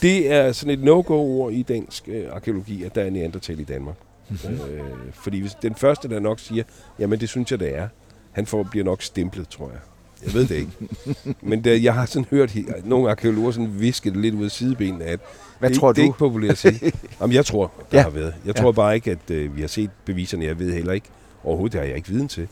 det 0.01 0.31
er 0.31 0.51
sådan 0.51 0.73
et 0.79 0.83
no-go-ord 0.83 1.53
i 1.53 1.63
dansk 1.63 2.03
øh, 2.07 2.25
arkeologi, 2.31 2.83
at 2.83 2.95
der 2.95 3.01
er 3.01 3.09
neandertal 3.09 3.59
i 3.59 3.63
Danmark. 3.63 3.95
øh, 4.29 4.81
fordi 5.13 5.39
hvis 5.39 5.53
den 5.61 5.75
første, 5.75 6.09
der 6.09 6.19
nok 6.19 6.39
siger, 6.39 6.63
jamen 6.99 7.19
det 7.19 7.29
synes 7.29 7.51
jeg, 7.51 7.59
det 7.59 7.75
er, 7.75 7.87
han 8.31 8.45
får, 8.45 8.63
bliver 8.63 8.85
nok 8.85 9.01
stemplet, 9.01 9.49
tror 9.49 9.69
jeg. 9.69 9.79
Jeg 10.25 10.33
ved 10.33 10.47
det 10.47 10.55
ikke. 10.55 10.71
Men 11.49 11.63
der, 11.63 11.73
jeg 11.75 11.93
har 11.93 12.05
sådan 12.05 12.25
hørt 12.31 12.55
nogle 12.83 13.09
arkeologer 13.11 13.51
sådan 13.51 13.79
viske 13.79 14.09
det 14.09 14.17
lidt 14.17 14.35
ud 14.35 14.45
af 14.45 14.51
sidebenene, 14.51 15.05
at 15.05 15.19
Hvad 15.59 15.69
det, 15.69 15.77
tror 15.79 15.91
det 15.93 15.97
er 16.01 16.03
du? 16.03 16.07
ikke 16.07 16.17
populært 16.17 16.51
at 16.51 16.57
sige. 16.57 16.91
Jamen, 17.21 17.33
jeg 17.35 17.45
tror, 17.45 17.71
der 17.91 17.97
Ja. 17.97 18.03
har 18.03 18.09
været. 18.09 18.33
Jeg 18.45 18.55
Ja. 18.55 18.61
tror 18.61 18.71
bare 18.71 18.95
ikke, 18.95 19.11
at 19.11 19.31
øh, 19.31 19.55
vi 19.55 19.61
har 19.61 19.67
set 19.67 19.89
beviserne. 20.05 20.45
Jeg 20.45 20.59
ved 20.59 20.73
heller 20.73 20.93
ikke, 20.93 21.07
overhovedet 21.43 21.73
det 21.73 21.79
har 21.81 21.87
jeg 21.87 21.95
ikke 21.97 22.09
viden 22.09 22.27
til. 22.27 22.47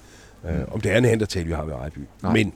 Øh, 0.49 0.55
om 0.71 0.81
det 0.81 0.91
er 0.91 0.99
Neandertal, 0.99 1.47
vi 1.47 1.51
har 1.51 1.65
ved 1.65 1.73
Ejby. 1.73 1.97
Nej. 2.23 2.33
Men 2.33 2.53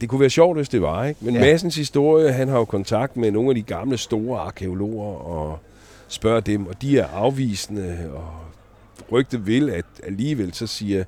det 0.00 0.08
kunne 0.08 0.20
være 0.20 0.30
sjovt, 0.30 0.58
hvis 0.58 0.68
det 0.68 0.82
var, 0.82 1.04
ikke? 1.04 1.24
Men 1.24 1.34
Ja. 1.34 1.40
Massens 1.40 1.76
historie, 1.76 2.32
han 2.32 2.48
har 2.48 2.58
jo 2.58 2.64
kontakt 2.64 3.16
med 3.16 3.30
nogle 3.30 3.48
af 3.48 3.54
de 3.54 3.62
gamle 3.62 3.98
store 3.98 4.40
arkeologer 4.40 5.04
og 5.20 5.58
spørger 6.08 6.40
dem, 6.40 6.66
og 6.66 6.82
de 6.82 6.98
er 6.98 7.06
afvisende, 7.06 8.10
og 8.14 8.24
rygtet 9.12 9.46
vil, 9.46 9.70
at 9.70 9.84
alligevel 10.02 10.54
så 10.54 10.66
siger 10.66 11.04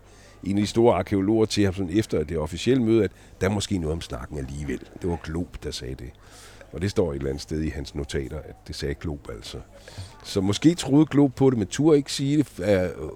en 0.47 0.59
af 0.59 0.63
de 0.63 0.67
store 0.67 0.95
arkeologer 0.95 1.47
til 1.47 1.65
ham 1.65 1.75
sådan 1.75 1.99
efter 1.99 2.25
det 2.25 2.39
officielle 2.39 2.83
møde, 2.83 3.05
at 3.05 3.11
der 3.41 3.47
er 3.47 3.51
måske 3.51 3.79
noget 3.79 3.93
om 3.93 4.01
snakken 4.01 4.39
alligevel. 4.39 4.81
Det 5.03 5.11
var 5.11 5.17
Glob, 5.25 5.57
der 5.65 5.71
sagde 5.71 5.95
det. 5.95 6.11
Og 6.73 6.83
det 6.83 6.91
står 6.91 7.13
et 7.13 7.17
eller 7.17 7.29
andet 7.29 7.43
sted 7.43 7.61
i 7.61 7.69
hans 7.69 7.95
notater, 7.95 8.37
at 8.37 8.55
det 8.67 8.77
sagde 8.77 8.95
Glob 8.95 9.29
altså. 9.31 9.59
Så 10.25 10.41
måske 10.41 10.75
troede 10.75 11.07
Glob 11.07 11.35
på 11.35 11.51
det, 11.51 11.59
men 11.59 11.67
turde 11.67 11.97
ikke 11.97 12.13
sige 12.13 12.37
det 12.37 12.61
af 12.61 12.85
øh, 12.85 13.09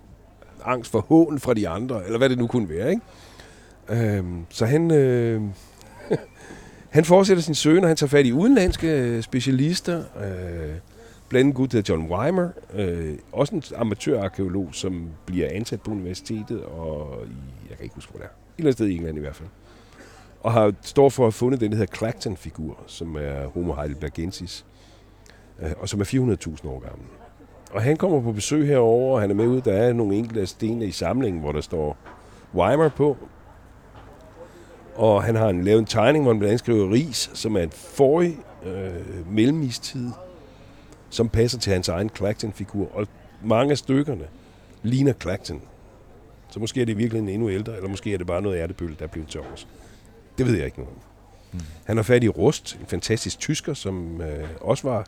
angst 0.64 0.90
for 0.90 1.00
hån 1.00 1.38
fra 1.38 1.54
de 1.54 1.68
andre, 1.68 2.04
eller 2.04 2.18
hvad 2.18 2.28
det 2.28 2.38
nu 2.38 2.46
kunne 2.46 2.68
være, 2.68 2.90
ikke? 2.90 3.02
Øhm, 3.88 4.46
så 4.48 4.66
han, 4.66 4.90
øh, 4.90 5.42
han 6.96 7.04
fortsætter 7.04 7.42
sin 7.42 7.54
søgen, 7.54 7.84
og 7.84 7.88
han 7.88 7.96
tager 7.96 8.08
fat 8.08 8.26
i 8.26 8.32
udenlandske 8.32 8.88
øh, 8.88 9.22
specialister. 9.22 9.98
Øh, 9.98 10.74
blandt 11.28 11.56
andet 11.56 11.72
hedder 11.72 11.94
John 11.94 12.12
Weimer. 12.12 12.48
Øh, 12.74 13.18
også 13.32 13.54
en 13.54 13.62
amatørarkeolog, 13.76 14.68
som 14.72 15.08
bliver 15.26 15.48
ansat 15.52 15.80
på 15.80 15.90
universitetet, 15.90 16.62
og 16.62 17.18
i, 17.26 17.68
jeg 17.68 17.76
kan 17.76 17.84
ikke 17.84 17.94
huske, 17.94 18.10
hvor 18.10 18.18
det 18.18 18.24
er. 18.24 18.30
Et 18.30 18.58
eller 18.58 18.66
andet 18.66 18.74
sted 18.74 18.86
i 18.86 18.96
England 18.96 19.18
i 19.18 19.20
hvert 19.20 19.36
fald. 19.36 19.48
Og 20.40 20.52
har, 20.52 20.72
står 20.82 21.08
for 21.08 21.22
at 21.22 21.26
have 21.26 21.32
fundet 21.32 21.60
den, 21.60 21.70
der 21.70 21.76
hedder 21.78 21.96
Clacton-figur, 21.96 22.78
som 22.86 23.16
er 23.16 23.46
Homo 23.46 23.74
heidelbergensis, 23.74 24.66
øh, 25.62 25.70
og 25.78 25.88
som 25.88 26.00
er 26.00 26.04
400.000 26.04 26.68
år 26.68 26.78
gammel. 26.78 27.06
Og 27.72 27.82
han 27.82 27.96
kommer 27.96 28.20
på 28.20 28.32
besøg 28.32 28.66
herover, 28.66 29.14
og 29.14 29.20
han 29.20 29.30
er 29.30 29.34
med 29.34 29.46
ud. 29.46 29.60
Der 29.60 29.72
er 29.72 29.92
nogle 29.92 30.16
enkelte 30.16 30.40
af 30.40 30.48
stenene 30.48 30.86
i 30.86 30.90
samlingen, 30.90 31.40
hvor 31.40 31.52
der 31.52 31.60
står 31.60 31.96
Weimer 32.54 32.88
på. 32.88 33.16
Og 34.94 35.22
han 35.22 35.34
har 35.34 35.48
en, 35.48 35.64
lavet 35.64 35.78
en 35.78 35.84
tegning, 35.84 36.24
hvor 36.24 36.32
han 36.32 36.38
blandt 36.38 36.50
andet 36.50 36.60
skriver 36.60 36.92
ris, 36.92 37.30
som 37.34 37.56
er 37.56 37.60
en 37.60 37.70
forrige 37.70 38.36
øh, 38.66 39.32
mellemistid, 39.32 40.10
som 41.10 41.28
passer 41.28 41.58
til 41.58 41.72
hans 41.72 41.88
egen 41.88 42.10
Clacton-figur. 42.16 42.88
Og 42.94 43.06
mange 43.44 43.70
af 43.70 43.78
stykkerne 43.78 44.24
ligner 44.82 45.12
Clacton. 45.12 45.62
Så 46.50 46.60
måske 46.60 46.80
er 46.80 46.84
det 46.84 46.98
virkelig 46.98 47.20
en 47.20 47.28
endnu 47.28 47.50
ældre, 47.50 47.76
eller 47.76 47.88
måske 47.88 48.14
er 48.14 48.18
det 48.18 48.26
bare 48.26 48.42
noget 48.42 48.58
ærtebøl, 48.58 48.96
der 48.98 49.04
er 49.04 49.08
blevet 49.08 49.28
til 49.28 49.40
overs. 49.40 49.68
Det 50.38 50.46
ved 50.46 50.56
jeg 50.56 50.64
ikke 50.64 50.78
noget 50.78 50.94
om. 50.94 51.00
Mm. 51.52 51.60
Han 51.84 51.96
har 51.96 52.02
fat 52.02 52.24
i 52.24 52.28
Rust, 52.28 52.78
en 52.80 52.86
fantastisk 52.86 53.38
tysker, 53.38 53.74
som 53.74 54.20
øh, 54.20 54.48
også 54.60 54.88
var 54.88 55.06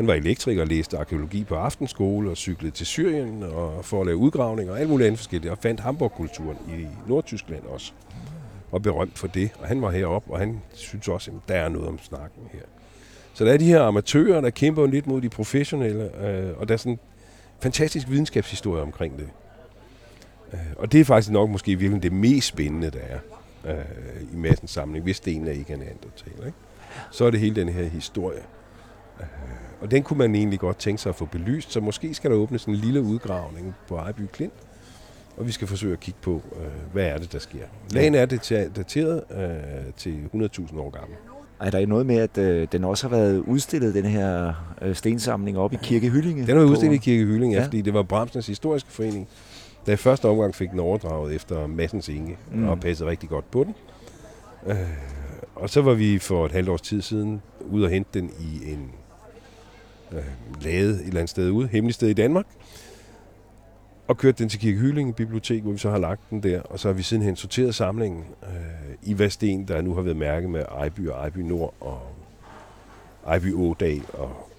han 0.00 0.06
var 0.06 0.14
elektriker 0.14 0.62
og 0.62 0.68
læste 0.68 0.98
arkeologi 0.98 1.44
på 1.44 1.54
aftenskole 1.54 2.30
og 2.30 2.36
cyklede 2.36 2.74
til 2.74 2.86
Syrien 2.86 3.42
og 3.42 3.84
for 3.84 4.00
at 4.00 4.06
lave 4.06 4.16
udgravninger 4.16 4.72
og 4.72 4.80
alt 4.80 4.88
muligt 4.88 5.06
andet 5.06 5.18
forskelligt. 5.18 5.52
Og 5.52 5.58
fandt 5.58 5.80
Hamburg-kulturen 5.80 6.56
i 6.68 6.86
Nordtyskland 7.08 7.62
også. 7.64 7.92
Og 8.70 8.82
berømt 8.82 9.18
for 9.18 9.26
det. 9.26 9.50
Og 9.58 9.68
han 9.68 9.82
var 9.82 9.90
heroppe, 9.90 10.32
og 10.32 10.38
han 10.38 10.62
synes 10.72 11.08
også, 11.08 11.30
at 11.30 11.36
der 11.48 11.54
er 11.54 11.68
noget 11.68 11.88
om 11.88 11.98
snakken 11.98 12.42
her. 12.52 12.60
Så 13.34 13.44
der 13.44 13.52
er 13.52 13.56
de 13.56 13.64
her 13.64 13.82
amatører, 13.82 14.40
der 14.40 14.50
kæmper 14.50 14.86
lidt 14.86 15.06
mod 15.06 15.20
de 15.20 15.28
professionelle. 15.28 16.26
Øh, 16.26 16.58
og 16.58 16.68
der 16.68 16.74
er 16.74 16.78
sådan 16.78 16.92
en 16.92 16.98
fantastisk 17.60 18.10
videnskabshistorie 18.10 18.82
omkring 18.82 19.18
det. 19.18 19.28
Øh, 20.52 20.58
og 20.76 20.92
det 20.92 21.00
er 21.00 21.04
faktisk 21.04 21.30
nok 21.30 21.50
måske 21.50 21.76
virkelig 21.76 22.02
det 22.02 22.12
mest 22.12 22.46
spændende, 22.46 22.90
der 22.90 22.98
er 22.98 23.18
øh, 23.66 24.22
i 24.32 24.36
massens 24.36 24.70
samling, 24.70 25.04
hvis 25.04 25.20
det 25.20 25.34
ene 25.34 25.54
ikke 25.54 25.72
er 25.72 25.76
en 25.76 25.82
anden 25.82 26.10
tale. 26.16 26.46
Ikke? 26.46 26.58
Så 27.10 27.24
er 27.24 27.30
det 27.30 27.40
hele 27.40 27.54
den 27.54 27.68
her 27.68 27.84
historie. 27.84 28.42
Øh, 29.20 29.26
og 29.80 29.90
den 29.90 30.02
kunne 30.02 30.18
man 30.18 30.34
egentlig 30.34 30.58
godt 30.58 30.78
tænke 30.78 31.02
sig 31.02 31.10
at 31.10 31.16
få 31.16 31.24
belyst, 31.24 31.72
så 31.72 31.80
måske 31.80 32.14
skal 32.14 32.30
der 32.30 32.36
åbnes 32.36 32.64
en 32.64 32.74
lille 32.74 33.02
udgravning 33.02 33.74
på 33.88 33.96
Ejby 33.96 34.20
Klint, 34.32 34.52
og 35.36 35.46
vi 35.46 35.52
skal 35.52 35.68
forsøge 35.68 35.92
at 35.92 36.00
kigge 36.00 36.20
på, 36.22 36.42
øh, 36.56 36.92
hvad 36.92 37.04
er 37.04 37.18
det, 37.18 37.32
der 37.32 37.38
sker. 37.38 37.64
Lagen 37.90 38.14
er 38.14 38.26
dateret 38.76 39.24
øh, 39.30 39.92
til 39.96 40.28
100.000 40.34 40.80
år 40.80 40.90
gammel. 40.90 41.16
Er 41.60 41.70
der 41.70 41.86
noget 41.86 42.06
med, 42.06 42.16
at 42.16 42.38
øh, 42.38 42.68
den 42.72 42.84
også 42.84 43.08
har 43.08 43.16
været 43.16 43.38
udstillet, 43.38 43.94
den 43.94 44.04
her 44.04 44.52
øh, 44.82 44.94
stensamling 44.94 45.58
op 45.58 45.72
i 45.72 45.76
Kirke 45.82 46.10
Hyllinge? 46.10 46.40
Den 46.40 46.48
har 46.48 46.54
været 46.54 46.70
udstillet 46.70 46.94
i 46.94 46.98
Kirke 46.98 47.24
Hylling, 47.24 47.52
ja. 47.52 47.64
Fordi 47.64 47.80
det 47.80 47.94
var 47.94 48.02
Bramsens 48.02 48.46
Historiske 48.46 48.92
Forening, 48.92 49.28
der 49.86 49.92
i 49.92 49.96
første 49.96 50.28
omgang 50.28 50.54
fik 50.54 50.70
den 50.70 50.80
overdraget 50.80 51.34
efter 51.34 51.66
Massens 51.66 52.08
Inge, 52.08 52.36
mm. 52.52 52.68
Og 52.68 52.80
passede 52.80 53.08
rigtig 53.10 53.28
godt 53.28 53.50
på 53.50 53.64
den. 53.64 53.74
Øh, 54.66 54.76
og 55.54 55.70
så 55.70 55.82
var 55.82 55.94
vi 55.94 56.18
for 56.18 56.46
et 56.46 56.52
halvt 56.52 56.68
års 56.68 56.80
tid 56.80 57.02
siden 57.02 57.42
ude 57.70 57.84
og 57.84 57.90
hente 57.90 58.20
den 58.20 58.30
i 58.40 58.72
en 58.72 58.90
øh, 60.12 60.18
lade 60.62 60.94
et 60.94 61.06
eller 61.06 61.20
andet 61.20 61.30
sted 61.30 61.50
ude, 61.50 61.68
hemmelig 61.68 61.94
sted 61.94 62.08
i 62.08 62.12
Danmark, 62.12 62.46
og 64.08 64.16
kørte 64.18 64.38
den 64.38 64.48
til 64.48 64.60
Kirke 64.60 64.78
Hyllinge 64.78 65.12
Bibliotek, 65.12 65.62
hvor 65.62 65.72
vi 65.72 65.78
så 65.78 65.90
har 65.90 65.98
lagt 65.98 66.30
den 66.30 66.42
der, 66.42 66.62
og 66.62 66.78
så 66.78 66.88
har 66.88 66.92
vi 66.92 67.02
sidenhen 67.02 67.36
sorteret 67.36 67.74
samlingen 67.74 68.24
øh, 68.42 68.89
i 69.02 69.12
hvad 69.12 69.30
sten, 69.30 69.68
der 69.68 69.80
nu 69.80 69.94
har 69.94 70.02
været 70.02 70.16
mærket 70.16 70.50
med 70.50 70.64
Ejby 70.78 71.08
og 71.08 71.20
Ejby 71.20 71.38
Nord 71.38 71.74
og 71.80 72.02
Ejby 73.26 73.54
Ådal 73.54 74.02
og 74.12 74.50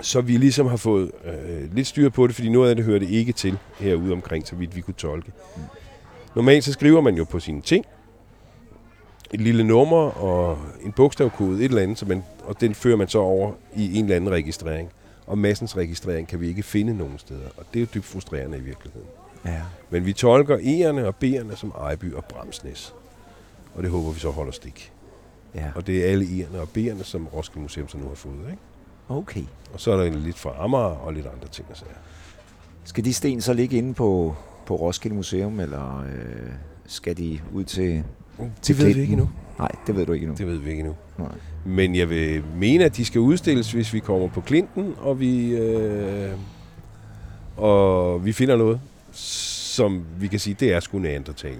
så 0.00 0.20
vi 0.20 0.36
ligesom 0.36 0.66
har 0.66 0.76
fået 0.76 1.10
øh, 1.24 1.74
lidt 1.74 1.86
styr 1.86 2.08
på 2.08 2.26
det, 2.26 2.34
fordi 2.34 2.48
noget 2.48 2.70
af 2.70 2.76
det 2.76 2.84
hørte 2.84 3.06
ikke 3.06 3.32
til 3.32 3.58
herude 3.78 4.12
omkring, 4.12 4.46
så 4.46 4.56
vidt 4.56 4.76
vi 4.76 4.80
kunne 4.80 4.94
tolke. 4.94 5.32
Normalt 6.34 6.64
så 6.64 6.72
skriver 6.72 7.00
man 7.00 7.14
jo 7.14 7.24
på 7.24 7.40
sine 7.40 7.62
ting, 7.62 7.84
et 9.32 9.40
lille 9.40 9.64
nummer 9.64 9.96
og 9.96 10.58
en 10.82 10.92
bogstavkode, 10.92 11.58
et 11.58 11.64
eller 11.64 11.82
andet, 11.82 11.98
så 11.98 12.06
man, 12.06 12.24
og 12.44 12.60
den 12.60 12.74
fører 12.74 12.96
man 12.96 13.08
så 13.08 13.18
over 13.18 13.52
i 13.76 13.98
en 13.98 14.04
eller 14.04 14.16
anden 14.16 14.30
registrering. 14.30 14.90
Og 15.26 15.38
massens 15.38 15.76
registrering 15.76 16.28
kan 16.28 16.40
vi 16.40 16.48
ikke 16.48 16.62
finde 16.62 16.96
nogen 16.96 17.18
steder, 17.18 17.48
og 17.56 17.64
det 17.72 17.78
er 17.78 17.80
jo 17.80 17.86
dybt 17.94 18.04
frustrerende 18.04 18.58
i 18.58 18.60
virkeligheden. 18.60 19.08
Ja. 19.44 19.60
Men 19.90 20.06
vi 20.06 20.12
tolker 20.12 20.58
E'erne 20.58 21.06
og 21.06 21.14
B'erne 21.24 21.56
som 21.56 21.72
Ejby 21.80 22.14
og 22.14 22.24
Bramsnæs. 22.24 22.94
Og 23.78 23.84
det 23.84 23.90
håber 23.92 24.10
vi 24.10 24.20
så 24.20 24.30
holder 24.30 24.52
stik. 24.52 24.92
ja. 25.54 25.64
Og 25.74 25.86
det 25.86 26.04
er 26.06 26.10
alle 26.12 26.24
E'erne 26.24 26.58
og 26.58 26.68
B'erne, 26.78 27.02
som 27.04 27.26
Roskilde 27.26 27.62
Museum 27.62 27.88
så 27.88 27.98
nu 27.98 28.08
har 28.08 28.14
fået. 28.14 28.34
Ikke? 28.50 28.62
Okay. 29.08 29.42
Og 29.72 29.80
så 29.80 29.92
er 29.92 29.96
der 29.96 30.10
lidt 30.10 30.38
fra 30.38 30.64
Amager 30.64 30.84
og 30.84 31.12
lidt 31.12 31.26
andre 31.26 31.48
ting. 31.48 31.68
sager. 31.74 31.92
Skal 32.84 33.04
de 33.04 33.12
sten 33.12 33.40
så 33.40 33.52
ligge 33.52 33.76
inde 33.76 33.94
på, 33.94 34.36
på 34.66 34.76
Roskilde 34.76 35.16
Museum, 35.16 35.60
eller 35.60 35.98
øh, 36.00 36.50
skal 36.86 37.16
de 37.16 37.40
ud 37.52 37.64
til... 37.64 38.04
til 38.62 38.76
Det 38.78 38.86
ved 38.86 38.94
vi 38.94 39.00
ikke 39.00 39.12
endnu. 39.12 39.30
Nej, 39.58 39.70
det 39.86 39.96
ved 39.96 40.06
du 40.06 40.12
ikke 40.12 40.24
endnu. 40.24 40.36
Det 40.38 40.46
ved 40.46 40.56
vi 40.56 40.70
ikke 40.70 40.80
endnu. 40.80 40.96
Nej. 41.18 41.32
Men 41.66 41.94
jeg 41.94 42.10
vil 42.10 42.44
mene, 42.56 42.84
at 42.84 42.96
de 42.96 43.04
skal 43.04 43.20
udstilles, 43.20 43.72
hvis 43.72 43.92
vi 43.94 44.00
kommer 44.00 44.28
på 44.28 44.40
Klinten, 44.40 44.94
og 44.98 45.20
vi, 45.20 45.56
øh, 45.56 46.32
og 47.56 48.24
vi 48.24 48.32
finder 48.32 48.56
noget, 48.56 48.80
som 49.12 50.04
vi 50.20 50.26
kan 50.26 50.38
sige, 50.38 50.56
det 50.60 50.72
er 50.72 50.80
sgu 50.80 50.98
Neandertal. 50.98 51.56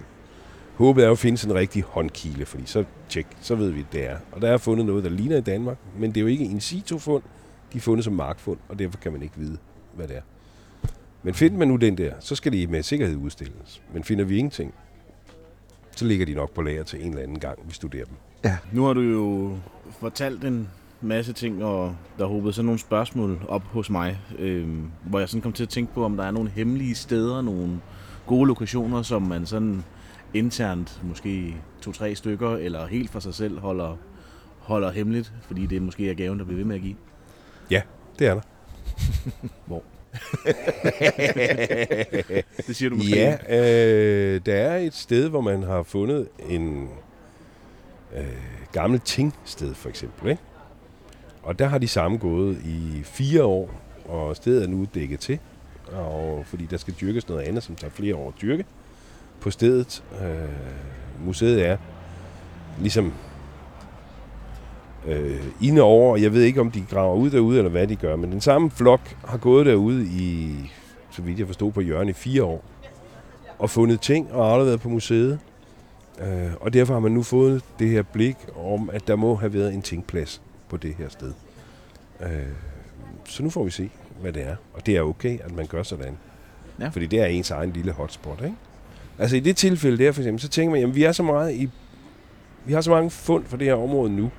Håbet 0.79 1.03
er 1.03 1.07
jo 1.07 1.13
at 1.13 1.19
finde 1.19 1.39
sådan 1.39 1.57
en 1.57 1.61
rigtig 1.61 1.83
håndkile, 1.83 2.47
fordi 2.47 2.67
så 2.67 2.85
tjek, 3.09 3.27
så 3.41 3.55
ved 3.55 3.71
vi, 3.71 3.87
det 3.93 4.07
er. 4.11 4.17
Og 4.33 4.41
der 4.41 4.49
er 4.49 4.57
fundet 4.57 4.87
noget, 4.87 5.05
der 5.05 5.11
ligner 5.11 5.37
i 5.37 5.41
Danmark, 5.41 5.77
men 5.99 6.11
det 6.11 6.17
er 6.17 6.21
jo 6.21 6.27
ikke 6.27 6.45
in 6.45 6.61
situ-fund, 6.61 7.23
de 7.73 7.79
er 7.79 7.83
fundet 7.83 8.05
som 8.05 8.13
markfund, 8.13 8.59
og 8.69 8.79
derfor 8.79 8.99
kan 8.99 9.13
man 9.13 9.23
ikke 9.23 9.35
vide, 9.37 9.57
hvad 9.95 10.09
det 10.09 10.17
er. 10.17 10.21
Men 11.23 11.35
finder 11.35 11.59
man 11.59 11.69
nu 11.69 11.77
den 11.77 11.99
der, 11.99 12.13
så 12.21 12.35
skal 12.35 12.53
de 12.53 12.67
med 12.67 12.83
sikkerhed 12.83 13.17
udstilles. 13.17 13.83
Men 13.95 14.05
finder 14.05 14.25
vi 14.25 14.37
ingenting, 14.37 14.75
så 15.97 16.05
ligger 16.05 16.27
de 16.27 16.35
nok 16.35 16.55
på 16.55 16.63
lager 16.63 16.83
til 16.83 17.01
en 17.03 17.09
eller 17.09 17.23
anden 17.23 17.39
gang, 17.39 17.59
vi 17.65 17.73
studerer 17.75 18.05
dem. 18.05 18.17
Nu 18.73 18.85
har 18.85 18.93
du 18.93 19.01
jo 19.01 19.57
fortalt 20.01 20.45
en 20.45 20.69
masse 21.01 21.33
ting, 21.33 21.65
og 21.65 21.97
der 22.19 22.25
er 22.25 22.29
håbet 22.29 22.55
sådan 22.55 22.67
nogle 22.67 22.79
spørgsmål 22.79 23.41
op 23.49 23.63
hos 23.63 23.91
mig, 23.91 24.21
øh, 24.39 24.69
hvor 25.05 25.19
jeg 25.19 25.29
sådan 25.29 25.43
kom 25.43 25.53
til 25.53 25.63
at 25.63 25.69
tænke 25.69 25.95
på, 25.95 26.05
om 26.05 26.17
der 26.17 26.25
er 26.25 26.31
nogle 26.31 26.51
hemmelige 26.51 26.95
steder, 26.95 27.43
nogle 27.43 27.81
gode 28.27 28.47
lokationer, 28.47 29.03
som 29.03 29.23
man 29.23 29.47
sådan 29.47 29.85
internt, 30.35 31.01
måske 31.03 31.57
to-tre 31.81 32.15
stykker, 32.15 32.57
eller 32.57 32.87
helt 32.87 33.11
for 33.11 33.21
sig 33.21 33.35
selv 33.35 33.59
holder, 33.59 33.97
holder 34.59 34.91
hemmeligt, 34.91 35.33
fordi 35.43 35.67
det 35.67 35.83
måske 35.83 36.11
er 36.11 36.15
gaven, 36.15 36.39
der 36.39 36.45
bliver 36.45 36.57
ved 36.57 36.65
med 36.65 36.77
at 36.77 36.83
give. 36.83 36.97
Det 38.19 38.27
er 38.27 38.35
der. 38.35 38.41
Det 42.67 42.77
siger 42.77 42.91
du 42.91 42.97
måske. 42.97 43.17
Ja, 43.17 43.37
øh, 43.49 44.41
der 44.47 44.55
er 44.55 44.79
et 44.79 44.95
sted, 44.95 45.29
hvor 45.29 45.41
man 45.41 45.63
har 45.63 45.83
fundet 45.83 46.29
en 46.49 46.89
øh, 48.17 48.25
gammel 48.73 49.01
tingsted, 49.01 49.75
for 49.75 49.89
eksempel. 49.89 50.31
Ikke? 50.31 50.43
Og 51.43 51.59
der 51.59 51.67
har 51.67 51.79
de 51.79 51.89
samme 51.89 52.19
gået 52.19 52.59
i 52.65 53.03
fire 53.05 53.45
år, 53.45 53.71
og 54.05 54.37
stedet 54.37 54.65
er 54.65 54.69
nu 54.69 54.87
dækket 54.95 55.21
til. 55.21 55.39
Og 55.93 56.47
fordi 56.47 56.67
der 56.67 56.77
skal 56.77 56.95
dyrkes 57.01 57.29
noget 57.29 57.43
andet, 57.43 57.63
som 57.63 57.77
tager 57.77 57.91
flere 57.91 58.17
år 58.17 58.29
at 58.29 58.35
dyrke 58.43 58.65
på 59.41 59.51
stedet. 59.51 60.05
Øh, 60.23 61.25
museet 61.25 61.67
er 61.67 61.77
ligesom 62.81 63.13
øh, 65.07 65.45
inde 65.63 65.83
over, 65.83 66.17
jeg 66.17 66.33
ved 66.33 66.43
ikke, 66.43 66.61
om 66.61 66.71
de 66.71 66.85
graver 66.91 67.15
ud 67.15 67.31
derude, 67.31 67.59
eller 67.59 67.71
hvad 67.71 67.87
de 67.87 67.97
gør, 67.97 68.17
men 68.17 68.33
den 68.33 68.41
samme 68.41 68.71
flok 68.71 69.01
har 69.25 69.39
gået 69.39 69.67
derude 69.67 70.07
i, 70.07 70.55
så 71.11 71.23
vidt 71.23 71.39
jeg 71.39 71.47
forstod, 71.47 71.73
på 71.73 71.81
hjørnet 71.81 72.11
i 72.11 72.13
fire 72.13 72.45
år, 72.45 72.65
og 73.59 73.71
fundet 73.71 74.01
ting 74.01 74.33
og 74.33 74.53
afleveret 74.53 74.81
på 74.81 74.89
museet. 74.89 75.39
Øh, 76.21 76.51
og 76.61 76.73
derfor 76.73 76.93
har 76.93 77.01
man 77.01 77.13
nu 77.13 77.23
fået 77.23 77.63
det 77.79 77.89
her 77.89 78.03
blik 78.03 78.37
om, 78.57 78.91
at 78.93 79.09
der 79.09 79.17
må 79.17 79.35
have 79.35 79.55
været 79.55 79.75
en 79.75 79.83
tingplads 79.83 80.43
på 80.69 80.77
det 80.77 80.95
her 80.95 81.09
sted. 81.09 81.33
Øh, 82.21 82.29
så 83.25 83.43
nu 83.43 83.51
får 83.51 83.65
vi 83.65 83.71
se, 83.71 83.91
hvad 84.21 84.33
det 84.33 84.43
er. 84.43 84.57
Og 84.75 84.87
det 84.87 84.97
er 84.97 85.03
okay, 85.03 85.41
at 85.41 85.57
man 85.57 85.67
gør 85.67 85.83
sådan. 85.83 86.17
Ja. 86.81 86.89
Fordi 86.89 87.07
det 87.07 87.21
er 87.21 87.27
ens 87.27 87.51
egen 87.51 87.73
lille 87.73 87.93
hotspot, 87.93 88.41
ikke? 88.45 88.57
Altså 89.19 89.37
i 89.37 89.41
det 89.41 89.57
tilfælde 89.57 90.05
der 90.05 90.13
for 90.13 90.21
eksempel, 90.21 90.41
så 90.41 90.49
tænker 90.49 90.71
man, 90.71 90.81
jamen 90.81 90.95
vi 90.95 91.05
er 91.05 91.13
så 91.13 91.23
meget 91.23 91.55
i, 91.55 91.71
vi 92.65 92.73
har 92.73 92.81
så 92.81 92.91
mange 92.91 93.11
fund 93.11 93.45
for 93.45 93.57
det 93.57 93.67
her 93.67 93.75
område 93.75 94.11
nu, 94.11 94.31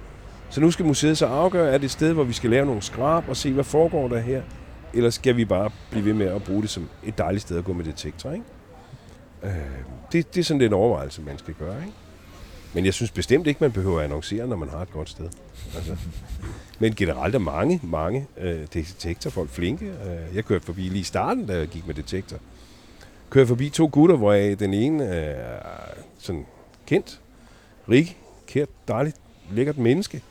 så 0.49 0.61
nu 0.61 0.71
skal 0.71 0.85
museet 0.85 1.17
så 1.17 1.25
afgøre, 1.25 1.73
er 1.73 1.77
det 1.77 1.85
et 1.85 1.91
sted, 1.91 2.13
hvor 2.13 2.23
vi 2.23 2.33
skal 2.33 2.49
lave 2.49 2.65
nogle 2.65 2.81
skrab 2.81 3.29
og 3.29 3.37
se, 3.37 3.53
hvad 3.53 3.63
foregår 3.63 4.07
der 4.07 4.19
her, 4.19 4.41
eller 4.93 5.09
skal 5.09 5.37
vi 5.37 5.45
bare 5.45 5.69
blive 5.91 6.05
ved 6.05 6.13
med 6.13 6.25
at 6.25 6.43
bruge 6.43 6.61
det 6.61 6.69
som 6.69 6.89
et 7.03 7.17
dejligt 7.17 7.41
sted 7.41 7.57
at 7.57 7.63
gå 7.63 7.73
med 7.73 7.85
detektor, 7.85 8.31
ikke? 8.31 8.45
Øh, 9.43 9.51
det, 10.11 10.35
det 10.35 10.39
er 10.39 10.43
sådan 10.43 10.61
den 10.61 10.73
overvejelse, 10.73 11.21
man 11.21 11.37
skal 11.37 11.53
gøre, 11.53 11.79
ikke? 11.79 11.93
Men 12.73 12.85
jeg 12.85 12.93
synes 12.93 13.11
bestemt 13.11 13.47
ikke, 13.47 13.57
man 13.61 13.71
behøver 13.71 13.99
at 13.99 14.03
annoncere, 14.03 14.47
når 14.47 14.55
man 14.55 14.69
har 14.69 14.81
et 14.81 14.91
godt 14.91 15.09
sted. 15.09 15.29
Altså. 15.75 15.95
Men 16.79 16.95
generelt 16.95 17.35
er 17.35 17.39
mange, 17.39 17.79
mange 17.83 18.27
øh, 18.37 18.67
detektorfolk 18.73 19.49
flinke. 19.49 19.85
Øh, 19.85 20.35
jeg 20.35 20.45
kørte 20.45 20.65
forbi 20.65 20.81
lige 20.81 20.99
i 20.99 21.03
starten, 21.03 21.45
da 21.45 21.57
jeg 21.57 21.67
gik 21.67 21.87
med 21.87 21.95
detektor 21.95 22.37
kører 23.29 23.45
forbi 23.45 23.69
to 23.69 23.89
gutter, 23.91 24.15
hvor 24.15 24.33
den 24.33 24.73
ene 24.73 25.03
er 25.05 25.59
sådan 26.19 26.45
kendt, 26.87 27.21
rig, 27.89 28.17
kært, 28.47 28.69
dejligt, 28.87 29.15
lækkert 29.51 29.77
menneske, 29.77 30.21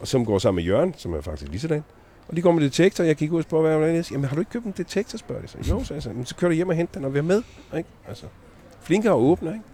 og 0.00 0.08
som 0.08 0.24
går 0.24 0.38
sammen 0.38 0.56
med 0.56 0.64
Jørgen, 0.64 0.94
som 0.96 1.14
er 1.14 1.20
faktisk 1.20 1.50
lige 1.50 1.60
sådan. 1.60 1.84
Og 2.28 2.36
de 2.36 2.42
går 2.42 2.52
med 2.52 2.62
detektor, 2.62 3.04
jeg 3.04 3.16
gik 3.16 3.32
ud 3.32 3.38
og 3.38 3.42
spurgte, 3.42 3.76
hvad 3.76 3.90
jeg 3.90 4.12
Jamen, 4.12 4.24
har 4.24 4.34
du 4.34 4.40
ikke 4.40 4.50
købt 4.50 4.64
en 4.64 4.74
detektor, 4.76 5.18
spørger 5.18 5.42
de 5.42 5.48
så. 5.48 5.58
Jo, 5.68 5.84
så, 5.84 5.94
jeg 5.94 6.02
så, 6.02 6.10
men 6.10 6.26
så 6.26 6.36
kører 6.36 6.48
du 6.48 6.54
hjem 6.54 6.68
og 6.68 6.74
henter 6.74 6.94
den, 6.94 7.04
og 7.04 7.14
vi 7.14 7.18
er 7.18 7.22
med. 7.22 7.42
Ikke? 7.76 7.88
Altså, 8.08 8.26
flinke 8.82 9.10
og 9.10 9.22
åbne, 9.22 9.50
ikke? 9.50 9.64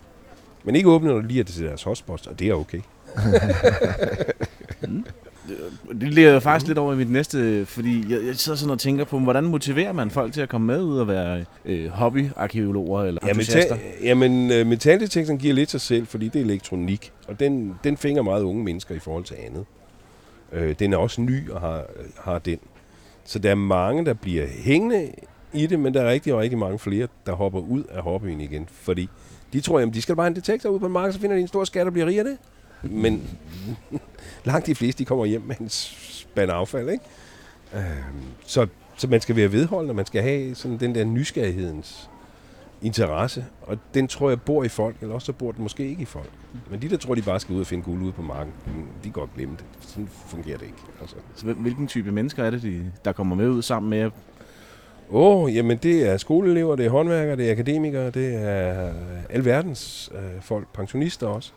Men 0.64 0.76
ikke 0.76 0.88
åbne, 0.88 1.08
når 1.08 1.20
lige 1.20 1.40
er 1.40 1.44
til 1.44 1.64
deres 1.64 1.82
hotspots, 1.82 2.26
og 2.26 2.38
det 2.38 2.48
er 2.48 2.54
okay. 2.54 2.80
mm. 5.97 6.01
Det 6.01 6.14
leder 6.14 6.40
faktisk 6.40 6.66
lidt 6.66 6.78
over 6.78 6.92
i 6.92 6.97
mit 6.97 7.11
næste, 7.11 7.66
fordi 7.66 8.12
jeg, 8.12 8.26
jeg 8.26 8.36
sidder 8.36 8.59
sådan 8.59 8.72
og 8.72 8.78
tænker 8.78 9.05
på, 9.05 9.18
hvordan 9.18 9.44
motiverer 9.44 9.92
man 9.92 10.11
folk 10.11 10.32
til 10.32 10.40
at 10.40 10.49
komme 10.49 10.66
med 10.66 10.82
ud 10.82 10.99
og 10.99 11.09
være 11.09 11.44
øh, 11.64 11.88
hobbyarkeologer 11.88 13.03
eller 13.03 13.20
ja, 13.24 13.30
entusiaster? 13.30 13.76
Jamen, 14.03 14.53
øh, 14.53 14.66
metaldetektoren 14.66 15.38
giver 15.38 15.55
lidt 15.55 15.70
sig 15.70 15.80
selv, 15.80 16.07
fordi 16.07 16.28
det 16.28 16.40
er 16.40 16.44
elektronik, 16.44 17.12
og 17.28 17.40
den, 17.40 17.74
den 17.84 17.97
finger 17.97 18.22
meget 18.22 18.42
unge 18.42 18.64
mennesker 18.64 18.94
i 18.94 18.99
forhold 18.99 19.24
til 19.24 19.36
andet. 19.47 19.64
Øh, 20.53 20.74
den 20.78 20.92
er 20.92 20.97
også 20.97 21.20
ny 21.20 21.51
og 21.51 21.61
har, 21.61 21.84
har 22.20 22.38
den. 22.38 22.59
Så 23.24 23.38
der 23.38 23.51
er 23.51 23.55
mange, 23.55 24.05
der 24.05 24.14
bliver 24.14 24.47
hængende 24.47 25.11
i 25.53 25.66
det, 25.66 25.78
men 25.78 25.94
der 25.94 26.03
er 26.03 26.11
rigtig, 26.11 26.36
rigtig 26.36 26.59
mange 26.59 26.78
flere, 26.78 27.09
der 27.26 27.32
hopper 27.32 27.61
ud 27.61 27.82
af 27.90 28.03
hobbyen 28.03 28.40
igen, 28.40 28.68
fordi 28.72 29.09
de 29.53 29.61
tror, 29.61 29.80
at 29.80 29.94
de 29.94 30.03
skal 30.03 30.16
bare 30.16 30.24
have 30.24 30.30
en 30.30 30.36
detektor 30.36 30.70
ud 30.70 30.78
på 30.78 30.86
en 30.86 30.92
marked, 30.92 31.12
så 31.12 31.20
finder 31.20 31.36
de 31.36 31.42
en 31.42 31.49
stor 31.49 31.64
skat 31.64 31.86
og 31.86 31.92
bliver 31.92 32.07
rige 32.07 32.18
af 32.18 32.24
det. 32.24 32.36
Men 32.82 33.38
langt 34.44 34.66
de 34.66 34.74
fleste, 34.74 34.98
de 34.98 35.04
kommer 35.04 35.24
hjem 35.24 35.42
med 35.42 35.56
en 35.60 35.68
spand 35.68 36.50
affald, 36.50 36.90
ikke? 36.90 37.04
Øh, 37.74 37.82
så, 38.46 38.66
så 38.96 39.08
man 39.08 39.20
skal 39.20 39.36
være 39.36 39.52
vedholdende, 39.52 39.94
man 39.94 40.06
skal 40.06 40.22
have 40.22 40.54
sådan 40.54 40.80
den 40.80 40.94
der 40.94 41.04
nysgerrighedens 41.04 42.10
interesse, 42.82 43.44
og 43.62 43.78
den 43.94 44.08
tror 44.08 44.28
jeg 44.28 44.40
bor 44.40 44.64
i 44.64 44.68
folk, 44.68 44.96
eller 45.00 45.14
også 45.14 45.26
så 45.26 45.32
bor 45.32 45.52
den 45.52 45.62
måske 45.62 45.88
ikke 45.88 46.02
i 46.02 46.04
folk. 46.04 46.30
Men 46.70 46.82
de 46.82 46.88
der 46.88 46.96
tror, 46.96 47.14
de 47.14 47.22
bare 47.22 47.40
skal 47.40 47.54
ud 47.54 47.60
og 47.60 47.66
finde 47.66 47.84
guld 47.84 48.02
ude 48.02 48.12
på 48.12 48.22
marken, 48.22 48.52
de 49.04 49.10
går 49.10 49.28
glemme 49.36 49.56
det. 49.56 49.64
Sådan 49.80 50.08
fungerer 50.26 50.58
det 50.58 50.66
ikke. 50.66 50.78
Altså. 51.00 51.16
Så 51.34 51.52
hvilken 51.52 51.86
type 51.86 52.12
mennesker 52.12 52.44
er 52.44 52.50
det, 52.50 52.62
de, 52.62 52.92
der 53.04 53.12
kommer 53.12 53.36
med 53.36 53.48
ud 53.48 53.62
sammen 53.62 53.90
med 53.90 54.10
Åh, 55.10 55.44
oh, 55.44 55.54
jamen 55.54 55.76
det 55.76 56.08
er 56.08 56.16
skoleelever, 56.16 56.76
det 56.76 56.86
er 56.86 56.90
håndværkere, 56.90 57.36
det 57.36 57.48
er 57.48 57.52
akademikere, 57.52 58.10
det 58.10 58.34
er 58.34 58.92
alverdens 59.30 60.12
øh, 60.14 60.42
folk, 60.42 60.68
pensionister 60.72 61.26
også. 61.26 61.52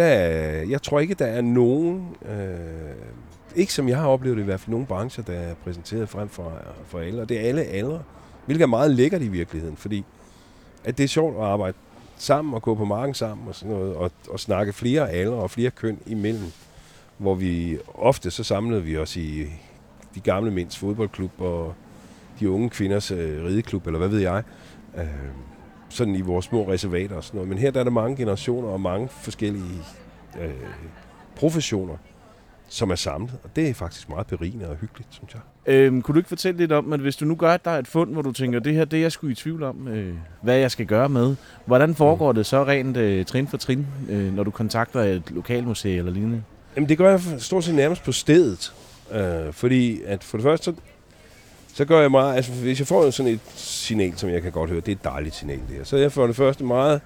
Der 0.00 0.62
jeg 0.70 0.82
tror 0.82 1.00
ikke, 1.00 1.14
der 1.14 1.26
er 1.26 1.40
nogen, 1.40 2.16
øh, 2.28 3.56
ikke 3.56 3.72
som 3.72 3.88
jeg 3.88 3.98
har 3.98 4.08
oplevet 4.08 4.36
det 4.36 4.42
i 4.42 4.44
hvert 4.44 4.60
fald, 4.60 4.70
nogen 4.70 4.86
brancher, 4.86 5.24
der 5.24 5.32
er 5.32 5.54
præsenteret 5.64 6.08
frem 6.08 6.28
for, 6.28 6.52
for 6.86 6.98
alle, 6.98 7.22
og 7.22 7.28
det 7.28 7.40
er 7.40 7.48
alle 7.48 7.62
aldre, 7.62 8.02
hvilket 8.46 8.62
er 8.62 8.68
meget 8.68 8.90
lækkert 8.90 9.22
i 9.22 9.28
virkeligheden, 9.28 9.76
fordi 9.76 10.04
at 10.84 10.98
det 10.98 11.04
er 11.04 11.08
sjovt 11.08 11.36
at 11.36 11.42
arbejde 11.42 11.76
sammen 12.16 12.54
og 12.54 12.62
gå 12.62 12.74
på 12.74 12.84
marken 12.84 13.14
sammen 13.14 13.48
og 13.48 13.54
sådan 13.54 13.74
noget, 13.74 13.94
og, 13.94 14.10
og 14.30 14.40
snakke 14.40 14.72
flere 14.72 15.10
aldre 15.10 15.34
og 15.34 15.50
flere 15.50 15.70
køn 15.70 15.98
imellem, 16.06 16.52
hvor 17.18 17.34
vi 17.34 17.78
ofte 17.94 18.30
så 18.30 18.44
samlede 18.44 18.82
vi 18.82 18.96
os 18.96 19.16
i 19.16 19.46
de 20.14 20.20
gamle 20.20 20.50
mænds 20.50 20.78
fodboldklub 20.78 21.40
og 21.40 21.74
de 22.40 22.50
unge 22.50 22.70
kvinders 22.70 23.10
øh, 23.10 23.44
rideklub, 23.44 23.86
eller 23.86 23.98
hvad 23.98 24.08
ved 24.08 24.20
jeg. 24.20 24.42
Øh, 24.98 25.04
sådan 25.90 26.14
i 26.14 26.20
vores 26.20 26.44
små 26.44 26.68
reservater 26.72 27.16
og 27.16 27.24
sådan 27.24 27.38
noget. 27.38 27.48
Men 27.48 27.58
her 27.58 27.70
der 27.70 27.80
er 27.80 27.84
der 27.84 27.90
mange 27.90 28.16
generationer 28.16 28.68
og 28.68 28.80
mange 28.80 29.08
forskellige 29.08 29.82
øh, 30.40 30.50
professioner, 31.36 31.96
som 32.68 32.90
er 32.90 32.94
samlet. 32.94 33.34
Og 33.44 33.50
det 33.56 33.68
er 33.68 33.74
faktisk 33.74 34.08
meget 34.08 34.26
berigende 34.26 34.68
og 34.68 34.76
hyggeligt, 34.76 35.08
synes 35.10 35.34
jeg. 35.34 35.40
Øhm, 35.66 36.02
kunne 36.02 36.12
du 36.14 36.18
ikke 36.18 36.28
fortælle 36.28 36.58
lidt 36.58 36.72
om, 36.72 36.92
at 36.92 37.00
hvis 37.00 37.16
du 37.16 37.24
nu 37.24 37.34
gør, 37.34 37.52
at 37.54 37.64
der 37.64 37.70
er 37.70 37.78
et 37.78 37.88
fund, 37.88 38.12
hvor 38.12 38.22
du 38.22 38.32
tænker, 38.32 38.58
det 38.58 38.74
her 38.74 38.84
det 38.84 38.96
er 38.96 39.00
jeg 39.00 39.12
skulle 39.12 39.32
i 39.32 39.34
tvivl 39.34 39.62
om, 39.62 39.88
øh, 39.88 40.14
hvad 40.42 40.56
jeg 40.56 40.70
skal 40.70 40.86
gøre 40.86 41.08
med. 41.08 41.36
Hvordan 41.66 41.94
foregår 41.94 42.32
mm. 42.32 42.36
det 42.36 42.46
så 42.46 42.64
rent 42.64 42.96
øh, 42.96 43.24
trin 43.24 43.48
for 43.48 43.56
trin, 43.56 43.86
øh, 44.08 44.34
når 44.34 44.44
du 44.44 44.50
kontakter 44.50 45.00
et 45.00 45.30
lokalmuseum 45.30 45.98
eller 45.98 46.12
lignende? 46.12 46.42
Jamen 46.76 46.88
det 46.88 46.98
gør 46.98 47.10
jeg 47.10 47.20
stort 47.38 47.64
set 47.64 47.74
nærmest 47.74 48.04
på 48.04 48.12
stedet. 48.12 48.72
Øh, 49.12 49.52
fordi 49.52 50.02
at 50.02 50.24
for 50.24 50.36
det 50.38 50.44
første, 50.44 50.74
så 51.74 51.84
gør 51.84 52.00
jeg 52.00 52.10
meget, 52.10 52.36
altså 52.36 52.52
hvis 52.52 52.78
jeg 52.78 52.86
får 52.86 53.10
sådan 53.10 53.32
et 53.32 53.40
signal, 53.54 54.18
som 54.18 54.30
jeg 54.30 54.42
kan 54.42 54.52
godt 54.52 54.70
høre, 54.70 54.80
det 54.80 54.88
er 54.88 54.96
et 54.96 55.04
dejligt 55.04 55.34
signal 55.34 55.58
det 55.68 55.76
her. 55.76 55.84
Så 55.84 55.96
jeg 55.96 56.12
får 56.12 56.26
det 56.26 56.36
første 56.36 56.64
meget 56.64 57.00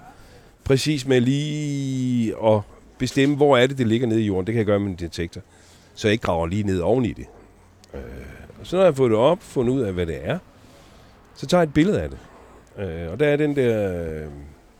præcis 0.63 1.07
med 1.07 1.21
lige 1.21 2.35
at 2.45 2.61
bestemme, 2.97 3.35
hvor 3.35 3.57
er 3.57 3.67
det, 3.67 3.77
det 3.77 3.87
ligger 3.87 4.07
nede 4.07 4.21
i 4.21 4.25
jorden. 4.25 4.47
Det 4.47 4.53
kan 4.53 4.57
jeg 4.57 4.65
gøre 4.65 4.79
med 4.79 4.89
en 4.89 4.95
detektor. 4.95 5.41
Så 5.95 6.07
jeg 6.07 6.11
ikke 6.11 6.21
graver 6.21 6.47
lige 6.47 6.63
ned 6.63 6.79
oven 6.79 7.05
i 7.05 7.13
det. 7.13 7.25
Øh, 7.93 8.01
og 8.59 8.67
så 8.67 8.75
når 8.75 8.83
jeg 8.83 8.91
har 8.91 8.95
fået 8.95 9.11
det 9.11 9.19
op, 9.19 9.43
fundet 9.43 9.73
ud 9.73 9.81
af, 9.81 9.93
hvad 9.93 10.05
det 10.05 10.17
er, 10.21 10.39
så 11.35 11.45
tager 11.47 11.61
jeg 11.61 11.67
et 11.67 11.73
billede 11.73 12.01
af 12.01 12.09
det. 12.09 12.17
Øh, 12.77 13.11
og 13.11 13.19
der 13.19 13.27
er 13.27 13.35
den 13.35 13.55
der 13.55 14.03
øh, 14.03 14.31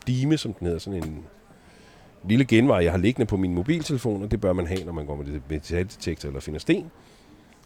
dime, 0.08 0.38
som 0.38 0.54
den 0.54 0.68
hedder, 0.68 0.80
sådan 0.80 1.04
en 1.04 1.24
lille 2.28 2.46
genvej, 2.46 2.78
jeg 2.78 2.92
har 2.92 2.98
liggende 2.98 3.26
på 3.26 3.38
min 3.38 3.54
mobiltelefon, 3.54 4.24
og 4.24 4.32
det 4.32 4.42
bør 4.42 4.54
man 4.54 4.68
have, 4.68 4.84
når 4.84 4.92
man 4.92 5.06
går 5.06 5.16
med 5.16 5.40
metaldetektor 5.50 6.30
eller 6.30 6.40
finder 6.40 6.60
sten. 6.60 6.92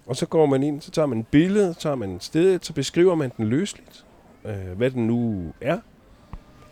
Og 0.10 0.16
så 0.16 0.26
går 0.26 0.46
man 0.46 0.64
ind, 0.64 0.82
så 0.82 0.92
tager 0.92 1.06
man 1.06 1.20
et 1.20 1.28
billede, 1.28 1.74
tager 1.74 1.96
man 1.96 2.12
et 2.12 2.24
sted, 2.24 2.60
så 2.62 2.74
beskriver 2.74 3.16
man 3.16 3.32
den 3.38 3.46
løsligt, 3.46 4.06
øh, 4.46 4.78
hvad 4.78 4.92
den 4.92 5.08
nu 5.08 5.54
er. 5.62 5.78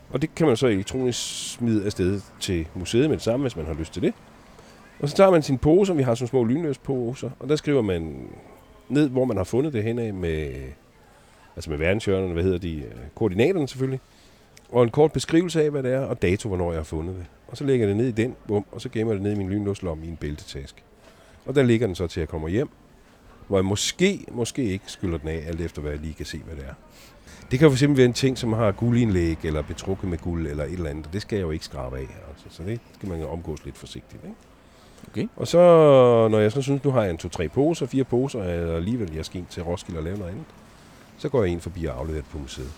Og 0.10 0.22
det 0.22 0.36
kan 0.36 0.48
man 0.48 0.58
så 0.58 0.68
elektronisk 0.68 1.54
smide 1.54 1.86
afsted 1.86 2.22
til 2.40 2.68
museet 2.74 3.10
med 3.10 3.18
det 3.18 3.24
samme, 3.24 3.44
hvis 3.44 3.56
man 3.56 3.66
har 3.66 3.74
lyst 3.74 3.94
til 3.94 4.02
det. 4.02 4.14
Og 5.00 5.10
så 5.10 5.16
tager 5.16 5.32
man 5.32 5.44
sin 5.44 5.58
pose, 5.58 5.96
vi 5.96 6.04
har 6.04 6.16
sådan 6.16 6.28
små 6.28 6.44
lynløsposer, 6.44 7.30
og 7.40 7.50
der 7.50 7.56
skriver 7.56 7.82
man 7.82 8.28
ned, 8.90 9.10
hvor 9.10 9.26
man 9.26 9.38
har 9.38 9.44
fundet 9.44 9.74
det 9.74 9.84
henad 9.84 10.12
med, 10.12 10.54
altså 11.56 11.70
med 11.70 11.78
verdenshjørnerne, 11.78 12.34
hvad 12.34 12.44
hedder 12.44 12.60
de, 12.60 12.76
øh, 12.76 12.92
koordinaterne 13.16 13.68
selvfølgelig, 13.68 14.00
og 14.72 14.84
en 14.84 14.90
kort 14.90 15.12
beskrivelse 15.12 15.64
af, 15.64 15.72
hvad 15.72 15.84
det 15.84 15.94
er, 15.94 16.02
og 16.02 16.22
dato, 16.22 16.48
hvornår 16.48 16.72
jeg 16.72 16.80
har 16.80 16.84
fundet 16.84 17.16
det. 17.16 17.26
Og 17.48 17.58
så 17.58 17.64
lægger 17.64 17.88
jeg 17.88 17.96
det 17.96 18.04
ned 18.04 18.08
i 18.08 18.24
den, 18.24 18.36
bum, 18.48 18.66
og 18.72 18.82
så 18.82 18.90
gemmer 18.90 19.14
jeg 19.14 19.20
det 19.20 19.24
ned 19.24 19.32
i 19.32 19.38
min 19.38 19.50
lynlåslomme 19.50 20.06
i 20.06 20.10
en 20.10 20.18
bæltetaske. 20.18 20.82
Og 21.46 21.56
der 21.56 21.64
ligger 21.64 21.88
den 21.88 21.96
så 21.96 22.08
til, 22.08 22.20
at 22.20 22.22
jeg 22.22 22.30
kommer 22.30 22.48
hjem, 22.48 22.70
hvor 23.48 23.58
jeg 23.58 23.66
måske, 23.66 24.26
måske 24.32 24.64
ikke 24.64 24.86
skylder 24.88 25.18
den 25.18 25.28
af, 25.28 25.44
alt 25.48 25.62
efter 25.62 25.82
hvad 25.82 25.92
jeg 25.92 26.00
lige 26.00 26.14
kan 26.14 26.26
se, 26.26 26.38
hvad 26.46 26.56
det 26.56 26.64
er. 26.66 26.74
Det 27.52 27.60
kan 27.60 27.68
jo 27.68 27.76
fx 27.76 27.84
være 27.88 28.06
en 28.06 28.14
ting, 28.14 28.38
som 28.38 28.54
har 28.54 28.72
guldindlæg, 28.72 29.38
eller 29.44 29.62
betrukket 29.62 30.10
med 30.10 30.18
guld, 30.18 30.48
eller 30.48 30.64
et 30.64 30.74
eller 30.74 30.90
andet. 30.90 31.10
Det 31.14 31.22
skal 31.22 31.36
jeg 31.36 31.44
jo 31.44 31.52
ikke 31.52 31.66
skrabe 31.66 31.98
af. 31.98 32.02
Altså. 32.02 32.46
Så 32.50 32.64
det 32.64 32.80
skal 32.94 33.10
man 33.10 33.20
jo 33.20 33.30
omgås 33.30 33.66
lidt 33.66 33.78
forsigtigt. 33.78 34.24
Ikke? 34.24 34.36
Okay. 35.12 35.28
Og 35.36 35.48
så, 35.48 35.58
når 36.32 36.40
jeg 36.40 36.52
så 36.52 36.62
synes, 36.62 36.84
nu 36.84 36.92
har 36.92 37.02
jeg 37.02 37.12
en 37.12 37.18
to-tre 37.18 37.50
poser, 37.50 37.86
fire 37.86 38.04
poser, 38.04 38.44
eller 38.44 38.76
alligevel 38.76 39.14
jeg 39.14 39.26
skal 39.26 39.40
ind 39.40 39.48
til 39.50 39.64
Roskilde 39.64 40.00
og 40.00 40.04
lave 40.04 40.18
noget 40.18 40.32
andet, 40.32 40.46
så 41.18 41.30
går 41.30 41.44
jeg 41.44 41.52
ind 41.52 41.62
forbi 41.62 41.86
og 41.86 42.00
afleverer 42.00 42.22
det 42.22 42.32
på 42.32 42.38
museet. 42.38 42.72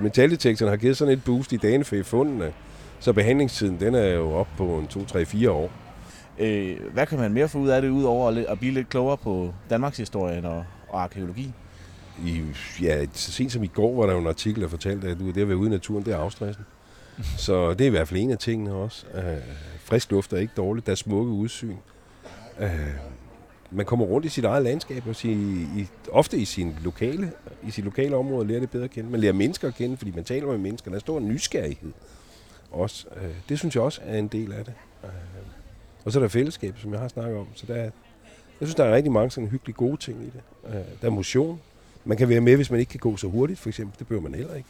Metaldetektoren 0.00 0.70
har 0.70 0.76
givet 0.76 0.96
sådan 0.96 1.14
et 1.14 1.24
boost 1.24 1.52
i 1.52 1.56
dagene 1.56 1.84
for 1.84 2.02
fundene, 2.02 2.52
så 3.00 3.12
behandlingstiden 3.12 3.80
den 3.80 3.94
er 3.94 4.08
jo 4.08 4.32
op 4.32 4.48
på 4.56 4.78
en 4.78 4.88
2-3-4 4.92 5.50
år. 5.50 5.70
Øh, 6.38 6.76
hvad 6.92 7.06
kan 7.06 7.18
man 7.18 7.32
mere 7.32 7.48
få 7.48 7.58
ud 7.58 7.68
af 7.68 7.82
det, 7.82 7.88
udover 7.88 8.44
at 8.48 8.58
blive 8.58 8.74
lidt 8.74 8.88
klogere 8.88 9.16
på 9.16 9.54
Danmarks 9.70 9.96
historie 9.96 10.48
og, 10.48 10.64
og 10.88 11.02
arkeologi? 11.02 11.52
I, 12.24 12.42
ja, 12.82 13.06
så 13.12 13.32
sent 13.32 13.52
som 13.52 13.64
i 13.64 13.66
går 13.66 13.96
var 13.96 14.06
der 14.06 14.12
jo 14.12 14.18
en 14.18 14.26
artikel, 14.26 14.62
der 14.62 14.68
fortalte, 14.68 15.08
at 15.08 15.18
det 15.18 15.40
at 15.40 15.48
være 15.48 15.56
ude 15.56 15.68
i 15.68 15.72
naturen, 15.72 16.04
det 16.04 16.14
er 16.14 16.18
afstressen. 16.18 16.64
så 17.38 17.74
det 17.74 17.80
er 17.80 17.86
i 17.86 17.90
hvert 17.90 18.08
fald 18.08 18.20
en 18.20 18.30
af 18.30 18.38
tingene 18.38 18.74
også. 18.74 19.06
Øh, 19.14 19.22
frisk 19.84 20.10
luft 20.10 20.32
er 20.32 20.36
ikke 20.36 20.52
dårligt. 20.56 20.86
Der 20.86 20.92
er 20.92 20.96
smukke 20.96 21.32
udsyn. 21.32 21.76
Øh, 22.60 22.70
man 23.70 23.86
kommer 23.86 24.04
rundt 24.04 24.26
i 24.26 24.28
sit 24.28 24.44
eget 24.44 24.62
landskab, 24.62 25.02
og 25.08 25.16
sin, 25.16 25.68
i, 25.76 25.86
ofte 26.10 26.38
i 26.38 26.44
sin 26.44 26.76
lokale, 26.84 27.32
i 27.62 27.70
sit 27.70 27.84
lokale 27.84 28.16
område, 28.16 28.46
lærer 28.48 28.60
det 28.60 28.70
bedre 28.70 28.84
at 28.84 28.90
kende. 28.90 29.10
Man 29.10 29.20
lærer 29.20 29.32
mennesker 29.32 29.68
at 29.68 29.74
kende, 29.74 29.96
fordi 29.96 30.12
man 30.14 30.24
taler 30.24 30.46
med 30.46 30.58
mennesker. 30.58 30.90
Der 30.90 30.98
står 30.98 31.18
stor 31.18 31.28
nysgerrighed 31.28 31.92
også. 32.70 33.06
Øh, 33.16 33.30
det 33.48 33.58
synes 33.58 33.74
jeg 33.74 33.82
også 33.82 34.00
er 34.04 34.18
en 34.18 34.28
del 34.28 34.52
af 34.52 34.64
det. 34.64 34.74
Øh 35.04 35.10
og 36.04 36.12
så 36.12 36.18
er 36.18 36.20
der 36.20 36.28
fællesskab, 36.28 36.78
som 36.78 36.92
jeg 36.92 37.00
har 37.00 37.08
snakket 37.08 37.38
om. 37.38 37.46
Så 37.54 37.66
der 37.66 37.90
jeg 38.62 38.68
synes, 38.68 38.74
der 38.74 38.84
er 38.84 38.94
rigtig 38.94 39.12
mange 39.12 39.30
sådan 39.30 39.48
hyggelige 39.48 39.76
gode 39.76 39.96
ting 39.96 40.22
i 40.22 40.24
det. 40.24 40.40
Øh, 40.68 40.74
der 40.74 41.06
er 41.06 41.10
motion. 41.10 41.60
Man 42.04 42.16
kan 42.16 42.28
være 42.28 42.40
med, 42.40 42.56
hvis 42.56 42.70
man 42.70 42.80
ikke 42.80 42.90
kan 42.90 43.00
gå 43.00 43.16
så 43.16 43.26
hurtigt, 43.26 43.58
for 43.58 43.68
eksempel. 43.68 43.98
Det 43.98 44.06
behøver 44.06 44.22
man 44.22 44.34
heller 44.34 44.54
ikke. 44.54 44.68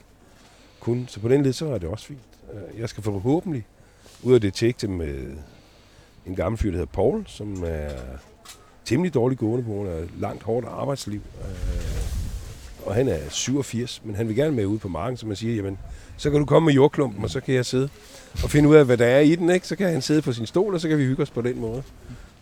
Kun. 0.79 1.05
Så 1.07 1.19
på 1.19 1.29
den 1.29 1.43
led, 1.43 1.53
så 1.53 1.73
er 1.73 1.77
det 1.77 1.89
også 1.89 2.05
fint. 2.05 2.19
Øh, 2.53 2.79
jeg 2.79 2.89
skal 2.89 3.03
forhåbentlig 3.03 3.65
ud 4.23 4.39
af 4.39 4.53
tjekke 4.53 4.87
med 4.87 5.37
en 6.25 6.35
gammel 6.35 6.59
fyr, 6.59 6.69
der 6.69 6.77
hedder 6.77 6.91
Paul, 6.93 7.23
som 7.27 7.63
er 7.65 7.89
temmelig 8.85 9.13
dårlig 9.13 9.37
gående 9.37 9.63
på 9.63 9.71
grund 9.71 9.89
af 9.89 10.07
langt 10.19 10.43
hårdt 10.43 10.67
arbejdsliv. 10.67 11.21
Øh, 11.41 11.92
og 12.85 12.95
han 12.95 13.07
er 13.07 13.17
87, 13.29 14.01
men 14.03 14.15
han 14.15 14.27
vil 14.27 14.35
gerne 14.35 14.55
med 14.55 14.65
ud 14.65 14.79
på 14.79 14.87
marken, 14.87 15.17
så 15.17 15.27
man 15.27 15.35
siger, 15.35 15.55
jamen, 15.55 15.77
så 16.17 16.29
kan 16.29 16.39
du 16.39 16.45
komme 16.45 16.65
med 16.65 16.73
jordklumpen, 16.73 17.23
og 17.23 17.29
så 17.29 17.39
kan 17.39 17.55
jeg 17.55 17.65
sidde 17.65 17.89
og 18.43 18.49
finde 18.49 18.69
ud 18.69 18.75
af, 18.75 18.85
hvad 18.85 18.97
der 18.97 19.05
er 19.05 19.19
i 19.19 19.35
den, 19.35 19.49
ikke? 19.49 19.67
Så 19.67 19.75
kan 19.75 19.91
han 19.91 20.01
sidde 20.01 20.21
på 20.21 20.33
sin 20.33 20.45
stol, 20.45 20.73
og 20.73 20.81
så 20.81 20.89
kan 20.89 20.97
vi 20.97 21.03
hygge 21.03 21.23
os 21.23 21.29
på 21.29 21.41
den 21.41 21.59
måde. 21.59 21.83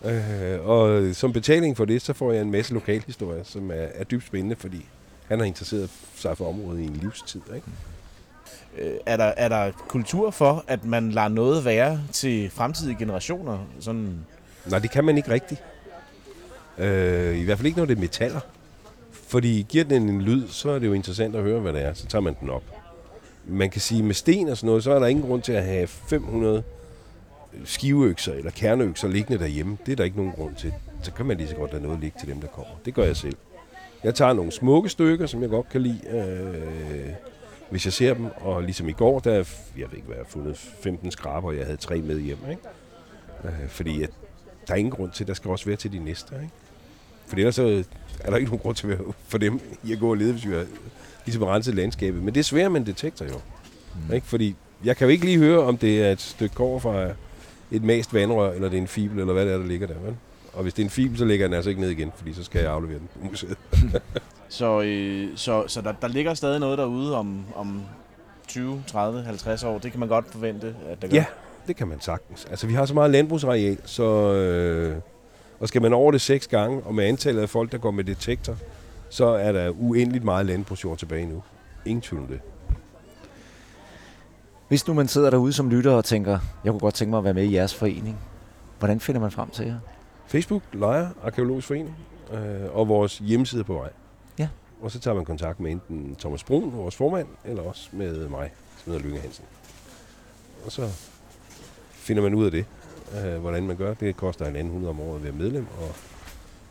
Øh, 0.05 0.67
og 0.69 1.15
som 1.15 1.33
betaling 1.33 1.77
for 1.77 1.85
det, 1.85 2.01
så 2.01 2.13
får 2.13 2.31
jeg 2.31 2.41
en 2.41 2.51
masse 2.51 2.73
lokalhistorie, 2.73 3.41
som 3.43 3.71
er, 3.71 3.87
er 3.95 4.03
dybt 4.03 4.27
spændende, 4.27 4.55
fordi 4.55 4.85
han 5.27 5.39
har 5.39 5.45
interesseret 5.45 5.89
sig 6.15 6.37
for 6.37 6.49
området 6.49 6.79
i 6.79 6.83
en 6.83 6.99
livstid. 7.01 7.41
Ikke? 7.55 7.67
Øh, 8.77 8.99
er, 9.05 9.17
der, 9.17 9.33
er 9.37 9.49
der 9.49 9.71
kultur 9.87 10.31
for, 10.31 10.63
at 10.67 10.85
man 10.85 11.11
lader 11.11 11.27
noget 11.27 11.65
være 11.65 12.01
til 12.11 12.49
fremtidige 12.49 12.97
generationer? 12.99 13.59
Sådan... 13.79 14.17
Nej, 14.65 14.79
det 14.79 14.91
kan 14.91 15.03
man 15.03 15.17
ikke 15.17 15.31
rigtigt. 15.31 15.63
Øh, 16.77 17.37
I 17.37 17.43
hvert 17.43 17.57
fald 17.57 17.65
ikke, 17.65 17.79
når 17.79 17.85
det 17.85 17.97
er 17.97 18.01
metaller. 18.01 18.39
Fordi 19.31 19.65
giver 19.69 19.83
den 19.83 20.09
en 20.09 20.21
lyd, 20.21 20.47
så 20.47 20.69
er 20.69 20.79
det 20.79 20.87
jo 20.87 20.93
interessant 20.93 21.35
at 21.35 21.43
høre, 21.43 21.59
hvad 21.59 21.73
det 21.73 21.81
er. 21.81 21.93
Så 21.93 22.07
tager 22.07 22.21
man 22.21 22.35
den 22.39 22.49
op. 22.49 22.63
Man 23.45 23.69
kan 23.69 23.81
sige, 23.81 24.03
med 24.03 24.13
sten 24.13 24.49
og 24.49 24.57
sådan 24.57 24.67
noget, 24.67 24.83
så 24.83 24.91
er 24.91 24.99
der 24.99 25.07
ingen 25.07 25.25
grund 25.25 25.41
til 25.41 25.51
at 25.53 25.63
have 25.63 25.87
500 25.87 26.63
skiveøkser 27.65 28.33
eller 28.33 28.51
kerneøkser 28.51 29.07
liggende 29.07 29.39
derhjemme. 29.39 29.77
Det 29.85 29.91
er 29.91 29.95
der 29.95 30.03
ikke 30.03 30.17
nogen 30.17 30.31
grund 30.31 30.55
til. 30.55 30.73
Så 31.01 31.13
kan 31.13 31.25
man 31.25 31.37
lige 31.37 31.49
så 31.49 31.55
godt 31.55 31.71
lade 31.71 31.83
noget 31.83 31.99
ligge 31.99 32.19
til 32.19 32.29
dem, 32.29 32.41
der 32.41 32.47
kommer. 32.47 32.73
Det 32.85 32.93
gør 32.93 33.03
jeg 33.03 33.17
selv. 33.17 33.35
Jeg 34.03 34.15
tager 34.15 34.33
nogle 34.33 34.51
smukke 34.51 34.89
stykker, 34.89 35.25
som 35.25 35.41
jeg 35.41 35.49
godt 35.49 35.69
kan 35.69 35.81
lide, 35.81 36.07
øh, 36.07 37.13
hvis 37.69 37.85
jeg 37.85 37.93
ser 37.93 38.13
dem. 38.13 38.25
Og 38.35 38.63
ligesom 38.63 38.89
i 38.89 38.93
går, 38.93 39.19
der 39.19 39.31
jeg 39.31 39.45
ved 39.75 39.95
ikke, 39.95 40.07
hvad 40.07 40.15
jeg 40.15 40.25
har 40.25 40.29
fundet 40.29 40.57
15 40.57 41.11
skraber, 41.11 41.47
og 41.47 41.57
jeg 41.57 41.65
havde 41.65 41.77
tre 41.77 42.01
med 42.01 42.19
hjem. 42.19 42.39
Ikke? 42.49 42.61
Øh, 43.43 43.69
fordi 43.69 44.03
at, 44.03 44.09
der 44.67 44.73
er 44.73 44.77
ingen 44.77 44.91
grund 44.91 45.11
til, 45.11 45.27
der 45.27 45.33
skal 45.33 45.51
også 45.51 45.65
være 45.65 45.75
til 45.75 45.91
de 45.91 45.99
næste. 45.99 46.35
Ikke? 46.35 46.53
Fordi 47.25 47.41
ellers 47.41 47.55
så 47.55 47.83
er 48.19 48.29
der 48.29 48.37
ikke 48.37 48.49
nogen 48.49 48.61
grund 48.61 48.75
til 48.75 48.97
for 49.27 49.37
dem 49.37 49.59
i 49.83 49.93
at 49.93 49.99
gå 49.99 50.09
og 50.09 50.15
lede, 50.17 50.31
hvis 50.31 50.47
vi 50.47 50.53
har 50.53 50.65
ligesom 51.25 51.43
renset 51.43 51.75
landskabet. 51.75 52.23
Men 52.23 52.33
det 52.33 52.39
er 52.39 52.43
svært 52.43 52.71
med 52.71 52.81
en 52.81 52.87
detektor 52.87 53.25
jo. 53.25 53.41
Mm. 54.07 54.13
Ikke? 54.13 54.27
Fordi 54.27 54.55
jeg 54.83 54.97
kan 54.97 55.05
jo 55.07 55.11
ikke 55.11 55.25
lige 55.25 55.37
høre, 55.37 55.59
om 55.59 55.77
det 55.77 56.03
er 56.03 56.11
et 56.11 56.21
stykke 56.21 56.55
kår 56.55 56.79
fra 56.79 57.09
et 57.71 57.83
mast 57.83 58.13
vandrør, 58.13 58.51
eller 58.51 58.69
det 58.69 58.77
er 58.77 58.81
en 58.81 58.87
fibel, 58.87 59.19
eller 59.19 59.33
hvad 59.33 59.45
det 59.45 59.53
er, 59.53 59.57
der 59.57 59.65
ligger 59.65 59.87
der. 59.87 59.95
Vel? 60.03 60.15
Og 60.53 60.63
hvis 60.63 60.73
det 60.73 60.81
er 60.81 60.85
en 60.85 60.89
fibel, 60.89 61.17
så 61.17 61.25
ligger 61.25 61.47
den 61.47 61.53
altså 61.53 61.69
ikke 61.69 61.81
ned 61.81 61.89
igen, 61.89 62.11
fordi 62.15 62.33
så 62.33 62.43
skal 62.43 62.61
jeg 62.61 62.71
aflevere 62.71 62.99
den 62.99 63.09
på 63.13 63.27
museet. 63.29 63.57
så 64.49 64.81
øh, 64.81 65.29
så, 65.35 65.63
så 65.67 65.81
der, 65.81 65.91
der 65.91 66.07
ligger 66.07 66.33
stadig 66.33 66.59
noget 66.59 66.77
derude 66.77 67.17
om, 67.17 67.45
om 67.55 67.81
20, 68.47 68.83
30, 68.87 69.23
50 69.23 69.63
år. 69.63 69.77
Det 69.77 69.91
kan 69.91 69.99
man 69.99 70.09
godt 70.09 70.25
forvente, 70.31 70.75
at 70.89 71.01
der 71.01 71.07
gør. 71.07 71.15
Ja, 71.15 71.25
det 71.67 71.75
kan 71.75 71.87
man 71.87 72.01
sagtens. 72.01 72.45
Altså, 72.49 72.67
vi 72.67 72.73
har 72.73 72.85
så 72.85 72.93
meget 72.93 73.11
landbrugsareal, 73.11 73.77
så... 73.85 74.33
Øh, 74.33 74.95
og 75.61 75.67
skal 75.67 75.81
man 75.81 75.93
over 75.93 76.11
det 76.11 76.21
seks 76.21 76.47
gange, 76.47 76.83
og 76.83 76.95
med 76.95 77.05
antallet 77.05 77.41
af 77.41 77.49
folk, 77.49 77.71
der 77.71 77.77
går 77.77 77.91
med 77.91 78.03
detektor, 78.03 78.55
så 79.09 79.25
er 79.25 79.51
der 79.51 79.69
uendeligt 79.69 80.23
meget 80.23 80.45
landbrugsjord 80.45 80.97
tilbage 80.97 81.25
nu. 81.25 81.43
Ingen 81.85 82.01
tvivl 82.01 82.21
om 82.21 82.27
det. 82.27 82.39
Hvis 84.67 84.87
nu 84.87 84.93
man 84.93 85.07
sidder 85.07 85.29
derude 85.29 85.53
som 85.53 85.69
lytter 85.69 85.91
og 85.91 86.05
tænker, 86.05 86.39
jeg 86.63 86.71
kunne 86.71 86.79
godt 86.79 86.93
tænke 86.93 87.09
mig 87.09 87.17
at 87.17 87.23
være 87.23 87.33
med 87.33 87.43
i 87.43 87.53
jeres 87.53 87.73
forening, 87.73 88.17
hvordan 88.79 88.99
finder 88.99 89.21
man 89.21 89.31
frem 89.31 89.49
til 89.49 89.65
jer? 89.65 89.77
Facebook, 90.27 90.61
Lejer, 90.73 91.09
Arkeologisk 91.23 91.67
Forening, 91.67 91.95
øh, 92.33 92.75
og 92.75 92.87
vores 92.87 93.17
hjemmeside 93.17 93.63
på 93.63 93.73
vej. 93.73 93.89
Ja. 94.39 94.47
Og 94.81 94.91
så 94.91 94.99
tager 94.99 95.15
man 95.15 95.25
kontakt 95.25 95.59
med 95.59 95.71
enten 95.71 96.15
Thomas 96.19 96.43
Brun, 96.43 96.71
vores 96.73 96.95
formand, 96.95 97.27
eller 97.45 97.63
også 97.63 97.89
med 97.91 98.27
mig, 98.27 98.51
som 98.83 98.93
hedder 98.93 99.21
Hansen. 99.21 99.45
Og 100.65 100.71
så 100.71 100.89
finder 101.91 102.23
man 102.23 102.33
ud 102.33 102.45
af 102.45 102.51
det, 102.51 102.65
øh, 103.17 103.41
hvordan 103.41 103.67
man 103.67 103.75
gør. 103.75 103.93
Det 103.93 104.17
koster 104.17 104.45
en 104.45 104.55
100 104.55 104.89
om 104.89 104.99
året 104.99 105.15
at 105.15 105.23
være 105.23 105.33
medlem, 105.33 105.67
og 105.81 105.95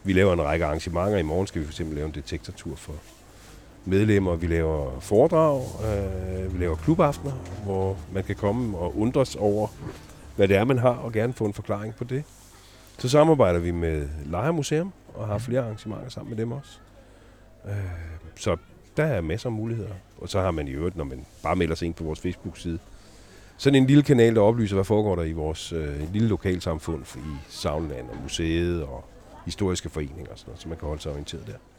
vi 0.04 0.12
laver 0.12 0.32
en 0.32 0.42
række 0.42 0.64
arrangementer. 0.64 1.18
I 1.18 1.22
morgen 1.22 1.46
skal 1.46 1.60
vi 1.60 1.66
fx 1.66 1.80
lave 1.80 2.06
en 2.06 2.14
detektortur 2.14 2.76
for 2.76 2.94
medlemmer. 3.84 4.36
Vi 4.36 4.46
laver 4.46 5.00
foredrag, 5.00 5.62
øh, 5.84 6.54
vi 6.54 6.58
laver 6.58 6.76
klubaftener, 6.76 7.32
hvor 7.64 7.96
man 8.12 8.24
kan 8.24 8.36
komme 8.36 8.78
og 8.78 8.98
undres 8.98 9.36
over, 9.36 9.68
hvad 10.36 10.48
det 10.48 10.56
er, 10.56 10.64
man 10.64 10.78
har, 10.78 10.94
og 10.94 11.12
gerne 11.12 11.32
få 11.32 11.44
en 11.44 11.54
forklaring 11.54 11.94
på 11.94 12.04
det. 12.04 12.24
Så 12.98 13.08
samarbejder 13.08 13.58
vi 13.60 13.70
med 13.70 14.08
Lejermuseum 14.26 14.92
og 15.14 15.26
har 15.26 15.38
flere 15.38 15.60
arrangementer 15.60 16.08
sammen 16.08 16.30
med 16.30 16.38
dem 16.38 16.52
også. 16.52 16.78
Øh, 17.66 17.74
så 18.36 18.56
der 18.96 19.04
er 19.04 19.20
masser 19.20 19.48
af 19.48 19.52
muligheder. 19.52 19.94
Og 20.18 20.28
så 20.28 20.40
har 20.40 20.50
man 20.50 20.68
i 20.68 20.70
øvrigt, 20.70 20.96
når 20.96 21.04
man 21.04 21.26
bare 21.42 21.56
melder 21.56 21.74
sig 21.74 21.86
ind 21.86 21.94
på 21.94 22.04
vores 22.04 22.20
Facebook-side, 22.20 22.78
sådan 23.60 23.82
en 23.82 23.86
lille 23.86 24.02
kanal, 24.02 24.34
der 24.34 24.40
oplyser, 24.40 24.76
hvad 24.76 24.84
foregår 24.84 25.16
der 25.16 25.22
i 25.22 25.32
vores 25.32 25.72
øh, 25.72 26.12
lille 26.12 26.28
lokalsamfund 26.28 27.04
i 27.16 27.36
Savnland 27.48 28.08
og 28.08 28.16
museet 28.22 28.82
og 28.82 29.04
historiske 29.44 29.88
foreninger 29.88 30.32
og 30.32 30.38
sådan 30.38 30.50
noget, 30.50 30.60
så 30.60 30.68
man 30.68 30.78
kan 30.78 30.88
holde 30.88 31.02
sig 31.02 31.12
orienteret 31.12 31.46
der. 31.46 31.69